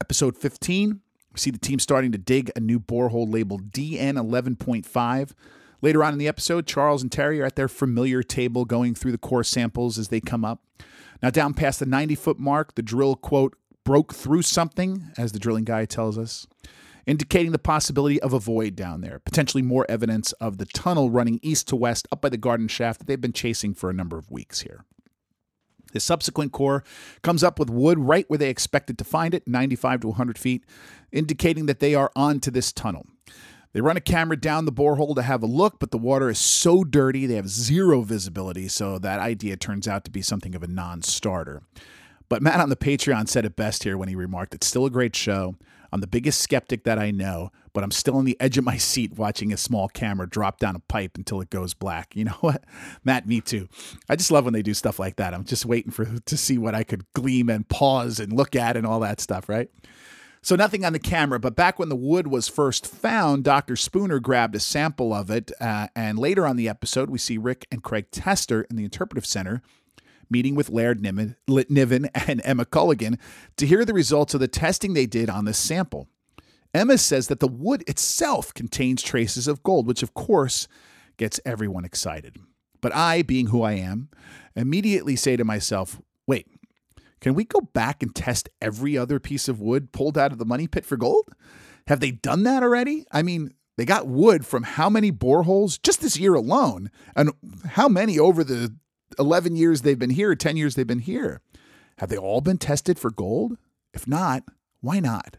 episode 0.00 0.36
15. 0.36 1.00
We 1.32 1.38
see 1.38 1.50
the 1.50 1.58
team 1.58 1.78
starting 1.78 2.12
to 2.12 2.18
dig 2.18 2.50
a 2.56 2.60
new 2.60 2.80
borehole 2.80 3.30
labeled 3.30 3.70
DN 3.70 4.14
11.5. 4.14 5.32
Later 5.84 6.02
on 6.02 6.14
in 6.14 6.18
the 6.18 6.28
episode, 6.28 6.66
Charles 6.66 7.02
and 7.02 7.12
Terry 7.12 7.42
are 7.42 7.44
at 7.44 7.56
their 7.56 7.68
familiar 7.68 8.22
table 8.22 8.64
going 8.64 8.94
through 8.94 9.12
the 9.12 9.18
core 9.18 9.44
samples 9.44 9.98
as 9.98 10.08
they 10.08 10.18
come 10.18 10.42
up. 10.42 10.64
Now, 11.22 11.28
down 11.28 11.52
past 11.52 11.78
the 11.78 11.84
90 11.84 12.14
foot 12.14 12.38
mark, 12.38 12.74
the 12.74 12.80
drill, 12.80 13.16
quote, 13.16 13.54
broke 13.84 14.14
through 14.14 14.40
something, 14.40 15.12
as 15.18 15.32
the 15.32 15.38
drilling 15.38 15.64
guy 15.64 15.84
tells 15.84 16.16
us 16.16 16.46
indicating 17.06 17.52
the 17.52 17.58
possibility 17.58 18.18
of 18.22 18.32
a 18.32 18.38
void 18.38 18.74
down 18.74 19.02
there, 19.02 19.18
potentially 19.18 19.62
more 19.62 19.84
evidence 19.90 20.32
of 20.32 20.56
the 20.56 20.64
tunnel 20.64 21.10
running 21.10 21.38
east 21.42 21.68
to 21.68 21.76
west 21.76 22.08
up 22.10 22.22
by 22.22 22.30
the 22.30 22.38
garden 22.38 22.66
shaft 22.66 22.98
that 22.98 23.06
they've 23.06 23.20
been 23.20 23.30
chasing 23.30 23.74
for 23.74 23.90
a 23.90 23.92
number 23.92 24.16
of 24.16 24.30
weeks 24.30 24.62
here. 24.62 24.86
The 25.92 26.00
subsequent 26.00 26.52
core 26.52 26.82
comes 27.20 27.44
up 27.44 27.58
with 27.58 27.68
wood 27.68 27.98
right 27.98 28.24
where 28.30 28.38
they 28.38 28.48
expected 28.48 28.96
to 28.96 29.04
find 29.04 29.34
it, 29.34 29.46
95 29.46 30.00
to 30.00 30.06
100 30.08 30.38
feet, 30.38 30.64
indicating 31.12 31.66
that 31.66 31.80
they 31.80 31.94
are 31.94 32.10
onto 32.16 32.50
this 32.50 32.72
tunnel. 32.72 33.04
They 33.74 33.80
run 33.80 33.96
a 33.96 34.00
camera 34.00 34.36
down 34.36 34.66
the 34.66 34.72
borehole 34.72 35.16
to 35.16 35.22
have 35.22 35.42
a 35.42 35.46
look, 35.46 35.80
but 35.80 35.90
the 35.90 35.98
water 35.98 36.30
is 36.30 36.38
so 36.38 36.84
dirty 36.84 37.26
they 37.26 37.34
have 37.34 37.48
zero 37.48 38.02
visibility, 38.02 38.68
so 38.68 39.00
that 39.00 39.18
idea 39.18 39.56
turns 39.56 39.88
out 39.88 40.04
to 40.04 40.12
be 40.12 40.22
something 40.22 40.54
of 40.54 40.62
a 40.62 40.68
non 40.68 41.02
starter. 41.02 41.60
But 42.28 42.40
Matt 42.40 42.60
on 42.60 42.70
the 42.70 42.76
Patreon 42.76 43.28
said 43.28 43.44
it 43.44 43.56
best 43.56 43.82
here 43.82 43.98
when 43.98 44.08
he 44.08 44.14
remarked, 44.14 44.54
It's 44.54 44.68
still 44.68 44.86
a 44.86 44.90
great 44.90 45.16
show. 45.16 45.56
I'm 45.92 46.00
the 46.00 46.06
biggest 46.06 46.40
skeptic 46.40 46.84
that 46.84 47.00
I 47.00 47.10
know, 47.10 47.50
but 47.72 47.82
I'm 47.84 47.90
still 47.90 48.16
on 48.16 48.24
the 48.24 48.36
edge 48.40 48.58
of 48.58 48.64
my 48.64 48.76
seat 48.76 49.16
watching 49.16 49.52
a 49.52 49.56
small 49.56 49.88
camera 49.88 50.28
drop 50.28 50.58
down 50.58 50.76
a 50.76 50.80
pipe 50.80 51.16
until 51.16 51.40
it 51.40 51.50
goes 51.50 51.74
black. 51.74 52.14
You 52.16 52.26
know 52.26 52.36
what? 52.40 52.64
Matt, 53.04 53.26
me 53.26 53.40
too. 53.40 53.68
I 54.08 54.14
just 54.14 54.30
love 54.30 54.44
when 54.44 54.54
they 54.54 54.62
do 54.62 54.74
stuff 54.74 55.00
like 55.00 55.16
that. 55.16 55.34
I'm 55.34 55.44
just 55.44 55.66
waiting 55.66 55.90
for 55.90 56.04
to 56.04 56.36
see 56.36 56.58
what 56.58 56.76
I 56.76 56.84
could 56.84 57.04
gleam 57.12 57.48
and 57.48 57.68
pause 57.68 58.20
and 58.20 58.32
look 58.32 58.54
at 58.54 58.76
and 58.76 58.86
all 58.86 59.00
that 59.00 59.20
stuff, 59.20 59.48
right? 59.48 59.68
So 60.44 60.56
nothing 60.56 60.84
on 60.84 60.92
the 60.92 60.98
camera, 60.98 61.40
but 61.40 61.56
back 61.56 61.78
when 61.78 61.88
the 61.88 61.96
wood 61.96 62.26
was 62.26 62.48
first 62.48 62.86
found, 62.86 63.44
Dr. 63.44 63.76
Spooner 63.76 64.20
grabbed 64.20 64.54
a 64.54 64.60
sample 64.60 65.14
of 65.14 65.30
it. 65.30 65.50
Uh, 65.58 65.88
and 65.96 66.18
later 66.18 66.46
on 66.46 66.56
the 66.56 66.68
episode, 66.68 67.08
we 67.08 67.16
see 67.16 67.38
Rick 67.38 67.66
and 67.72 67.82
Craig 67.82 68.10
Tester 68.10 68.66
in 68.68 68.76
the 68.76 68.84
interpretive 68.84 69.24
center 69.24 69.62
meeting 70.28 70.54
with 70.54 70.68
Laird 70.68 71.00
Niven, 71.00 71.36
Niven 71.48 72.10
and 72.14 72.42
Emma 72.44 72.66
Culligan 72.66 73.18
to 73.56 73.66
hear 73.66 73.86
the 73.86 73.94
results 73.94 74.34
of 74.34 74.40
the 74.40 74.46
testing 74.46 74.92
they 74.92 75.06
did 75.06 75.30
on 75.30 75.46
this 75.46 75.56
sample. 75.56 76.08
Emma 76.74 76.98
says 76.98 77.28
that 77.28 77.40
the 77.40 77.48
wood 77.48 77.82
itself 77.86 78.52
contains 78.52 79.02
traces 79.02 79.48
of 79.48 79.62
gold, 79.62 79.86
which 79.86 80.02
of 80.02 80.12
course 80.12 80.68
gets 81.16 81.40
everyone 81.46 81.86
excited. 81.86 82.36
But 82.82 82.94
I, 82.94 83.22
being 83.22 83.46
who 83.46 83.62
I 83.62 83.72
am, 83.74 84.10
immediately 84.54 85.16
say 85.16 85.36
to 85.36 85.44
myself, 85.44 86.02
can 87.24 87.32
we 87.32 87.44
go 87.44 87.62
back 87.72 88.02
and 88.02 88.14
test 88.14 88.50
every 88.60 88.98
other 88.98 89.18
piece 89.18 89.48
of 89.48 89.58
wood 89.58 89.92
pulled 89.92 90.18
out 90.18 90.30
of 90.30 90.36
the 90.36 90.44
money 90.44 90.68
pit 90.68 90.84
for 90.84 90.98
gold? 90.98 91.30
Have 91.86 92.00
they 92.00 92.10
done 92.10 92.42
that 92.42 92.62
already? 92.62 93.06
I 93.12 93.22
mean, 93.22 93.54
they 93.78 93.86
got 93.86 94.06
wood 94.06 94.44
from 94.44 94.62
how 94.62 94.90
many 94.90 95.10
boreholes 95.10 95.80
just 95.82 96.02
this 96.02 96.18
year 96.18 96.34
alone? 96.34 96.90
And 97.16 97.30
how 97.64 97.88
many 97.88 98.18
over 98.18 98.44
the 98.44 98.74
11 99.18 99.56
years 99.56 99.80
they've 99.80 99.98
been 99.98 100.10
here, 100.10 100.34
10 100.34 100.58
years 100.58 100.74
they've 100.74 100.86
been 100.86 100.98
here? 100.98 101.40
Have 101.96 102.10
they 102.10 102.18
all 102.18 102.42
been 102.42 102.58
tested 102.58 102.98
for 102.98 103.10
gold? 103.10 103.56
If 103.94 104.06
not, 104.06 104.42
why 104.82 105.00
not? 105.00 105.38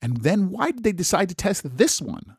And 0.00 0.18
then 0.18 0.48
why 0.48 0.70
did 0.70 0.84
they 0.84 0.92
decide 0.92 1.28
to 1.30 1.34
test 1.34 1.76
this 1.76 2.00
one? 2.00 2.36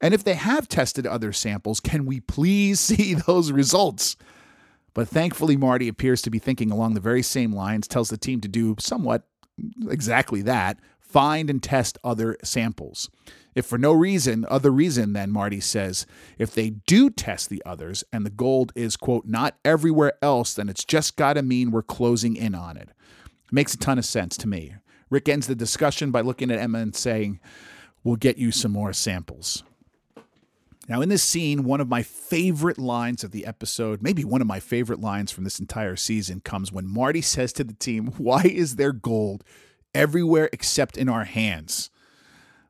And 0.00 0.14
if 0.14 0.22
they 0.22 0.34
have 0.34 0.68
tested 0.68 1.08
other 1.08 1.32
samples, 1.32 1.80
can 1.80 2.06
we 2.06 2.20
please 2.20 2.78
see 2.88 3.14
those 3.14 3.50
results? 3.50 4.14
But 4.94 5.08
thankfully, 5.08 5.56
Marty 5.56 5.88
appears 5.88 6.22
to 6.22 6.30
be 6.30 6.38
thinking 6.38 6.70
along 6.70 6.94
the 6.94 7.00
very 7.00 7.22
same 7.22 7.52
lines, 7.52 7.86
tells 7.88 8.10
the 8.10 8.16
team 8.16 8.40
to 8.40 8.48
do 8.48 8.76
somewhat 8.78 9.24
exactly 9.88 10.42
that 10.42 10.78
find 11.14 11.48
and 11.48 11.62
test 11.62 11.96
other 12.02 12.36
samples. 12.42 13.08
If 13.54 13.66
for 13.66 13.78
no 13.78 13.92
reason, 13.92 14.44
other 14.50 14.72
reason, 14.72 15.12
then 15.12 15.30
Marty 15.30 15.60
says, 15.60 16.06
if 16.38 16.52
they 16.52 16.70
do 16.70 17.08
test 17.08 17.48
the 17.48 17.62
others 17.64 18.02
and 18.12 18.26
the 18.26 18.30
gold 18.30 18.72
is, 18.74 18.96
quote, 18.96 19.24
not 19.24 19.56
everywhere 19.64 20.14
else, 20.20 20.54
then 20.54 20.68
it's 20.68 20.84
just 20.84 21.16
got 21.16 21.34
to 21.34 21.42
mean 21.42 21.70
we're 21.70 21.82
closing 21.82 22.34
in 22.34 22.52
on 22.56 22.76
it. 22.76 22.88
it. 22.88 23.52
Makes 23.52 23.74
a 23.74 23.78
ton 23.78 23.96
of 23.96 24.04
sense 24.04 24.36
to 24.38 24.48
me. 24.48 24.74
Rick 25.08 25.28
ends 25.28 25.46
the 25.46 25.54
discussion 25.54 26.10
by 26.10 26.20
looking 26.20 26.50
at 26.50 26.58
Emma 26.58 26.78
and 26.80 26.96
saying, 26.96 27.38
We'll 28.02 28.16
get 28.16 28.36
you 28.36 28.50
some 28.50 28.72
more 28.72 28.92
samples. 28.92 29.62
Now, 30.88 31.00
in 31.00 31.08
this 31.08 31.22
scene, 31.22 31.64
one 31.64 31.80
of 31.80 31.88
my 31.88 32.02
favorite 32.02 32.78
lines 32.78 33.24
of 33.24 33.30
the 33.30 33.46
episode, 33.46 34.02
maybe 34.02 34.24
one 34.24 34.42
of 34.42 34.46
my 34.46 34.60
favorite 34.60 35.00
lines 35.00 35.30
from 35.30 35.44
this 35.44 35.58
entire 35.58 35.96
season, 35.96 36.40
comes 36.40 36.72
when 36.72 36.86
Marty 36.86 37.22
says 37.22 37.52
to 37.54 37.64
the 37.64 37.74
team, 37.74 38.08
Why 38.18 38.42
is 38.42 38.76
there 38.76 38.92
gold 38.92 39.44
everywhere 39.94 40.50
except 40.52 40.96
in 40.96 41.08
our 41.08 41.24
hands? 41.24 41.90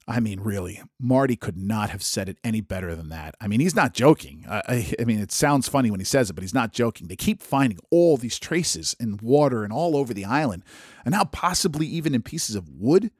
I 0.07 0.21
mean, 0.21 0.41
really, 0.41 0.83
Marty 1.01 1.35
could 1.35 1.57
not 1.57 1.89
have 1.91 2.03
said 2.03 2.29
it 2.29 2.39
any 2.45 2.61
better 2.61 2.95
than 2.95 3.09
that. 3.09 3.35
I 3.41 3.49
mean, 3.49 3.61
he's 3.61 3.75
not 3.75 3.95
joking. 3.95 4.45
I, 4.49 4.95
I, 5.01 5.05
mean, 5.05 5.19
it 5.19 5.33
sounds 5.33 5.67
funny 5.67 5.91
when 5.91 5.99
he 6.01 6.05
says 6.05 6.29
it, 6.29 6.35
but 6.35 6.43
he's 6.43 6.53
not 6.53 6.73
joking. 6.73 7.09
They 7.09 7.17
keep 7.17 7.43
finding 7.43 7.79
all 7.91 8.19
these 8.19 8.39
traces 8.39 8.95
in 9.01 9.19
water 9.23 9.65
and 9.65 9.73
all 9.73 9.97
over 9.97 10.13
the 10.13 10.27
island, 10.27 10.63
and 11.07 11.13
now 11.13 11.25
possibly 11.25 11.87
even 11.87 12.15
in 12.15 12.23
pieces 12.23 12.55
of 12.55 12.69
wood, 12.69 13.11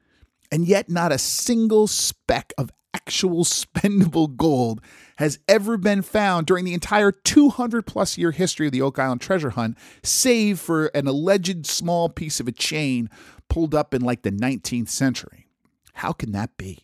and 0.51 0.67
yet 0.67 0.87
not 0.87 1.11
a 1.11 1.17
single 1.17 1.87
speck 1.87 2.53
of 2.55 2.69
actual 2.95 3.43
spendable 3.43 4.35
gold 4.35 4.81
has 5.17 5.39
ever 5.47 5.77
been 5.77 6.01
found 6.01 6.47
during 6.47 6.65
the 6.65 6.73
entire 6.73 7.11
200 7.11 7.85
plus 7.85 8.17
year 8.17 8.31
history 8.31 8.67
of 8.67 8.71
the 8.71 8.81
Oak 8.81 8.99
Island 8.99 9.21
treasure 9.21 9.51
hunt, 9.51 9.77
save 10.01 10.59
for 10.59 10.87
an 10.87 11.07
alleged 11.07 11.65
small 11.65 12.09
piece 12.09 12.39
of 12.39 12.47
a 12.47 12.51
chain 12.51 13.09
pulled 13.49 13.75
up 13.75 13.93
in 13.93 14.01
like 14.01 14.21
the 14.23 14.31
19th 14.31 14.89
century. 14.89 15.47
How 15.93 16.13
can 16.13 16.31
that 16.31 16.57
be? 16.57 16.79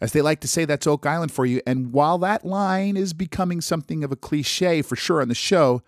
As 0.00 0.12
they 0.12 0.22
like 0.22 0.40
to 0.40 0.48
say, 0.48 0.64
that's 0.64 0.86
Oak 0.86 1.06
Island 1.06 1.32
for 1.32 1.46
you. 1.46 1.60
And 1.66 1.92
while 1.92 2.18
that 2.18 2.44
line 2.44 2.96
is 2.96 3.12
becoming 3.12 3.60
something 3.60 4.04
of 4.04 4.12
a 4.12 4.16
cliche 4.16 4.82
for 4.82 4.96
sure 4.96 5.20
on 5.20 5.28
the 5.28 5.34
show, 5.34 5.82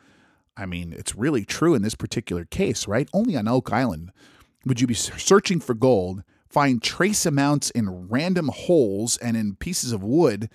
I 0.57 0.67
mean, 0.67 0.93
it's 0.93 1.15
really 1.15 1.45
true 1.45 1.75
in 1.75 1.83
this 1.83 1.95
particular 1.95 2.45
case, 2.45 2.89
right? 2.89 3.09
Only 3.13 3.37
on 3.37 3.47
Oak 3.47 3.73
Island 3.73 4.11
would 4.65 4.81
you 4.81 4.87
be 4.87 4.95
searching 4.95 5.61
for 5.61 5.75
gold, 5.75 6.23
find 6.57 6.83
trace 6.83 7.27
amounts 7.27 7.69
in 7.73 8.09
random 8.09 8.49
holes 8.49 9.19
and 9.19 9.37
in 9.37 9.55
pieces 9.57 9.93
of 9.93 10.03
wood, 10.03 10.49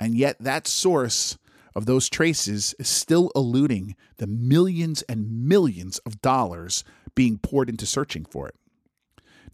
and 0.00 0.16
yet 0.16 0.36
that 0.40 0.66
source 0.66 1.38
of 1.72 1.86
those 1.86 2.08
traces 2.08 2.74
is 2.80 2.88
still 2.88 3.30
eluding 3.36 3.94
the 4.16 4.26
millions 4.26 5.02
and 5.02 5.46
millions 5.46 5.98
of 5.98 6.20
dollars 6.20 6.82
being 7.14 7.38
poured 7.38 7.68
into 7.68 7.86
searching 7.86 8.24
for 8.24 8.48
it. 8.48 8.56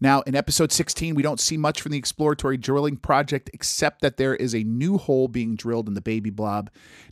Now, 0.01 0.21
in 0.21 0.35
episode 0.35 0.71
16, 0.71 1.13
we 1.13 1.21
don't 1.21 1.39
see 1.39 1.57
much 1.57 1.79
from 1.79 1.91
the 1.91 1.99
exploratory 1.99 2.57
drilling 2.57 2.97
project 2.97 3.51
except 3.53 4.01
that 4.01 4.17
there 4.17 4.33
is 4.33 4.55
a 4.55 4.63
new 4.63 4.97
hole 4.97 5.27
being 5.27 5.55
drilled 5.55 5.87
in 5.87 5.93
the 5.93 6.01
baby 6.01 6.31
blob, 6.31 6.71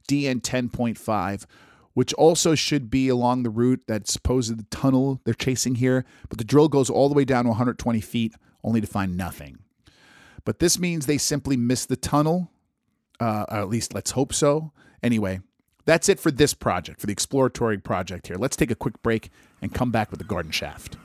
DN 0.09 0.41
10.5, 0.41 1.45
which 1.93 2.15
also 2.15 2.55
should 2.55 2.89
be 2.89 3.09
along 3.09 3.43
the 3.43 3.51
route 3.51 3.83
that's 3.87 4.11
supposed 4.11 4.57
the 4.57 4.65
tunnel 4.75 5.21
they're 5.23 5.35
chasing 5.35 5.75
here. 5.75 6.03
But 6.29 6.39
the 6.39 6.43
drill 6.43 6.67
goes 6.67 6.89
all 6.89 7.09
the 7.09 7.15
way 7.15 7.25
down 7.25 7.43
to 7.43 7.49
120 7.49 8.01
feet, 8.01 8.33
only 8.63 8.81
to 8.81 8.87
find 8.87 9.17
nothing. 9.17 9.59
But 10.45 10.59
this 10.59 10.79
means 10.79 11.05
they 11.05 11.17
simply 11.17 11.57
missed 11.57 11.89
the 11.89 11.95
tunnel. 11.95 12.51
Uh, 13.19 13.45
at 13.49 13.69
least 13.69 13.93
let's 13.93 14.11
hope 14.11 14.33
so. 14.33 14.71
Anyway, 15.03 15.41
that's 15.85 16.09
it 16.09 16.19
for 16.19 16.31
this 16.31 16.53
project, 16.53 16.99
for 16.99 17.07
the 17.07 17.13
exploratory 17.13 17.77
project 17.77 18.27
here. 18.27 18.37
Let's 18.37 18.55
take 18.55 18.71
a 18.71 18.75
quick 18.75 19.01
break 19.01 19.29
and 19.61 19.73
come 19.73 19.91
back 19.91 20.11
with 20.11 20.19
the 20.19 20.25
garden 20.25 20.51
shaft. 20.51 20.97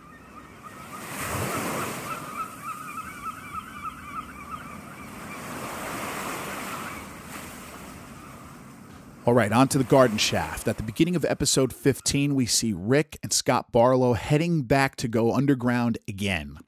All 9.27 9.35
right, 9.35 9.51
on 9.51 9.67
to 9.69 9.79
the 9.79 9.83
garden 9.83 10.19
shaft. 10.19 10.69
At 10.69 10.77
the 10.77 10.85
beginning 10.85 11.17
of 11.17 11.25
episode 11.25 11.73
15, 11.73 12.37
we 12.37 12.47
see 12.47 12.73
Rick 12.73 13.19
and 13.25 13.33
Scott 13.33 13.73
Barlow 13.73 14.13
heading 14.13 14.63
back 14.63 14.95
to 14.97 15.09
go 15.09 15.35
underground 15.35 15.99
again. 16.07 16.59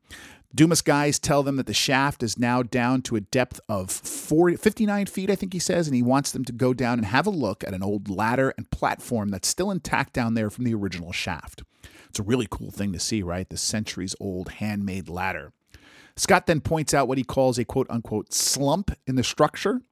Dumas 0.55 0.81
guys 0.81 1.19
tell 1.19 1.43
them 1.43 1.57
that 1.57 1.67
the 1.67 1.75
shaft 1.75 2.23
is 2.23 2.39
now 2.39 2.63
down 2.63 3.03
to 3.03 3.17
a 3.17 3.21
depth 3.21 3.61
of 3.69 3.91
40, 3.91 4.57
59 4.57 5.07
feet, 5.07 5.31
I 5.31 5.35
think 5.35 5.53
he 5.53 5.59
says, 5.59 5.87
and 5.87 5.95
he 5.95 6.03
wants 6.03 6.33
them 6.33 6.45
to 6.47 6.53
go 6.53 6.73
down 6.73 6.99
and 6.99 7.05
have 7.07 7.27
a 7.27 7.31
look 7.31 7.63
at 7.65 7.75
an 7.75 7.83
old 7.83 8.09
ladder 8.09 8.55
and 8.57 8.71
platform 8.71 9.29
that's 9.29 9.47
still 9.47 9.71
intact 9.71 10.15
down 10.15 10.35
there 10.35 10.49
from 10.49 10.65
the 10.65 10.75
original 10.75 11.13
shaft. 11.13 11.63
It's 12.09 12.19
a 12.19 12.23
really 12.23 12.49
cool 12.51 12.71
thing 12.71 12.93
to 12.95 12.99
see, 12.99 13.23
right? 13.23 13.49
The 13.49 13.59
centuries 13.59 14.17
old 14.19 14.53
handmade 14.53 15.11
ladder. 15.11 15.53
Scott 16.17 16.47
then 16.47 16.61
points 16.61 16.95
out 16.95 17.09
what 17.09 17.19
he 17.19 17.25
calls 17.25 17.59
a 17.59 17.65
quote 17.65 17.87
unquote 17.91 18.33
slump 18.33 18.91
in 19.07 19.17
the 19.17 19.23
structure. 19.23 19.83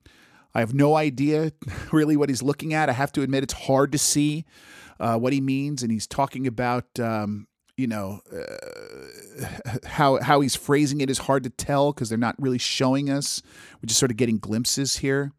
I 0.55 0.61
have 0.61 0.73
no 0.73 0.97
idea 0.97 1.53
really 1.93 2.17
what 2.17 2.31
he's 2.31 2.43
looking 2.43 2.73
at. 2.73 2.89
I 2.89 2.93
have 2.93 3.13
to 3.13 3.23
admit, 3.23 3.43
it's 3.43 3.53
hard 3.53 3.93
to 3.93 3.99
see 3.99 4.47
uh, 4.99 5.19
what 5.19 5.35
he 5.35 5.41
means. 5.43 5.83
And 5.83 5.93
he's 5.93 6.07
talking 6.07 6.47
about, 6.47 6.99
um, 6.99 7.47
you 7.77 7.87
know, 7.87 8.21
uh, 8.33 9.47
how 9.85 10.21
how 10.23 10.41
he's 10.41 10.57
phrasing 10.57 11.01
it 11.01 11.11
is 11.11 11.19
hard 11.19 11.45
to 11.45 11.51
tell 11.51 11.93
because 11.93 12.09
they're 12.09 12.19
not 12.19 12.35
really 12.39 12.59
showing 12.59 13.11
us. 13.11 13.43
We're 13.83 13.87
just 13.87 14.01
sort 14.01 14.11
of 14.11 14.17
getting 14.17 14.39
glimpses 14.39 14.97
here. 14.99 15.33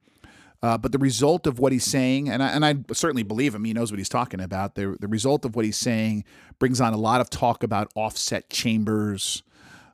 Uh, 0.61 0.77
but 0.77 0.91
the 0.91 0.97
result 0.97 1.45
of 1.45 1.59
what 1.59 1.71
he's 1.71 1.83
saying, 1.83 2.29
and 2.29 2.41
I, 2.41 2.47
and 2.47 2.65
I 2.65 2.75
certainly 2.91 3.21
believe 3.21 3.53
him, 3.53 3.63
he 3.63 3.73
knows 3.73 3.91
what 3.91 3.99
he's 3.99 4.09
talking 4.09 4.39
about. 4.39 4.73
The, 4.73 4.97
the 4.99 5.07
result 5.07 5.45
of 5.45 5.55
what 5.55 5.65
he's 5.65 5.77
saying 5.77 6.23
brings 6.57 6.81
on 6.81 6.93
a 6.93 6.97
lot 6.97 7.21
of 7.21 7.29
talk 7.29 7.61
about 7.61 7.91
offset 7.95 8.49
chambers, 8.49 9.43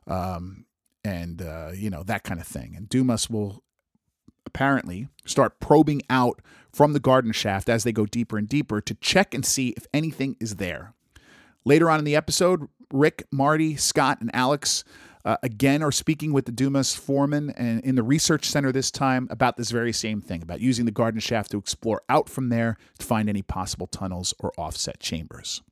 um, 0.06 0.64
and 1.04 1.42
uh, 1.42 1.72
you 1.74 1.90
know 1.90 2.02
that 2.04 2.24
kind 2.24 2.40
of 2.40 2.46
thing. 2.46 2.74
And 2.76 2.88
Dumas 2.88 3.28
will 3.28 3.62
apparently 4.46 5.08
start 5.26 5.60
probing 5.60 6.02
out 6.08 6.40
from 6.72 6.92
the 6.92 7.00
garden 7.00 7.32
shaft 7.32 7.68
as 7.68 7.84
they 7.84 7.92
go 7.92 8.06
deeper 8.06 8.38
and 8.38 8.48
deeper 8.48 8.80
to 8.80 8.94
check 8.94 9.34
and 9.34 9.44
see 9.44 9.70
if 9.76 9.86
anything 9.92 10.36
is 10.40 10.56
there. 10.56 10.94
Later 11.64 11.90
on 11.90 11.98
in 11.98 12.04
the 12.04 12.16
episode, 12.16 12.68
Rick, 12.92 13.26
Marty, 13.32 13.76
Scott, 13.76 14.20
and 14.20 14.30
Alex 14.34 14.84
uh, 15.24 15.36
again 15.42 15.82
are 15.82 15.92
speaking 15.92 16.32
with 16.32 16.44
the 16.44 16.52
Dumas 16.52 16.94
foreman 16.94 17.50
and 17.50 17.80
in 17.80 17.94
the 17.94 18.02
research 18.02 18.44
center 18.44 18.70
this 18.72 18.90
time 18.90 19.26
about 19.30 19.56
this 19.56 19.70
very 19.70 19.92
same 19.92 20.20
thing 20.20 20.42
about 20.42 20.60
using 20.60 20.84
the 20.84 20.90
garden 20.90 21.20
shaft 21.20 21.50
to 21.52 21.58
explore 21.58 22.02
out 22.08 22.28
from 22.28 22.50
there 22.50 22.76
to 22.98 23.06
find 23.06 23.28
any 23.28 23.42
possible 23.42 23.86
tunnels 23.86 24.34
or 24.38 24.52
offset 24.58 25.00
chambers. 25.00 25.62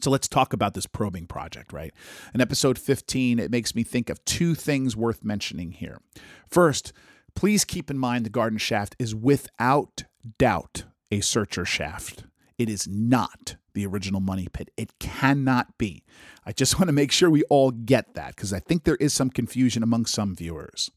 So 0.00 0.10
let's 0.10 0.28
talk 0.28 0.52
about 0.52 0.74
this 0.74 0.86
probing 0.86 1.26
project, 1.26 1.72
right? 1.72 1.92
In 2.34 2.40
episode 2.40 2.78
15, 2.78 3.38
it 3.38 3.50
makes 3.50 3.74
me 3.74 3.82
think 3.82 4.10
of 4.10 4.22
two 4.24 4.54
things 4.54 4.96
worth 4.96 5.24
mentioning 5.24 5.72
here. 5.72 6.00
First, 6.48 6.92
Please 7.36 7.66
keep 7.66 7.90
in 7.90 7.98
mind 7.98 8.24
the 8.24 8.30
garden 8.30 8.58
shaft 8.58 8.96
is 8.98 9.14
without 9.14 10.04
doubt 10.38 10.84
a 11.12 11.20
searcher 11.20 11.66
shaft. 11.66 12.24
It 12.58 12.68
is 12.68 12.88
not 12.88 13.56
the 13.74 13.86
original 13.86 14.20
money 14.20 14.48
pit. 14.50 14.70
It 14.76 14.98
cannot 14.98 15.76
be. 15.78 16.04
I 16.44 16.52
just 16.52 16.78
want 16.78 16.88
to 16.88 16.92
make 16.92 17.12
sure 17.12 17.28
we 17.28 17.42
all 17.44 17.70
get 17.70 18.14
that 18.14 18.34
because 18.34 18.52
I 18.52 18.60
think 18.60 18.84
there 18.84 18.96
is 18.96 19.12
some 19.12 19.30
confusion 19.30 19.82
among 19.82 20.06
some 20.06 20.34
viewers. 20.34 20.90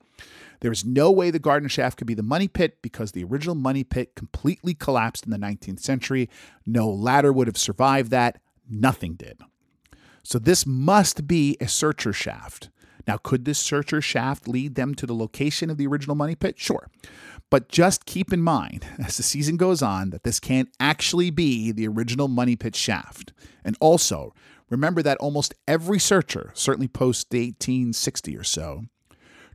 There 0.61 0.71
is 0.71 0.85
no 0.85 1.11
way 1.11 1.31
the 1.31 1.39
garden 1.39 1.69
shaft 1.69 1.97
could 1.97 2.07
be 2.07 2.13
the 2.13 2.23
money 2.23 2.47
pit 2.47 2.81
because 2.81 3.11
the 3.11 3.23
original 3.23 3.55
money 3.55 3.83
pit 3.83 4.15
completely 4.15 4.73
collapsed 4.73 5.25
in 5.25 5.31
the 5.31 5.37
19th 5.37 5.79
century. 5.79 6.29
No 6.65 6.89
ladder 6.89 7.31
would 7.31 7.47
have 7.47 7.57
survived 7.57 8.11
that. 8.11 8.41
Nothing 8.69 9.15
did. 9.15 9.39
So 10.23 10.37
this 10.37 10.65
must 10.65 11.27
be 11.27 11.57
a 11.59 11.67
searcher 11.67 12.13
shaft. 12.13 12.69
Now, 13.09 13.17
could 13.17 13.45
this 13.45 13.57
searcher 13.57 14.01
shaft 14.01 14.47
lead 14.47 14.75
them 14.75 14.93
to 14.93 15.07
the 15.07 15.15
location 15.15 15.71
of 15.71 15.77
the 15.77 15.87
original 15.87 16.15
money 16.15 16.35
pit? 16.35 16.59
Sure. 16.59 16.91
But 17.49 17.67
just 17.67 18.05
keep 18.05 18.31
in 18.31 18.43
mind, 18.43 18.85
as 19.03 19.17
the 19.17 19.23
season 19.23 19.57
goes 19.57 19.81
on, 19.81 20.11
that 20.11 20.21
this 20.21 20.39
can't 20.39 20.69
actually 20.79 21.31
be 21.31 21.71
the 21.71 21.87
original 21.87 22.27
money 22.27 22.55
pit 22.55 22.75
shaft. 22.75 23.33
And 23.65 23.75
also, 23.79 24.35
remember 24.69 25.01
that 25.01 25.17
almost 25.17 25.55
every 25.67 25.97
searcher, 25.97 26.51
certainly 26.53 26.87
post 26.87 27.31
1860 27.31 28.37
or 28.37 28.43
so, 28.43 28.83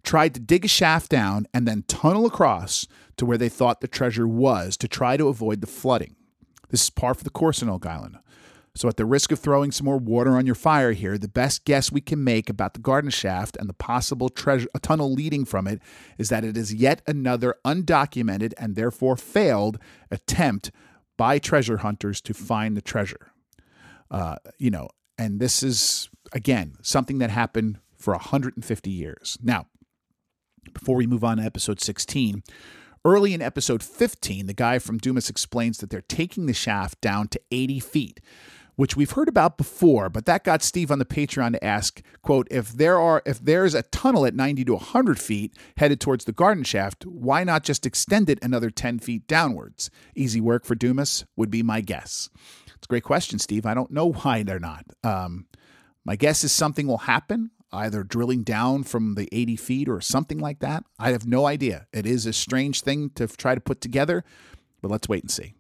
tried 0.03 0.35
to 0.35 0.41
dig 0.41 0.65
a 0.65 0.69
shaft 0.69 1.09
down 1.09 1.47
and 1.55 1.65
then 1.65 1.85
tunnel 1.87 2.27
across 2.27 2.89
to 3.19 3.25
where 3.25 3.39
they 3.39 3.49
thought 3.49 3.81
the 3.81 3.87
treasure 3.87 4.27
was 4.27 4.77
to 4.79 4.89
try 4.89 5.17
to 5.17 5.29
avoid 5.29 5.61
the 5.61 5.69
flooding. 5.69 6.17
This 6.71 6.83
is 6.83 6.91
par 6.91 7.15
for 7.15 7.23
the 7.23 7.31
course 7.31 7.63
in 7.63 7.69
Oak 7.69 7.87
Island. 7.87 8.19
So, 8.77 8.89
at 8.89 8.97
the 8.97 9.05
risk 9.05 9.31
of 9.31 9.39
throwing 9.39 9.71
some 9.71 9.85
more 9.85 9.99
water 9.99 10.37
on 10.37 10.47
your 10.47 10.57
fire 10.57 10.93
here, 10.93 11.17
the 11.17 11.29
best 11.29 11.65
guess 11.65 11.93
we 11.93 12.01
can 12.01 12.25
make 12.25 12.51
about 12.51 12.75
the 12.75 12.81
garden 12.81 13.11
shaft 13.11 13.57
and 13.57 13.69
the 13.69 13.75
possible 13.75 14.29
treasure, 14.29 14.69
tunnel 14.83 15.13
leading 15.13 15.45
from 15.45 15.69
it 15.69 15.81
is 16.19 16.29
that 16.31 16.45
it 16.45 16.57
is 16.57 16.75
yet 16.75 17.01
another 17.07 17.55
undocumented 17.65 18.53
and 18.59 18.75
therefore 18.75 19.17
failed 19.17 19.79
attempt 20.11 20.73
by 21.17 21.39
treasure 21.39 21.79
hunters 21.79 22.21
to 22.23 22.35
find 22.35 22.77
the 22.77 22.83
treasure. 22.83 23.31
Uh, 24.11 24.37
you 24.59 24.71
know, 24.71 24.89
and 25.17 25.39
this 25.39 25.63
is 25.63 26.11
again 26.33 26.75
something 26.83 27.19
that 27.19 27.31
happened 27.31 27.79
for 27.97 28.13
150 28.15 28.91
years. 28.91 29.39
Now, 29.41 29.67
before 30.73 30.97
we 30.97 31.07
move 31.07 31.23
on 31.23 31.37
to 31.37 31.45
episode 31.45 31.81
16, 31.81 32.43
Early 33.07 33.35
in 33.35 33.43
episode 33.43 33.83
15, 33.83 34.47
the 34.47 34.55
guy 34.55 34.79
from 34.79 34.97
Dumas 34.97 35.29
explains 35.29 35.77
that 35.79 35.91
they're 35.91 36.01
taking 36.01 36.47
the 36.47 36.55
shaft 36.55 37.03
down 37.03 37.29
to 37.29 37.41
80 37.51 37.81
feet, 37.81 38.21
which 38.77 38.97
we've 38.97 39.13
heard 39.13 39.29
about 39.29 39.57
before, 39.57 40.09
but 40.09 40.27
that 40.27 40.45
got 40.45 40.63
Steve 40.63 40.91
on 40.91 40.99
the 40.99 41.05
Patreon 41.05 41.53
to 41.53 41.65
ask, 41.65 42.03
quote, 42.23 42.49
if 42.51 42.73
there 42.73 42.99
are 42.99 43.23
if 43.25 43.39
there's 43.39 43.75
a 43.75 43.83
tunnel 43.83 44.27
at 44.27 44.35
90 44.35 44.65
to 44.65 44.73
100 44.75 45.19
feet 45.19 45.57
headed 45.77 46.01
towards 46.01 46.25
the 46.25 46.33
garden 46.33 46.65
shaft, 46.65 47.07
why 47.07 47.45
not 47.45 47.65
just 47.65 47.87
extend 47.87 48.29
it 48.29 48.39
another 48.43 48.71
10 48.71 48.99
feet 48.99 49.27
downwards? 49.27 49.91
Easy 50.15 50.41
work 50.41 50.65
for 50.65 50.75
Dumas 50.75 51.25
would 51.37 51.51
be 51.51 51.63
my 51.63 51.81
guess. 51.81 52.31
It's 52.67 52.87
a 52.87 52.89
great 52.89 53.05
question, 53.05 53.39
Steve. 53.39 53.67
I 53.67 53.75
don't 53.75 53.91
know 53.91 54.13
why 54.13 54.43
they're 54.43 54.59
not. 54.59 54.85
Um, 55.03 55.47
my 56.05 56.17
guess 56.17 56.45
is 56.45 56.53
something 56.53 56.87
will 56.87 56.99
happen 56.99 57.51
either 57.75 58.05
drilling 58.05 58.43
down 58.43 58.85
from 58.85 59.15
the 59.15 59.29
80 59.33 59.57
feet 59.57 59.89
or 59.89 60.01
something 60.01 60.39
like 60.39 60.61
that. 60.61 60.85
I 60.99 61.11
have 61.11 61.27
no 61.27 61.47
idea. 61.47 61.87
It 61.93 62.07
is 62.07 62.25
a 62.25 62.33
strange 62.33 62.83
thing 62.83 63.11
to 63.17 63.27
try 63.27 63.55
to 63.55 63.61
put 63.61 63.81
together, 63.81 64.25
but 64.81 64.91
let's 64.91 65.09
wait 65.09 65.25
and 65.25 65.31
see. 65.31 65.55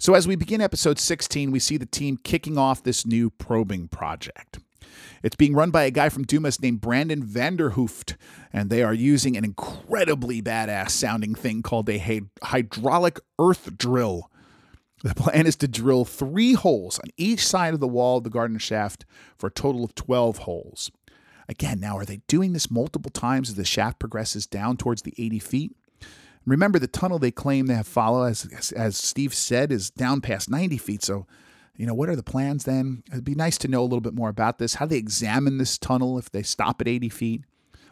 So, 0.00 0.14
as 0.14 0.28
we 0.28 0.36
begin 0.36 0.60
episode 0.60 1.00
16, 1.00 1.50
we 1.50 1.58
see 1.58 1.76
the 1.76 1.84
team 1.84 2.18
kicking 2.22 2.56
off 2.56 2.84
this 2.84 3.04
new 3.04 3.30
probing 3.30 3.88
project. 3.88 4.60
It's 5.24 5.34
being 5.34 5.54
run 5.54 5.72
by 5.72 5.82
a 5.82 5.90
guy 5.90 6.08
from 6.08 6.22
Dumas 6.22 6.62
named 6.62 6.80
Brandon 6.80 7.20
Vanderhooft, 7.20 8.14
and 8.52 8.70
they 8.70 8.84
are 8.84 8.94
using 8.94 9.36
an 9.36 9.44
incredibly 9.44 10.40
badass 10.40 10.90
sounding 10.90 11.34
thing 11.34 11.62
called 11.62 11.90
a 11.90 12.22
hydraulic 12.44 13.18
earth 13.40 13.76
drill. 13.76 14.30
The 15.02 15.16
plan 15.16 15.48
is 15.48 15.56
to 15.56 15.66
drill 15.66 16.04
three 16.04 16.52
holes 16.52 17.00
on 17.00 17.10
each 17.16 17.44
side 17.44 17.74
of 17.74 17.80
the 17.80 17.88
wall 17.88 18.18
of 18.18 18.24
the 18.24 18.30
garden 18.30 18.58
shaft 18.58 19.04
for 19.36 19.48
a 19.48 19.52
total 19.52 19.82
of 19.82 19.96
12 19.96 20.38
holes. 20.38 20.92
Again, 21.48 21.80
now, 21.80 21.98
are 21.98 22.04
they 22.04 22.20
doing 22.28 22.52
this 22.52 22.70
multiple 22.70 23.10
times 23.10 23.48
as 23.48 23.56
the 23.56 23.64
shaft 23.64 23.98
progresses 23.98 24.46
down 24.46 24.76
towards 24.76 25.02
the 25.02 25.14
80 25.18 25.40
feet? 25.40 25.76
Remember, 26.48 26.78
the 26.78 26.86
tunnel 26.86 27.18
they 27.18 27.30
claim 27.30 27.66
they 27.66 27.74
have 27.74 27.86
follow, 27.86 28.24
as, 28.24 28.48
as, 28.56 28.72
as 28.72 28.96
Steve 28.96 29.34
said, 29.34 29.70
is 29.70 29.90
down 29.90 30.20
past 30.20 30.50
90 30.50 30.78
feet. 30.78 31.02
So, 31.02 31.26
you 31.76 31.86
know, 31.86 31.94
what 31.94 32.08
are 32.08 32.16
the 32.16 32.22
plans 32.22 32.64
then? 32.64 33.02
It'd 33.10 33.24
be 33.24 33.34
nice 33.34 33.58
to 33.58 33.68
know 33.68 33.82
a 33.82 33.84
little 33.84 34.00
bit 34.00 34.14
more 34.14 34.28
about 34.28 34.58
this. 34.58 34.74
How 34.74 34.86
they 34.86 34.96
examine 34.96 35.58
this 35.58 35.78
tunnel 35.78 36.18
if 36.18 36.30
they 36.30 36.42
stop 36.42 36.80
at 36.80 36.88
80 36.88 37.08
feet? 37.10 37.42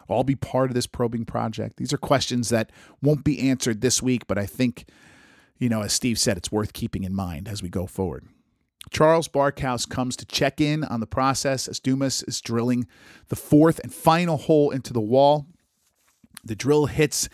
All 0.07 0.23
be 0.23 0.35
part 0.35 0.69
of 0.69 0.75
this 0.75 0.87
probing 0.87 1.25
project. 1.25 1.77
These 1.77 1.93
are 1.93 1.97
questions 1.97 2.49
that 2.49 2.71
won't 3.01 3.23
be 3.23 3.49
answered 3.49 3.81
this 3.81 4.01
week, 4.01 4.25
but 4.25 4.37
I 4.37 4.45
think, 4.45 4.85
you 5.59 5.69
know, 5.69 5.81
as 5.81 5.93
Steve 5.93 6.17
said, 6.17 6.37
it's 6.37 6.51
worth 6.51 6.73
keeping 6.73 7.03
in 7.03 7.13
mind 7.13 7.47
as 7.47 7.61
we 7.61 7.69
go 7.69 7.85
forward. 7.85 8.27
Charles 8.89 9.27
Barkhouse 9.27 9.87
comes 9.87 10.15
to 10.15 10.25
check 10.25 10.61
in 10.61 10.83
on 10.85 10.99
the 10.99 11.07
process 11.07 11.67
as 11.67 11.79
Dumas 11.79 12.23
is 12.23 12.41
drilling 12.41 12.87
the 13.27 13.35
fourth 13.35 13.79
and 13.79 13.93
final 13.93 14.37
hole 14.37 14.71
into 14.71 14.93
the 14.93 15.01
wall. 15.01 15.45
The 16.43 16.55
drill 16.55 16.85
hits, 16.85 17.27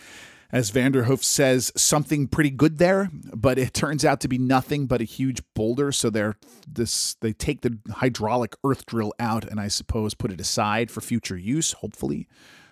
as 0.54 0.70
Vanderhoof 0.70 1.24
says, 1.24 1.72
something 1.76 2.28
pretty 2.28 2.52
good 2.52 2.78
there, 2.78 3.10
but 3.36 3.58
it 3.58 3.74
turns 3.74 4.06
out 4.06 4.22
to 4.22 4.28
be 4.28 4.38
nothing 4.38 4.86
but 4.86 5.02
a 5.02 5.04
huge 5.04 5.42
boulder. 5.56 5.92
So 5.92 6.12
they're 6.12 6.36
this 6.68 7.16
they 7.16 7.34
take 7.34 7.62
the 7.62 7.80
hydraulic 7.92 8.56
earth 8.64 8.86
drill 8.86 9.14
out 9.20 9.46
and 9.46 9.60
I 9.60 9.68
suppose 9.68 10.14
put 10.14 10.32
it 10.32 10.40
aside 10.40 10.92
for 10.92 11.02
future 11.02 11.36
use, 11.36 11.74
hopefully. 11.74 12.28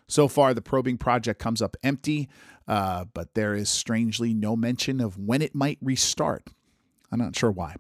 So 0.08 0.28
far, 0.28 0.54
the 0.54 0.62
probing 0.62 1.00
project 1.00 1.40
comes 1.40 1.60
up 1.60 1.76
empty, 1.82 2.30
uh, 2.68 3.06
but 3.16 3.34
there 3.34 3.56
is 3.56 3.70
strangely 3.70 4.32
no 4.32 4.56
mention 4.56 5.02
of 5.02 5.18
when 5.18 5.42
it 5.42 5.56
might 5.56 5.80
restart. 5.82 6.44
I'm 7.12 7.18
not 7.18 7.36
sure 7.36 7.52
why. 7.52 7.78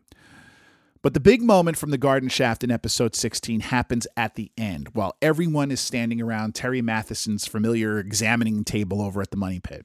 But 1.04 1.16
the 1.16 1.20
big 1.20 1.41
moment 1.41 1.78
from 1.78 1.89
the 1.89 1.97
garden 1.97 2.30
shaft 2.30 2.64
in 2.64 2.70
episode 2.70 3.16
16 3.16 3.62
happens 3.62 4.06
at 4.16 4.36
the 4.36 4.52
end, 4.56 4.89
while 4.93 5.18
everyone 5.20 5.72
is 5.72 5.80
standing 5.80 6.22
around 6.22 6.54
Terry 6.54 6.80
Matheson's 6.80 7.47
familiar 7.47 7.97
examining 7.97 8.64
table 8.64 9.02
over 9.02 9.20
at 9.20 9.32
the 9.32 9.38
money 9.38 9.60
pit. 9.60 9.84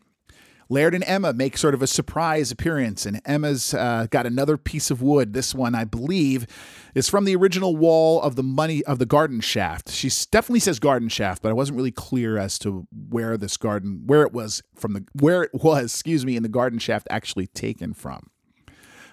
Laird 0.68 0.94
and 0.94 1.04
Emma 1.04 1.32
make 1.32 1.56
sort 1.56 1.72
of 1.72 1.80
a 1.80 1.86
surprise 1.86 2.50
appearance, 2.50 3.06
and 3.06 3.22
Emma's 3.24 3.72
uh, 3.72 4.08
got 4.10 4.26
another 4.26 4.58
piece 4.58 4.90
of 4.90 5.00
wood. 5.00 5.32
This 5.32 5.54
one, 5.54 5.74
I 5.74 5.84
believe, 5.84 6.46
is 6.94 7.08
from 7.08 7.24
the 7.24 7.36
original 7.36 7.76
wall 7.76 8.20
of 8.20 8.36
the 8.36 8.42
money 8.42 8.84
of 8.84 8.98
the 8.98 9.06
garden 9.06 9.40
shaft. 9.40 9.90
She 9.90 10.10
definitely 10.30 10.60
says 10.60 10.78
garden 10.78 11.08
shaft, 11.08 11.40
but 11.40 11.48
I 11.48 11.54
wasn't 11.54 11.76
really 11.76 11.92
clear 11.92 12.36
as 12.36 12.58
to 12.58 12.86
where 13.08 13.38
this 13.38 13.56
garden, 13.56 14.02
where 14.04 14.22
it 14.22 14.32
was 14.32 14.62
from 14.74 14.92
the, 14.92 15.04
where 15.18 15.44
it 15.44 15.54
was, 15.54 15.84
excuse 15.94 16.26
me, 16.26 16.36
in 16.36 16.42
the 16.42 16.48
garden 16.50 16.78
shaft 16.78 17.06
actually 17.10 17.46
taken 17.46 17.94
from. 17.94 18.28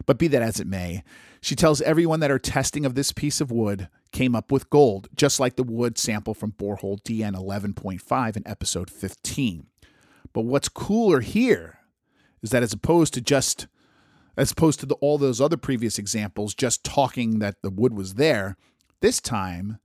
But 0.05 0.17
be 0.17 0.27
that 0.29 0.41
as 0.41 0.59
it 0.59 0.67
may, 0.67 1.03
she 1.41 1.55
tells 1.55 1.81
everyone 1.81 2.19
that 2.21 2.29
her 2.29 2.39
testing 2.39 2.85
of 2.85 2.95
this 2.95 3.11
piece 3.11 3.41
of 3.41 3.51
wood 3.51 3.89
came 4.11 4.35
up 4.35 4.51
with 4.51 4.69
gold, 4.69 5.09
just 5.15 5.39
like 5.39 5.55
the 5.55 5.63
wood 5.63 5.97
sample 5.97 6.33
from 6.33 6.53
borehole 6.53 7.01
DN 7.03 7.35
11.5 7.35 8.37
in 8.37 8.47
episode 8.47 8.89
15. 8.89 9.67
But 10.33 10.41
what's 10.45 10.69
cooler 10.69 11.19
here 11.21 11.79
is 12.41 12.49
that 12.51 12.63
as 12.63 12.73
opposed 12.73 13.13
to 13.13 13.21
just 13.21 13.67
as 14.35 14.51
opposed 14.51 14.79
to 14.79 14.85
the, 14.87 14.95
all 14.95 15.17
those 15.17 15.39
other 15.39 15.57
previous 15.57 15.99
examples 15.99 16.55
just 16.55 16.83
talking 16.83 17.39
that 17.39 17.61
the 17.61 17.69
wood 17.69 17.93
was 17.93 18.15
there, 18.15 18.57
this 18.99 19.21
time 19.21 19.77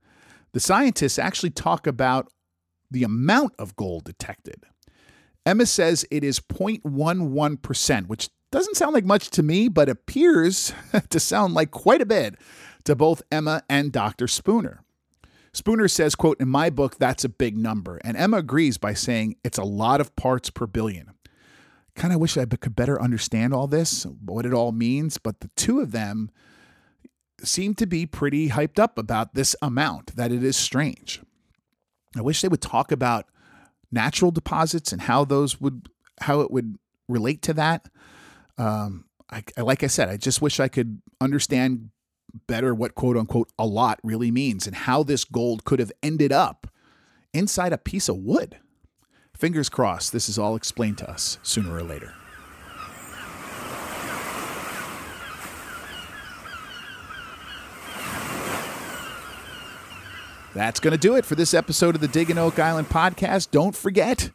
the 0.53 0.59
scientists 0.59 1.19
actually 1.19 1.51
talk 1.51 1.85
about 1.85 2.31
the 2.89 3.03
amount 3.03 3.53
of 3.59 3.75
gold 3.75 4.03
detected. 4.05 4.65
Emma 5.45 5.65
says 5.65 6.05
it 6.09 6.23
is 6.23 6.39
0.11%, 6.39 8.07
which 8.07 8.29
doesn't 8.51 8.77
sound 8.77 8.93
like 8.93 9.05
much 9.05 9.29
to 9.31 9.43
me, 9.43 9.67
but 9.67 9.89
appears 9.89 10.73
to 11.09 11.19
sound 11.19 11.53
like 11.53 11.71
quite 11.71 12.01
a 12.01 12.05
bit 12.05 12.35
to 12.85 12.95
both 12.95 13.21
Emma 13.31 13.63
and 13.69 13.91
Dr. 13.91 14.27
Spooner. 14.27 14.83
Spooner 15.53 15.87
says, 15.87 16.15
quote, 16.15 16.39
in 16.39 16.47
my 16.47 16.69
book, 16.69 16.97
that's 16.97 17.23
a 17.23 17.29
big 17.29 17.57
number. 17.57 17.99
And 18.03 18.15
Emma 18.15 18.37
agrees 18.37 18.77
by 18.77 18.93
saying 18.93 19.35
it's 19.43 19.57
a 19.57 19.63
lot 19.63 19.99
of 19.99 20.15
parts 20.15 20.49
per 20.49 20.67
billion. 20.67 21.11
Kind 21.95 22.13
of 22.13 22.19
wish 22.19 22.37
I 22.37 22.45
could 22.45 22.75
better 22.75 23.01
understand 23.01 23.53
all 23.53 23.67
this, 23.67 24.05
what 24.23 24.45
it 24.45 24.53
all 24.53 24.71
means, 24.71 25.17
but 25.17 25.39
the 25.39 25.49
two 25.55 25.81
of 25.81 25.91
them 25.91 26.29
seem 27.43 27.73
to 27.75 27.87
be 27.87 28.05
pretty 28.05 28.49
hyped 28.49 28.79
up 28.79 28.97
about 28.97 29.33
this 29.33 29.55
amount, 29.61 30.15
that 30.15 30.31
it 30.31 30.43
is 30.43 30.55
strange. 30.55 31.21
I 32.15 32.21
wish 32.21 32.41
they 32.41 32.47
would 32.47 32.61
talk 32.61 32.91
about 32.91 33.25
natural 33.91 34.31
deposits 34.31 34.91
and 34.91 35.01
how 35.01 35.25
those 35.25 35.59
would 35.59 35.89
how 36.21 36.41
it 36.41 36.51
would 36.51 36.77
relate 37.07 37.41
to 37.43 37.53
that. 37.53 37.87
Um, 38.59 39.05
I, 39.31 39.43
like 39.57 39.83
I 39.83 39.87
said, 39.87 40.09
I 40.09 40.17
just 40.17 40.41
wish 40.41 40.59
I 40.59 40.67
could 40.67 41.01
understand 41.21 41.89
better 42.45 42.75
what 42.75 42.93
quote 42.93 43.17
unquote 43.17 43.49
a 43.57 43.65
lot 43.65 43.99
really 44.03 44.29
means 44.29 44.67
and 44.67 44.75
how 44.75 45.01
this 45.01 45.23
gold 45.23 45.63
could 45.63 45.79
have 45.79 45.91
ended 46.03 46.31
up 46.31 46.67
inside 47.33 47.73
a 47.73 47.77
piece 47.77 48.09
of 48.09 48.17
wood. 48.17 48.57
Fingers 49.35 49.69
crossed, 49.69 50.11
this 50.11 50.27
is 50.27 50.37
all 50.37 50.55
explained 50.55 50.97
to 50.99 51.09
us 51.09 51.39
sooner 51.41 51.73
or 51.73 51.81
later. 51.83 52.13
That's 60.53 60.79
going 60.79 60.91
to 60.91 60.97
do 60.97 61.15
it 61.15 61.25
for 61.25 61.35
this 61.35 61.53
episode 61.53 61.95
of 61.95 62.01
the 62.01 62.07
Digging 62.07 62.37
Oak 62.37 62.59
Island 62.59 62.89
podcast. 62.89 63.51
Don't 63.51 63.75
forget, 63.75 64.31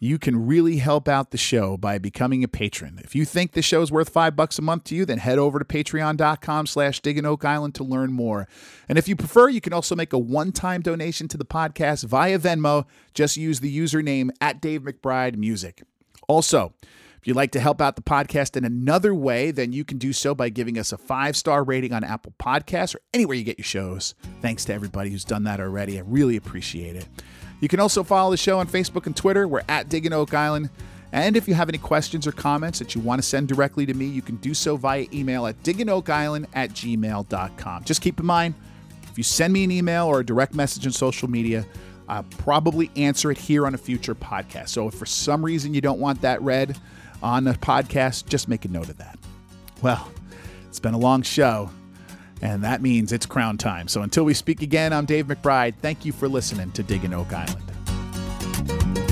you 0.00 0.18
can 0.18 0.46
really 0.46 0.76
help 0.76 1.08
out 1.08 1.30
the 1.32 1.36
show 1.36 1.76
by 1.76 1.98
becoming 1.98 2.44
a 2.44 2.48
patron. 2.48 3.00
If 3.02 3.14
you 3.16 3.24
think 3.24 3.52
the 3.52 3.62
show 3.62 3.82
is 3.82 3.90
worth 3.90 4.08
five 4.10 4.36
bucks 4.36 4.58
a 4.58 4.62
month 4.62 4.84
to 4.84 4.94
you, 4.94 5.04
then 5.04 5.18
head 5.18 5.38
over 5.38 5.58
to 5.58 5.64
patreon.com 5.64 6.66
slash 6.66 7.00
digging 7.00 7.26
oak 7.26 7.44
island 7.44 7.74
to 7.76 7.84
learn 7.84 8.12
more. 8.12 8.46
And 8.88 8.96
if 8.96 9.08
you 9.08 9.16
prefer, 9.16 9.48
you 9.48 9.60
can 9.60 9.72
also 9.72 9.96
make 9.96 10.12
a 10.12 10.18
one-time 10.18 10.82
donation 10.82 11.26
to 11.28 11.36
the 11.36 11.44
podcast 11.44 12.04
via 12.04 12.38
Venmo. 12.38 12.84
Just 13.12 13.36
use 13.36 13.58
the 13.60 13.76
username 13.76 14.30
at 14.40 14.60
Dave 14.60 14.82
McBride 14.82 15.36
Music. 15.36 15.82
Also, 16.28 16.74
If 17.20 17.26
you'd 17.26 17.34
like 17.36 17.50
to 17.52 17.60
help 17.60 17.80
out 17.80 17.96
the 17.96 18.02
podcast 18.02 18.56
in 18.56 18.64
another 18.64 19.12
way, 19.12 19.50
then 19.50 19.72
you 19.72 19.84
can 19.84 19.98
do 19.98 20.12
so 20.12 20.36
by 20.36 20.50
giving 20.50 20.78
us 20.78 20.92
a 20.92 20.98
five 20.98 21.36
star 21.36 21.64
rating 21.64 21.92
on 21.92 22.04
Apple 22.04 22.32
Podcasts 22.38 22.94
or 22.94 23.00
anywhere 23.12 23.36
you 23.36 23.42
get 23.42 23.58
your 23.58 23.64
shows. 23.64 24.14
Thanks 24.40 24.64
to 24.66 24.72
everybody 24.74 25.10
who's 25.10 25.24
done 25.24 25.42
that 25.44 25.58
already. 25.58 25.98
I 25.98 26.02
really 26.02 26.36
appreciate 26.36 26.94
it. 26.94 27.08
You 27.60 27.68
can 27.68 27.80
also 27.80 28.02
follow 28.02 28.30
the 28.30 28.36
show 28.36 28.58
on 28.58 28.66
Facebook 28.66 29.06
and 29.06 29.16
Twitter. 29.16 29.48
We're 29.48 29.62
at 29.68 29.88
Digging 29.88 30.12
Oak 30.12 30.34
Island. 30.34 30.70
And 31.12 31.36
if 31.36 31.48
you 31.48 31.54
have 31.54 31.68
any 31.68 31.78
questions 31.78 32.26
or 32.26 32.32
comments 32.32 32.78
that 32.80 32.94
you 32.94 33.00
want 33.00 33.22
to 33.22 33.26
send 33.26 33.48
directly 33.48 33.86
to 33.86 33.94
me, 33.94 34.04
you 34.06 34.20
can 34.20 34.36
do 34.36 34.52
so 34.52 34.76
via 34.76 35.06
email 35.12 35.46
at 35.46 35.60
diggingoakisland 35.62 36.46
at 36.54 36.70
gmail.com. 36.70 37.84
Just 37.84 38.02
keep 38.02 38.20
in 38.20 38.26
mind, 38.26 38.54
if 39.04 39.16
you 39.16 39.24
send 39.24 39.52
me 39.52 39.64
an 39.64 39.70
email 39.70 40.06
or 40.06 40.20
a 40.20 40.26
direct 40.26 40.54
message 40.54 40.86
on 40.86 40.92
social 40.92 41.28
media, 41.28 41.66
I'll 42.08 42.24
probably 42.24 42.90
answer 42.96 43.30
it 43.30 43.38
here 43.38 43.66
on 43.66 43.74
a 43.74 43.78
future 43.78 44.14
podcast. 44.14 44.68
So 44.68 44.88
if 44.88 44.94
for 44.94 45.06
some 45.06 45.44
reason 45.44 45.74
you 45.74 45.80
don't 45.80 45.98
want 45.98 46.20
that 46.22 46.40
read 46.42 46.76
on 47.22 47.44
the 47.44 47.52
podcast, 47.52 48.26
just 48.26 48.48
make 48.48 48.64
a 48.64 48.68
note 48.68 48.88
of 48.88 48.98
that. 48.98 49.18
Well, 49.82 50.10
it's 50.68 50.80
been 50.80 50.94
a 50.94 50.98
long 50.98 51.22
show, 51.22 51.70
and 52.42 52.62
that 52.64 52.82
means 52.82 53.12
it's 53.12 53.26
crown 53.26 53.58
time. 53.58 53.88
So 53.88 54.02
until 54.02 54.24
we 54.24 54.34
speak 54.34 54.62
again, 54.62 54.92
I'm 54.92 55.04
Dave 55.04 55.26
McBride. 55.26 55.74
Thank 55.80 56.04
you 56.04 56.12
for 56.12 56.28
listening 56.28 56.72
to 56.72 56.82
Digging 56.82 57.14
Oak 57.14 57.32
Island. 57.32 59.07